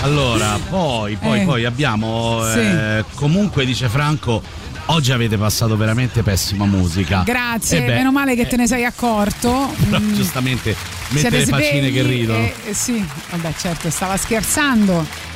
[0.00, 1.44] Allora, poi, poi, Eh.
[1.44, 2.42] poi abbiamo.
[2.50, 2.58] Sì.
[2.60, 4.40] eh, comunque, dice Franco,
[4.86, 7.22] oggi avete passato veramente pessima musica.
[7.22, 9.70] Grazie, Eh beh, meno male che te ne sei accorto.
[9.90, 10.74] però Mm, giustamente
[11.10, 12.38] mette siete le faccine svegli che ridono.
[12.44, 15.28] eh, sì, vabbè, certo, stava scherzando.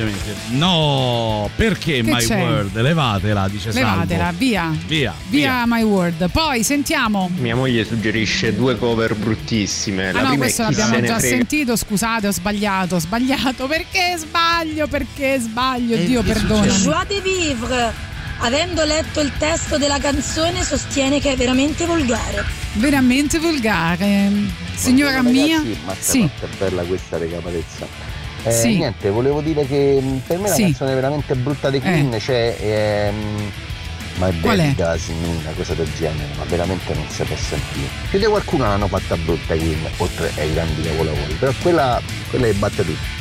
[0.00, 0.34] Ovviamente.
[0.48, 2.38] No, perché Che My c'è?
[2.38, 2.78] Word?
[2.80, 4.38] Levatela, dice Levatela, Salvo.
[4.38, 4.76] via.
[4.86, 6.30] Via, Via My World.
[6.30, 7.30] Poi sentiamo.
[7.38, 10.12] Mia moglie suggerisce due cover bruttissime.
[10.12, 11.18] La ah no, questo l'abbiamo già frega.
[11.20, 13.66] sentito, scusate, ho sbagliato, ho sbagliato.
[13.66, 14.86] Perché sbaglio?
[14.86, 15.96] Perché sbaglio?
[15.96, 16.68] Dio perdonami.
[16.68, 18.14] Joie de vivre.
[18.40, 22.44] Avendo letto il testo della canzone, sostiene che è veramente volgare.
[22.74, 24.30] Veramente volgare.
[24.74, 25.56] Signora Buongiorno, mia.
[25.56, 26.28] ragazzi, ma Sì.
[26.40, 27.86] è bella questa recaparezza.
[28.46, 28.76] Eh, Sì.
[28.76, 30.62] Niente, volevo dire che mh, per me la Sì.
[30.62, 33.50] canzone veramente brutta dei Queen c'è ehm,
[34.18, 34.62] My Qual è?
[34.68, 37.88] Baby Cousin, una cosa del genere, ma veramente non si può sentire.
[38.08, 42.00] Più di qualcuno l'hanno fatta brutta i Queen, oltre ai grandi capolavori, però quella,
[42.30, 43.14] quella è batte tutti.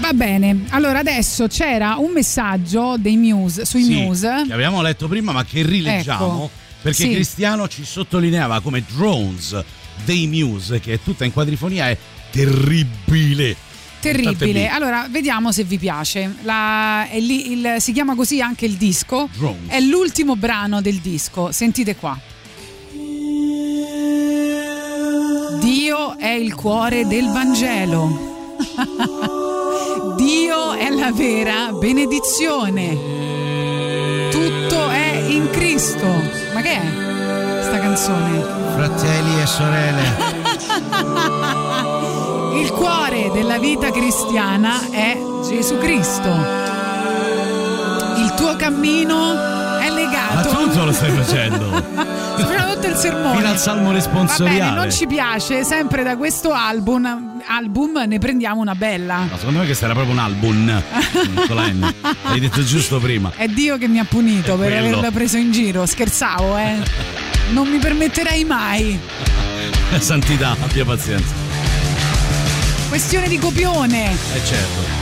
[0.00, 0.64] Va bene.
[0.70, 4.44] Allora adesso c'era un messaggio dei Muse sui Sì, Muse.
[4.46, 6.50] che abbiamo letto prima, ma che rileggiamo Ecco.
[6.82, 7.10] perché Sì.
[7.10, 9.62] Cristiano ci sottolineava come Drones
[10.04, 11.96] dei Muse, che è tutta in quadrifonia, è
[12.30, 13.56] terribile.
[14.02, 14.68] Terribile.
[14.68, 16.34] Allora, vediamo se vi piace.
[16.42, 19.28] La- è lì il- si chiama così anche il disco.
[19.36, 19.70] Drones.
[19.70, 21.52] È l'ultimo brano del disco.
[21.52, 22.18] Sentite qua.
[25.60, 28.30] Dio è il cuore del Vangelo.
[30.16, 32.98] Dio è la vera benedizione.
[34.30, 36.06] Tutto è in Cristo.
[36.52, 36.82] Ma che è
[37.62, 38.42] sta canzone?
[38.74, 41.60] Fratelli e sorelle.
[42.62, 45.16] Il cuore della vita cristiana è
[45.48, 46.28] Gesù Cristo.
[48.18, 49.32] Il tuo cammino
[49.80, 50.48] è Ma legato.
[50.50, 51.66] tutto lo stai facendo.
[52.38, 53.36] Sto facendo tutto il sermone.
[53.36, 54.58] Fino al salmo Va responsoriale.
[54.60, 59.18] bene, non ci piace, sempre da questo album, album ne prendiamo una bella.
[59.28, 60.82] No, secondo me questo era proprio un album.
[61.48, 61.94] con la N.
[62.28, 63.32] L'hai detto giusto prima.
[63.34, 64.86] È Dio che mi ha punito per quello.
[64.98, 66.76] averla preso in giro, scherzavo, eh.
[67.50, 68.98] Non mi permetterei mai.
[69.98, 71.41] Santità, abbia pazienza.
[72.92, 74.12] Questione di copione.
[74.12, 75.01] Eh certo.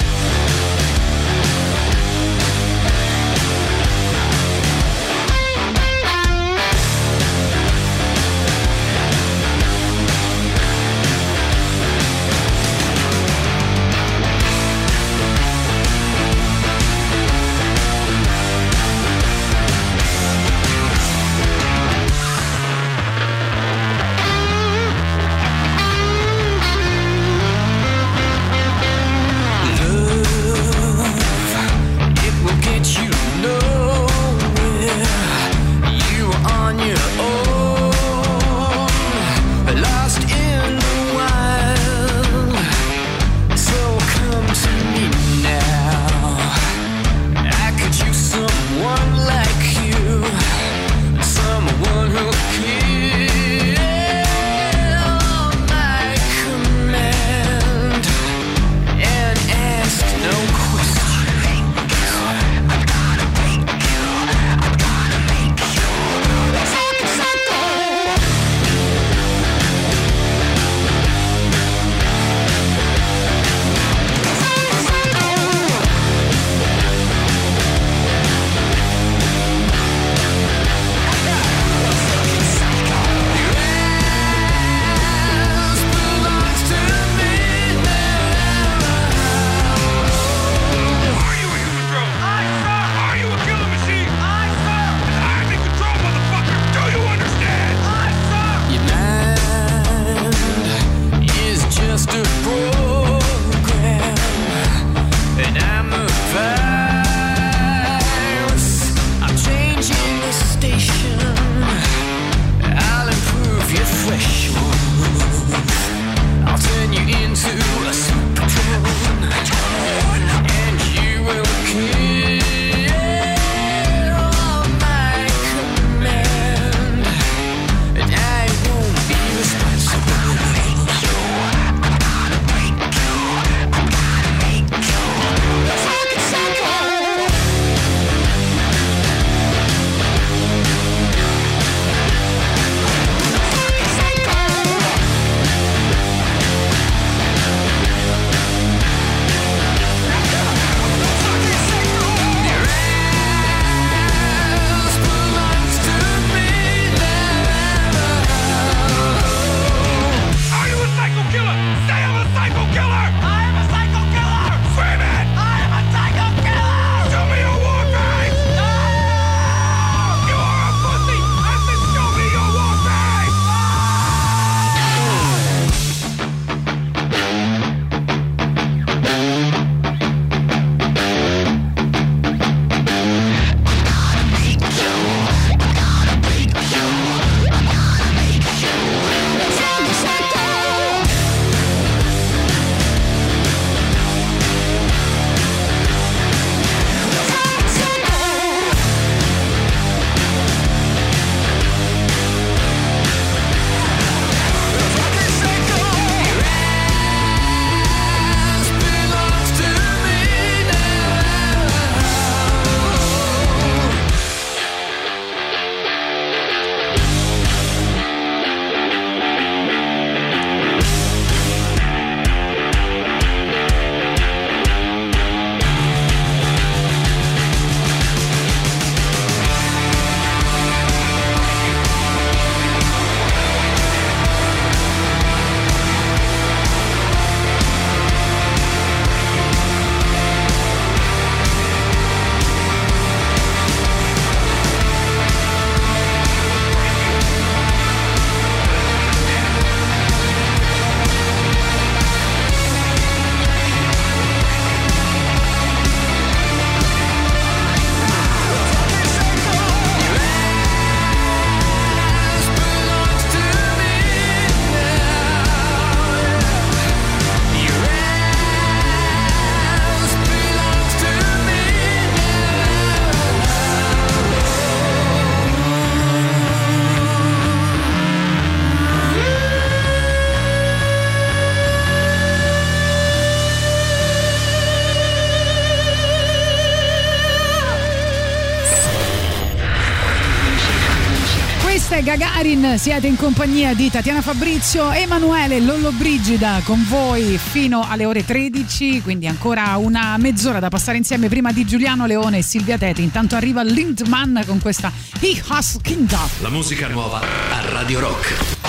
[292.77, 299.03] Siete in compagnia di Tatiana Fabrizio, Emanuele Lollo Brigida con voi fino alle ore 13,
[299.03, 303.03] quindi ancora una mezz'ora da passare insieme prima di Giuliano Leone e Silvia Teti.
[303.03, 306.29] Intanto arriva Lindman con questa He Has Kingdom.
[306.41, 308.60] La musica nuova a Radio Rock.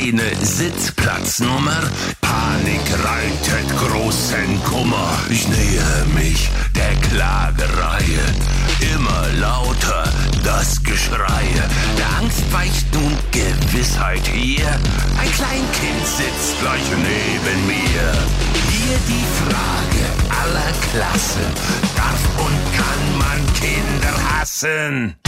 [0.00, 1.82] Meine Sitzplatznummer.
[2.22, 5.10] Panik reitet großen Kummer.
[5.28, 8.24] Ich nähe mich der Klagereihe.
[8.94, 10.04] Immer lauter
[10.42, 11.44] das Geschrei.
[11.98, 14.68] Der Angst weicht nun Gewissheit hier.
[15.20, 18.12] Ein Kleinkind sitzt gleich neben mir.
[18.70, 20.04] Hier die Frage
[20.40, 21.46] aller Klassen.
[21.94, 25.19] Darf und kann man Kinder hassen?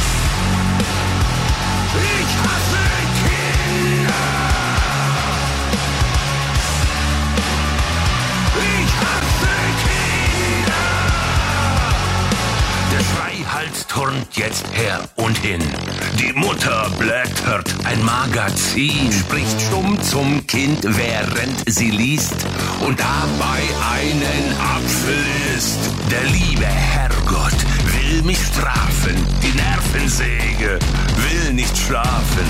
[17.93, 22.36] Ein Magazin, spricht stumm zum Kind, während sie liest
[22.81, 23.60] und dabei
[23.97, 25.24] einen Apfel
[25.56, 25.78] isst.
[26.10, 30.78] Der liebe Herrgott will mich strafen, die Nervensäge
[31.16, 32.47] will nicht schlafen,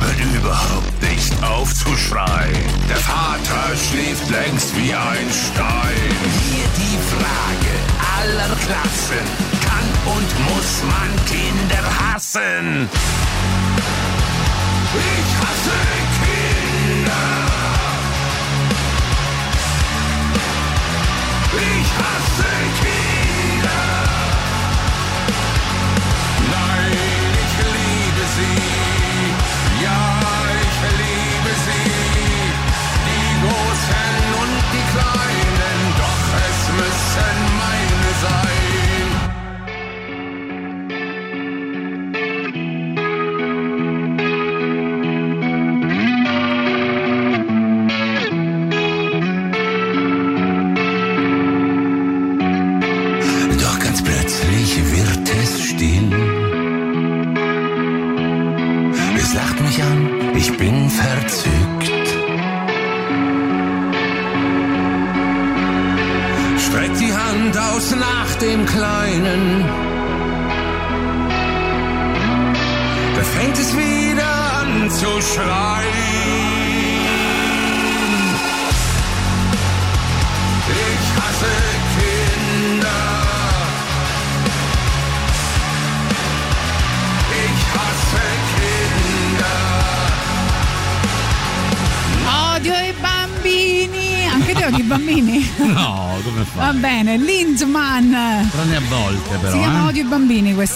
[0.00, 2.66] hört überhaupt nicht auf zu schreien.
[2.88, 6.12] Der Vater schläft längst wie ein Stein.
[6.48, 7.74] Hier die Frage
[8.20, 9.26] aller Klassen,
[9.66, 12.88] kann und muss man Kinder hassen?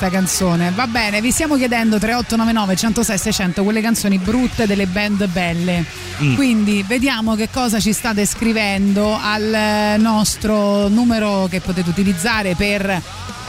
[0.00, 0.72] Questa canzone.
[0.74, 5.84] Va bene, vi stiamo chiedendo 3899 106 600 quelle canzoni brutte delle band belle.
[6.22, 6.34] Mm.
[6.36, 13.02] Quindi vediamo che cosa ci state scrivendo al eh, nostro numero che potete utilizzare per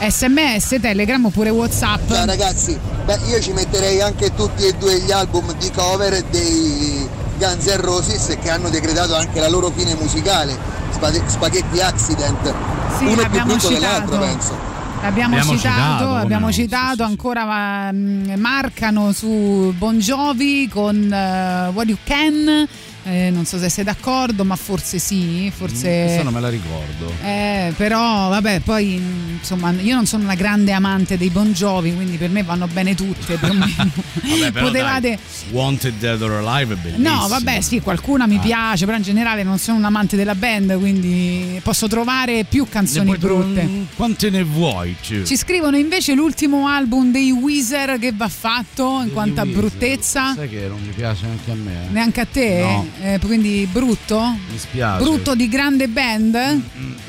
[0.06, 2.12] sms, telegram oppure whatsapp.
[2.12, 7.08] Ciao ragazzi, beh io ci metterei anche tutti e due gli album di cover dei
[7.38, 10.58] Guns N' Roses che hanno decretato anche la loro fine musicale,
[10.90, 12.54] Spaghe- Spaghetti Accident,
[12.98, 13.74] Sì, uno più brutto citato.
[13.74, 14.71] dell'altro penso.
[15.02, 21.70] L'abbiamo Abbiamo citato, citato, abbiamo citato ancora ma, mm, marcano su Bon Jovi con eh,
[21.74, 22.68] What You Can.
[23.04, 26.02] Eh, non so se sei d'accordo, ma forse sì, forse.
[26.04, 27.12] Questa non me la ricordo.
[27.22, 31.92] Eh, però vabbè, poi mm, insomma, io non sono una grande amante dei Bon Jovi,
[31.94, 33.90] quindi per me vanno bene tutte, più o meno.
[34.42, 35.18] Vabbè, Potevate dai,
[35.52, 37.08] Wanted Dead or Alive è bellissimo.
[37.08, 40.78] No, vabbè, sì, qualcuna mi piace, però in generale non sono un amante della band,
[40.78, 43.68] quindi posso trovare più canzoni brutte.
[43.96, 44.94] Quante ne vuoi?
[45.00, 50.34] Ci- Ci scrivono invece l'ultimo album dei Weezer che va fatto in quanto a bruttezza.
[50.34, 51.72] Sai che non mi piace anche a me.
[51.72, 51.90] eh.
[51.90, 52.60] Neanche a te?
[52.60, 52.86] No.
[53.00, 54.20] Eh, quindi brutto?
[54.50, 55.02] Mi spiace.
[55.02, 56.60] Brutto di grande band?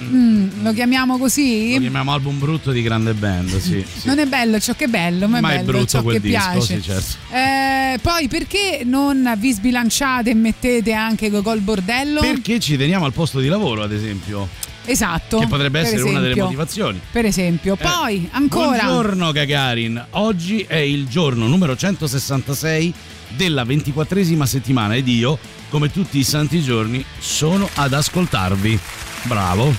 [0.01, 1.73] Mm, lo chiamiamo così?
[1.73, 3.85] Lo chiamiamo album brutto di grande band, sì.
[3.85, 4.07] sì.
[4.07, 6.15] Non è bello ciò che è bello, ma è Ma è bello brutto ciò quel
[6.15, 6.75] che disco, piace.
[6.75, 7.15] sì, certo.
[7.31, 12.21] Eh, poi perché non vi sbilanciate e mettete anche Gogol Bordello?
[12.21, 14.47] Perché ci teniamo al posto di lavoro, ad esempio.
[14.85, 15.39] Esatto.
[15.39, 16.43] Che potrebbe essere una delle esempio.
[16.45, 16.99] motivazioni.
[17.11, 17.75] Per esempio.
[17.75, 18.83] Eh, Poi, ancora.
[18.83, 22.93] Buongiorno Gagarin, oggi è il giorno numero 166
[23.35, 25.37] della ventiquattresima settimana ed io,
[25.73, 28.79] come tutti i santi giorni, sono ad ascoltarvi.
[29.23, 29.73] Bravo.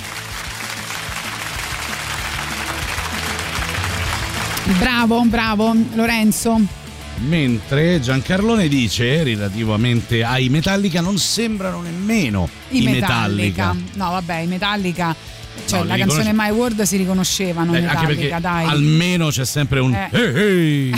[4.81, 6.61] Bravo, bravo, Lorenzo.
[7.29, 13.73] Mentre Giancarlone dice, relativamente ai Metallica, non sembrano nemmeno I, i, Metallica.
[13.73, 13.77] Metallica.
[13.95, 15.15] No, vabbè, i Metallica.
[15.67, 18.67] Cioè, No, la canzone riconosci- My World si riconoscevano Eh, perché Metallica, dai.
[18.67, 20.09] almeno c'è sempre un Eh.
[20.11, 20.91] hey, hey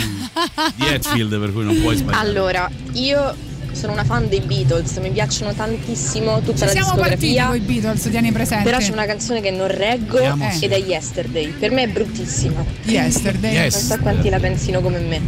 [0.75, 2.27] di Hetfield per cui non puoi sbagliare.
[2.27, 3.35] Allora, io
[3.77, 7.45] sono una fan dei Beatles, mi piacciono tantissimo tutta Ci la siamo partiti discografia.
[7.47, 8.63] con i Beatles, tieni presente.
[8.63, 11.47] Però c'è una canzone che non reggo se- ed è Yesterday.
[11.51, 12.63] Per me è bruttissima.
[12.83, 13.57] Yesterday.
[13.59, 15.21] Non so quanti la pensino come me.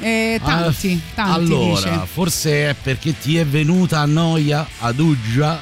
[0.00, 2.00] Eh, tanti, Ah, tanti allora, dice.
[2.10, 5.60] forse è perché ti è venuta a noia, ad uggia.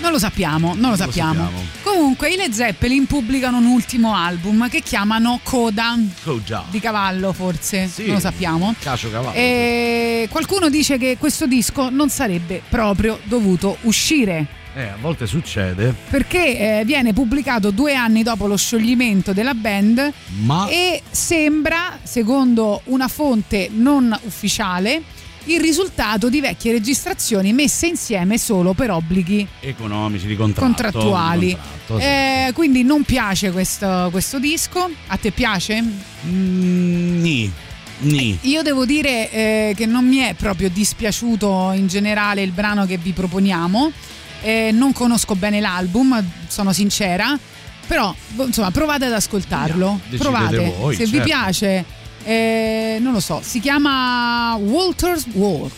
[0.00, 1.32] Non lo sappiamo, non lo sappiamo.
[1.44, 1.62] sappiamo.
[1.96, 5.96] Comunque i Led Zeppelin pubblicano un ultimo album che chiamano Coda
[6.44, 6.64] già.
[6.68, 8.06] di cavallo forse, Sì.
[8.06, 8.74] non lo sappiamo.
[8.80, 9.32] Cacio cavallo.
[9.32, 14.46] E qualcuno dice che questo disco non sarebbe proprio dovuto uscire
[14.76, 20.12] Eh, a volte succede, perché eh, viene pubblicato due anni dopo lo scioglimento della band
[20.42, 25.00] ma e sembra, secondo una fonte non ufficiale,
[25.46, 30.64] il risultato di vecchie registrazioni messe insieme solo per obblighi economici di contratto.
[30.66, 31.46] contrattuali.
[31.48, 32.04] di contratto, sì.
[32.04, 34.88] Eh, quindi non piace questo, questo disco.
[35.08, 35.82] A te piace?
[36.26, 37.52] Mm, Ni.
[37.98, 38.38] Ni.
[38.42, 42.96] Io devo dire eh, che non mi è proprio dispiaciuto in generale il brano che
[42.96, 43.92] vi proponiamo.
[44.42, 47.38] Eh, non conosco bene l'album, sono sincera.
[47.86, 50.00] Però, boh, insomma, provate ad ascoltarlo.
[50.08, 50.74] Decidete provate.
[50.78, 51.24] voi, Se vi certo.
[51.26, 51.84] piace,
[52.24, 55.70] eh, non lo so, si chiama Walter's War.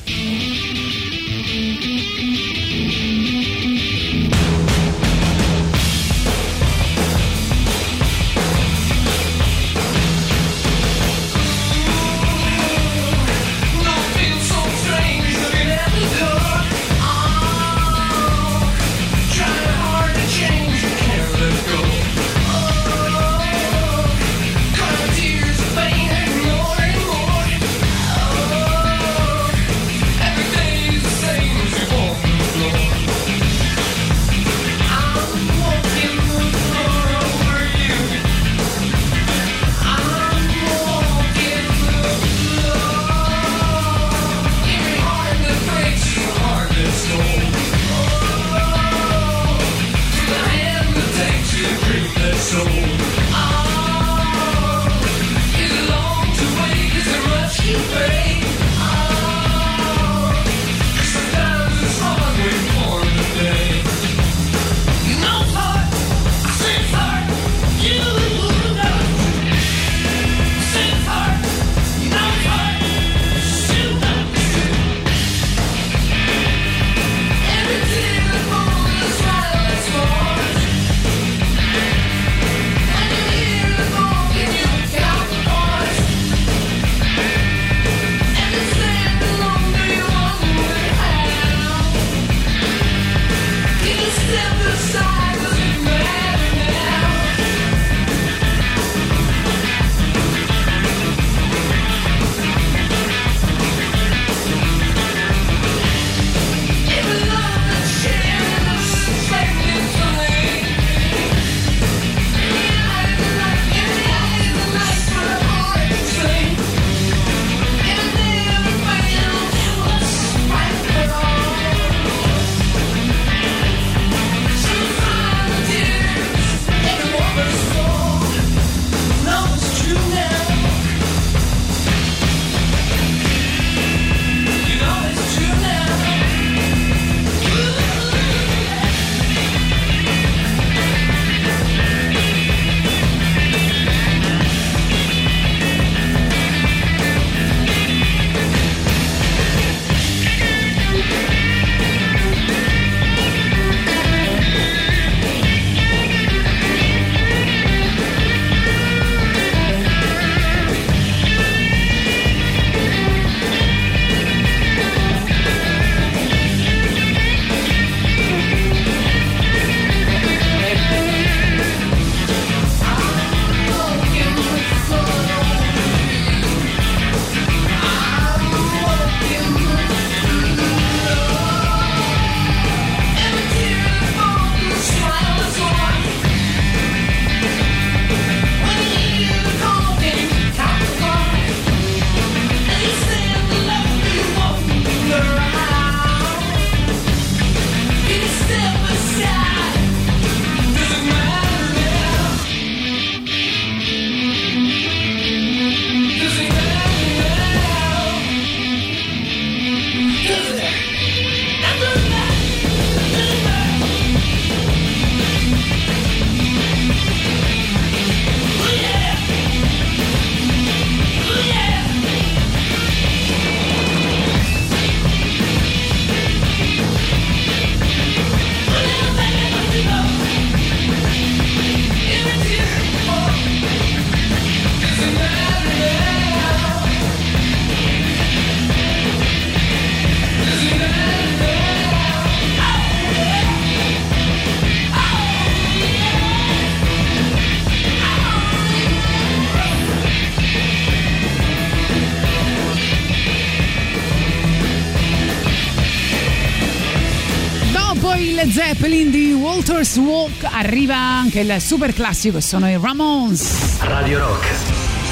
[258.78, 263.80] Zeppelin di Walters Walk arriva anche il super classico sono i Ramones.
[263.80, 264.44] Radio Rock,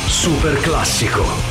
[0.07, 1.43] super classico.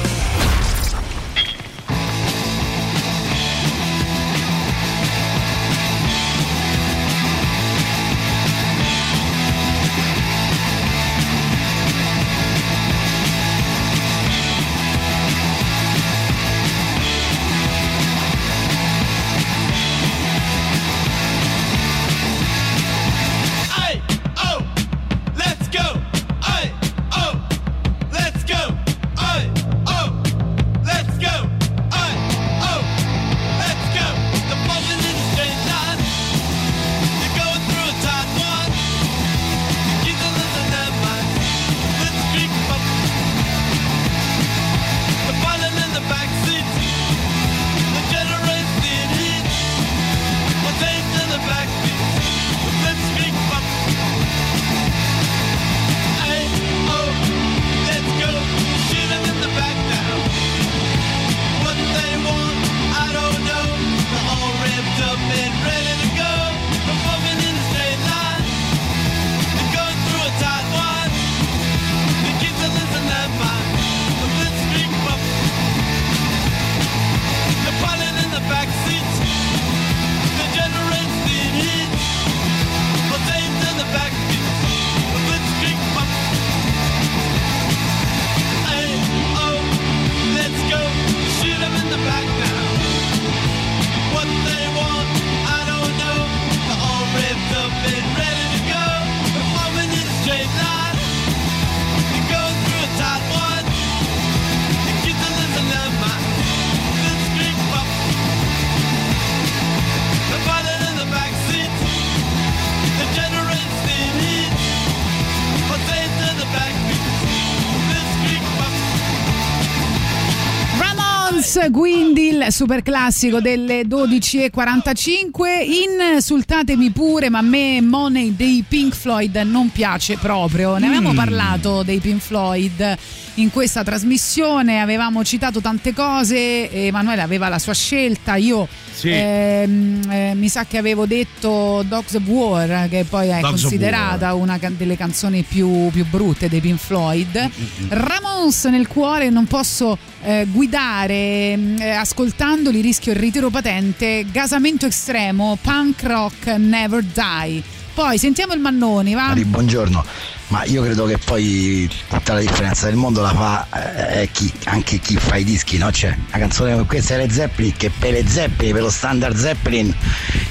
[122.53, 126.14] Super classico delle 12.45.
[126.15, 130.77] Insultatemi pure, ma a me Money dei Pink Floyd non piace proprio.
[130.77, 131.15] Ne avevamo Mm.
[131.15, 132.98] parlato dei Pink Floyd
[133.35, 136.69] in questa trasmissione, avevamo citato tante cose.
[136.71, 138.35] Emanuele aveva la sua scelta.
[138.35, 139.09] Io Sì.
[139.09, 144.33] ehm, eh, mi sa che avevo detto Dogs of War, che poi è Dogs considerata
[144.33, 147.49] una delle canzoni più, più brutte dei Pink Floyd.
[147.89, 154.85] Ramones nel cuore non posso eh, guidare mh, eh, ascoltandoli rischio il ritiro patente gasamento
[154.85, 157.61] estremo punk rock never die
[157.93, 160.03] poi sentiamo il Mannoni va Mari, buongiorno,
[160.47, 164.99] ma io credo che poi tutta la differenza del mondo la fa eh, chi- anche
[164.99, 165.91] chi fa i dischi, no?
[165.91, 169.35] Cioè, una canzone come questa è le Zeppelin, che per le Zeppelin, per lo standard
[169.35, 169.93] Zeppelin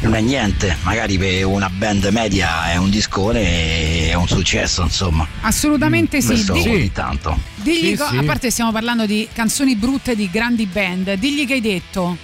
[0.00, 4.82] non è niente, magari per una band media è un discone e è un successo,
[4.82, 5.26] insomma.
[5.42, 7.38] assolutamente sì, Questo Di- ogni tanto.
[7.56, 8.16] digli Sì, co- sì.
[8.16, 12.16] a parte stiamo parlando di canzoni brutte di grandi band digli che hai detto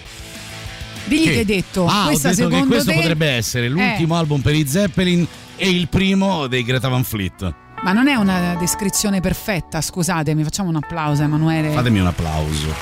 [1.04, 3.68] digli che, hai detto Ah, questa ho detto secondo che questo te potrebbe essere Eh,
[3.68, 5.26] l'ultimo album per i Zeppelin
[5.58, 7.54] e il primo dei Greta Van Fleet.
[7.82, 12.74] ma non è una descrizione perfetta scusatemi facciamo un applauso Emanuele Fatemi un applauso.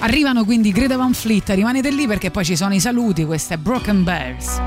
[0.00, 3.56] Arrivano quindi Greta Van Fleet, rimanete lì perché poi ci sono i saluti, questa è
[3.56, 4.60] Broken Bells.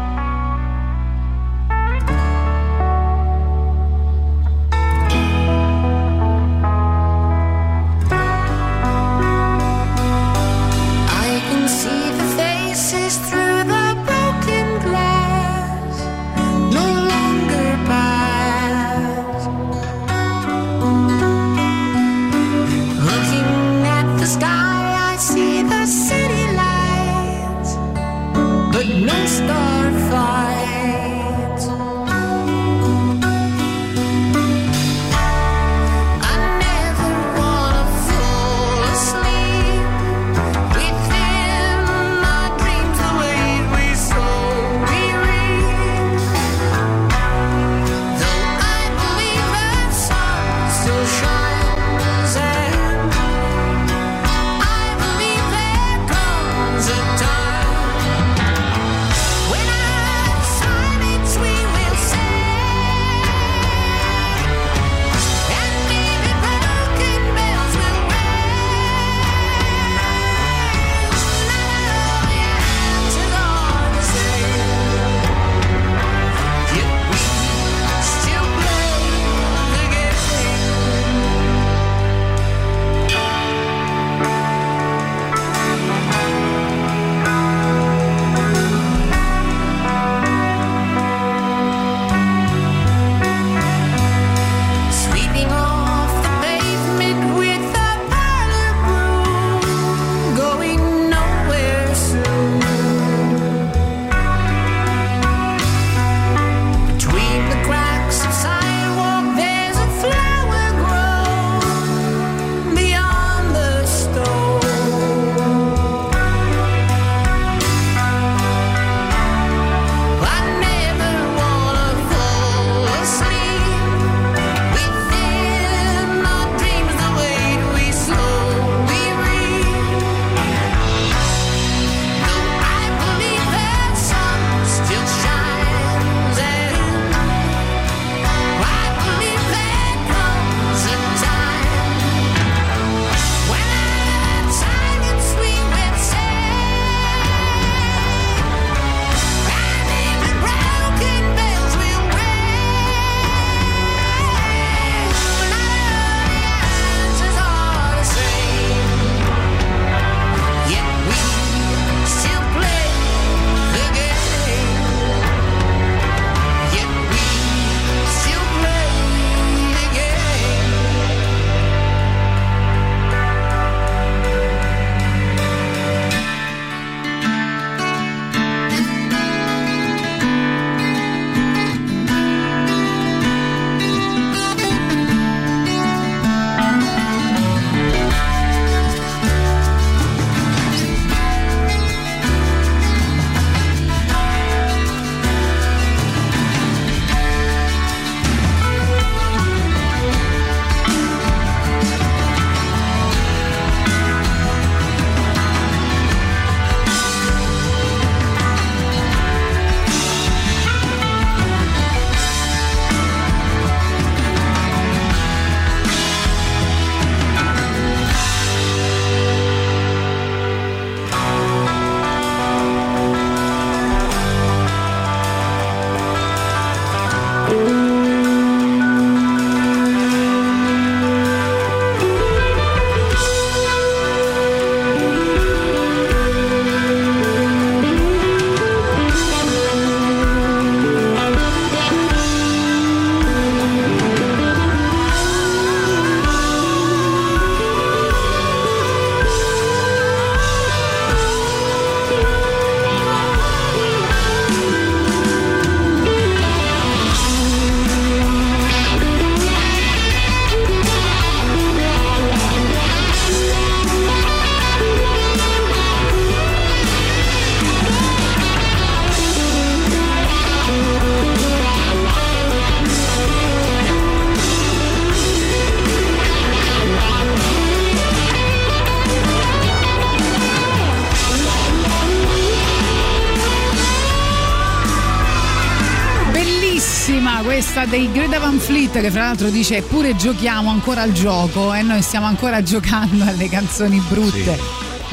[288.69, 293.23] Fleet che fra l'altro dice eppure giochiamo ancora al gioco e noi stiamo ancora giocando
[293.23, 294.59] alle canzoni brutte.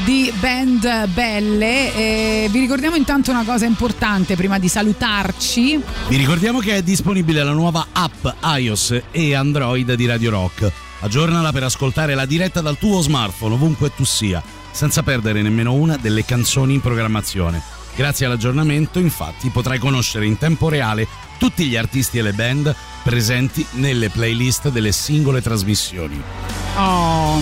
[0.05, 1.91] Di band belle.
[1.95, 5.81] E vi ricordiamo intanto una cosa importante prima di salutarci.
[6.07, 10.71] Vi ricordiamo che è disponibile la nuova app iOS e Android di Radio Rock.
[10.99, 15.97] Aggiornala per ascoltare la diretta dal tuo smartphone ovunque tu sia, senza perdere nemmeno una
[15.97, 17.59] delle canzoni in programmazione.
[17.95, 21.07] Grazie all'aggiornamento, infatti, potrai conoscere in tempo reale
[21.39, 22.75] tutti gli artisti e le band
[23.07, 26.21] presenti nelle playlist delle singole trasmissioni.
[26.75, 27.39] Oh.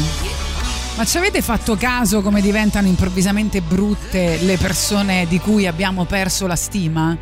[0.95, 6.45] Ma ci avete fatto caso come diventano improvvisamente brutte le persone di cui abbiamo perso
[6.45, 7.17] la stima?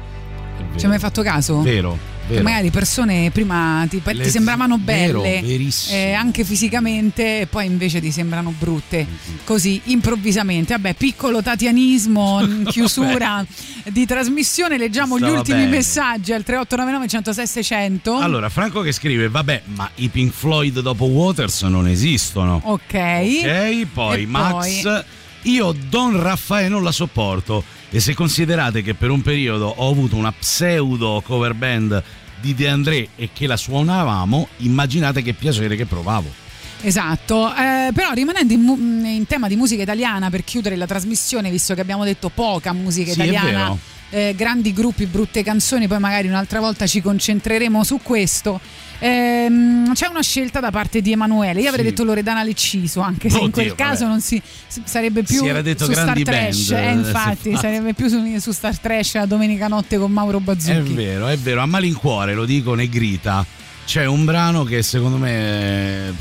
[0.75, 1.61] Ci hai mai fatto caso?
[1.61, 1.97] Vero,
[2.27, 2.43] Che vero.
[2.43, 5.97] magari persone prima ti, ti sembravano vero, belle, verissimo.
[5.97, 9.07] eh, anche fisicamente, e poi invece ti sembrano brutte,
[9.45, 10.73] così improvvisamente.
[10.73, 13.43] Vabbè, piccolo tatianismo, in chiusura
[13.85, 15.75] di trasmissione, leggiamo gli Stava ultimi bene.
[15.75, 18.17] messaggi al 3899 106 600.
[18.17, 22.61] Allora, Franco che scrive, vabbè, ma i Pink Floyd dopo Waters non esistono.
[22.63, 22.93] Ok.
[22.93, 25.03] Ok, poi E Max, poi?
[25.51, 30.15] io Don Raffaele non la sopporto e se considerate che per un periodo ho avuto
[30.15, 32.01] una pseudo cover band
[32.39, 36.41] di De André e che la suonavamo, immaginate che piacere che provavo.
[36.85, 41.49] Esatto, eh, però rimanendo in, mu- in tema di musica italiana per chiudere la trasmissione,
[41.49, 43.75] visto che abbiamo detto poca musica Sì, è italiana,
[44.09, 48.59] eh, grandi gruppi, brutte canzoni, poi magari un'altra volta ci concentreremo su questo.
[48.99, 51.61] Ehm, c'è una scelta da parte di Emanuele.
[51.61, 51.89] Io avrei Sì.
[51.91, 54.09] detto Loredana Lecciso, anche se in Oddio, quel caso vabbè.
[54.11, 56.69] non si, si- sarebbe più Si era detto su Star Trash.
[56.71, 60.41] eh, eh, infatti, sarebbe più su, su Star Trash la domenica notte con Mauro È
[60.41, 60.93] Bazzucchi.
[60.93, 63.45] vero, è vero, a malincuore, lo dico, Negrita.
[63.85, 66.11] C'è un brano che secondo me è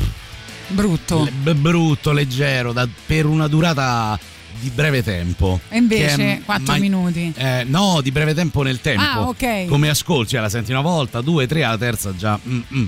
[0.69, 1.29] Brutto.
[1.43, 4.19] b- brutto, leggero, da- per una durata
[4.61, 5.61] di breve tempo.
[5.69, 7.33] E invece Che è 4 ma- minuti.
[7.37, 9.03] Eh, no, di breve tempo nel tempo.
[9.03, 9.67] Ah, ok.
[9.67, 12.39] Come ascolti, cioè, la senti una volta, due, tre, alla terza già.
[12.47, 12.85] mm, mm.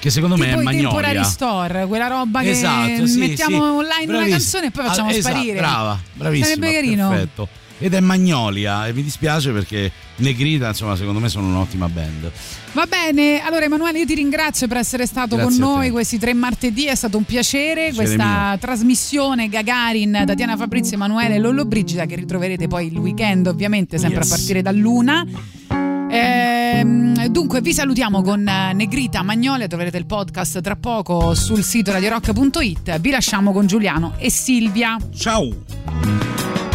[0.00, 0.88] Che secondo me Tipo è i magnolia.
[0.90, 3.62] temporary store, quella roba che Esatto, sì, mettiamo sì.
[3.62, 4.28] online una Bravissimo.
[4.38, 5.58] canzone e poi facciamo Ah, esatto, sparire.
[5.58, 6.46] Brava, bravissima.
[6.54, 7.08] Sarebbe carino.
[7.08, 7.48] Perfetto.
[7.80, 12.30] Ed è Magnolia e mi dispiace perché Negrita, insomma, secondo me sono un'ottima band.
[12.72, 16.34] Va bene, allora Emanuele io ti ringrazio per essere stato Grazie con noi questi tre
[16.34, 18.58] martedì, è stato un piacere, Piacere questa mio.
[18.58, 24.20] trasmissione Gagarin, Tatiana Fabrizio, Emanuele e Lollo Brigida che ritroverete poi il weekend ovviamente sempre
[24.20, 24.32] Yes.
[24.32, 25.24] a partire da luna.
[26.10, 31.92] Ehm, dunque vi salutiamo con eh, Negrita Magnolia, troverete il podcast tra poco sul sito
[31.92, 34.96] radiorock.it, vi lasciamo con Giuliano e Silvia.
[35.14, 35.48] Ciao!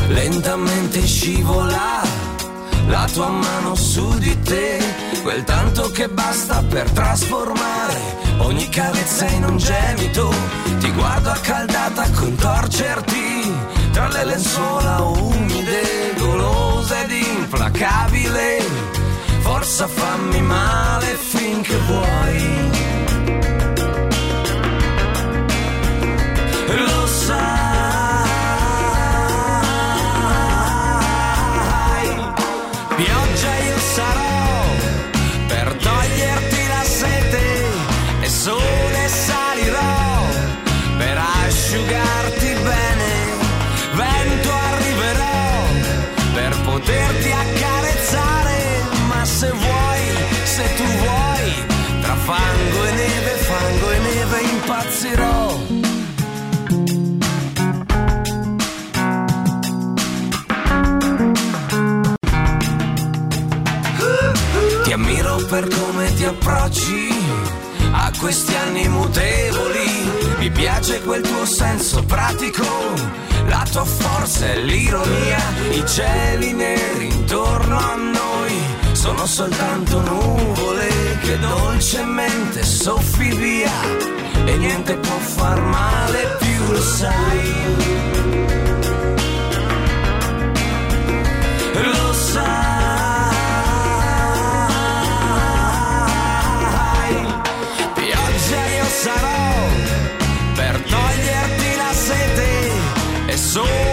[0.07, 2.22] Lentamente scivola
[2.87, 4.79] la tua mano su di te,
[5.21, 8.01] quel tanto che basta per trasformare
[8.39, 10.33] ogni carezza in un gemito.
[10.79, 13.53] Ti guardo accaldata a contorcerti
[13.91, 18.65] tra le lenzuola umide, golosa ed implacabile.
[19.41, 22.71] Forza fammi male finché vuoi.
[26.67, 27.72] Lo sai.
[65.53, 67.09] Per come ti approcci
[67.91, 70.09] a questi anni mutevoli.
[70.39, 72.65] Mi piace quel tuo senso pratico,
[73.45, 75.37] la tua forza e l'ironia.
[75.69, 78.53] I cieli neri intorno a noi
[78.93, 83.71] sono soltanto nuvole che dolcemente soffi via
[84.45, 87.51] e niente può far male più, lo sai.
[91.73, 92.72] Lo sai.
[103.55, 103.92] E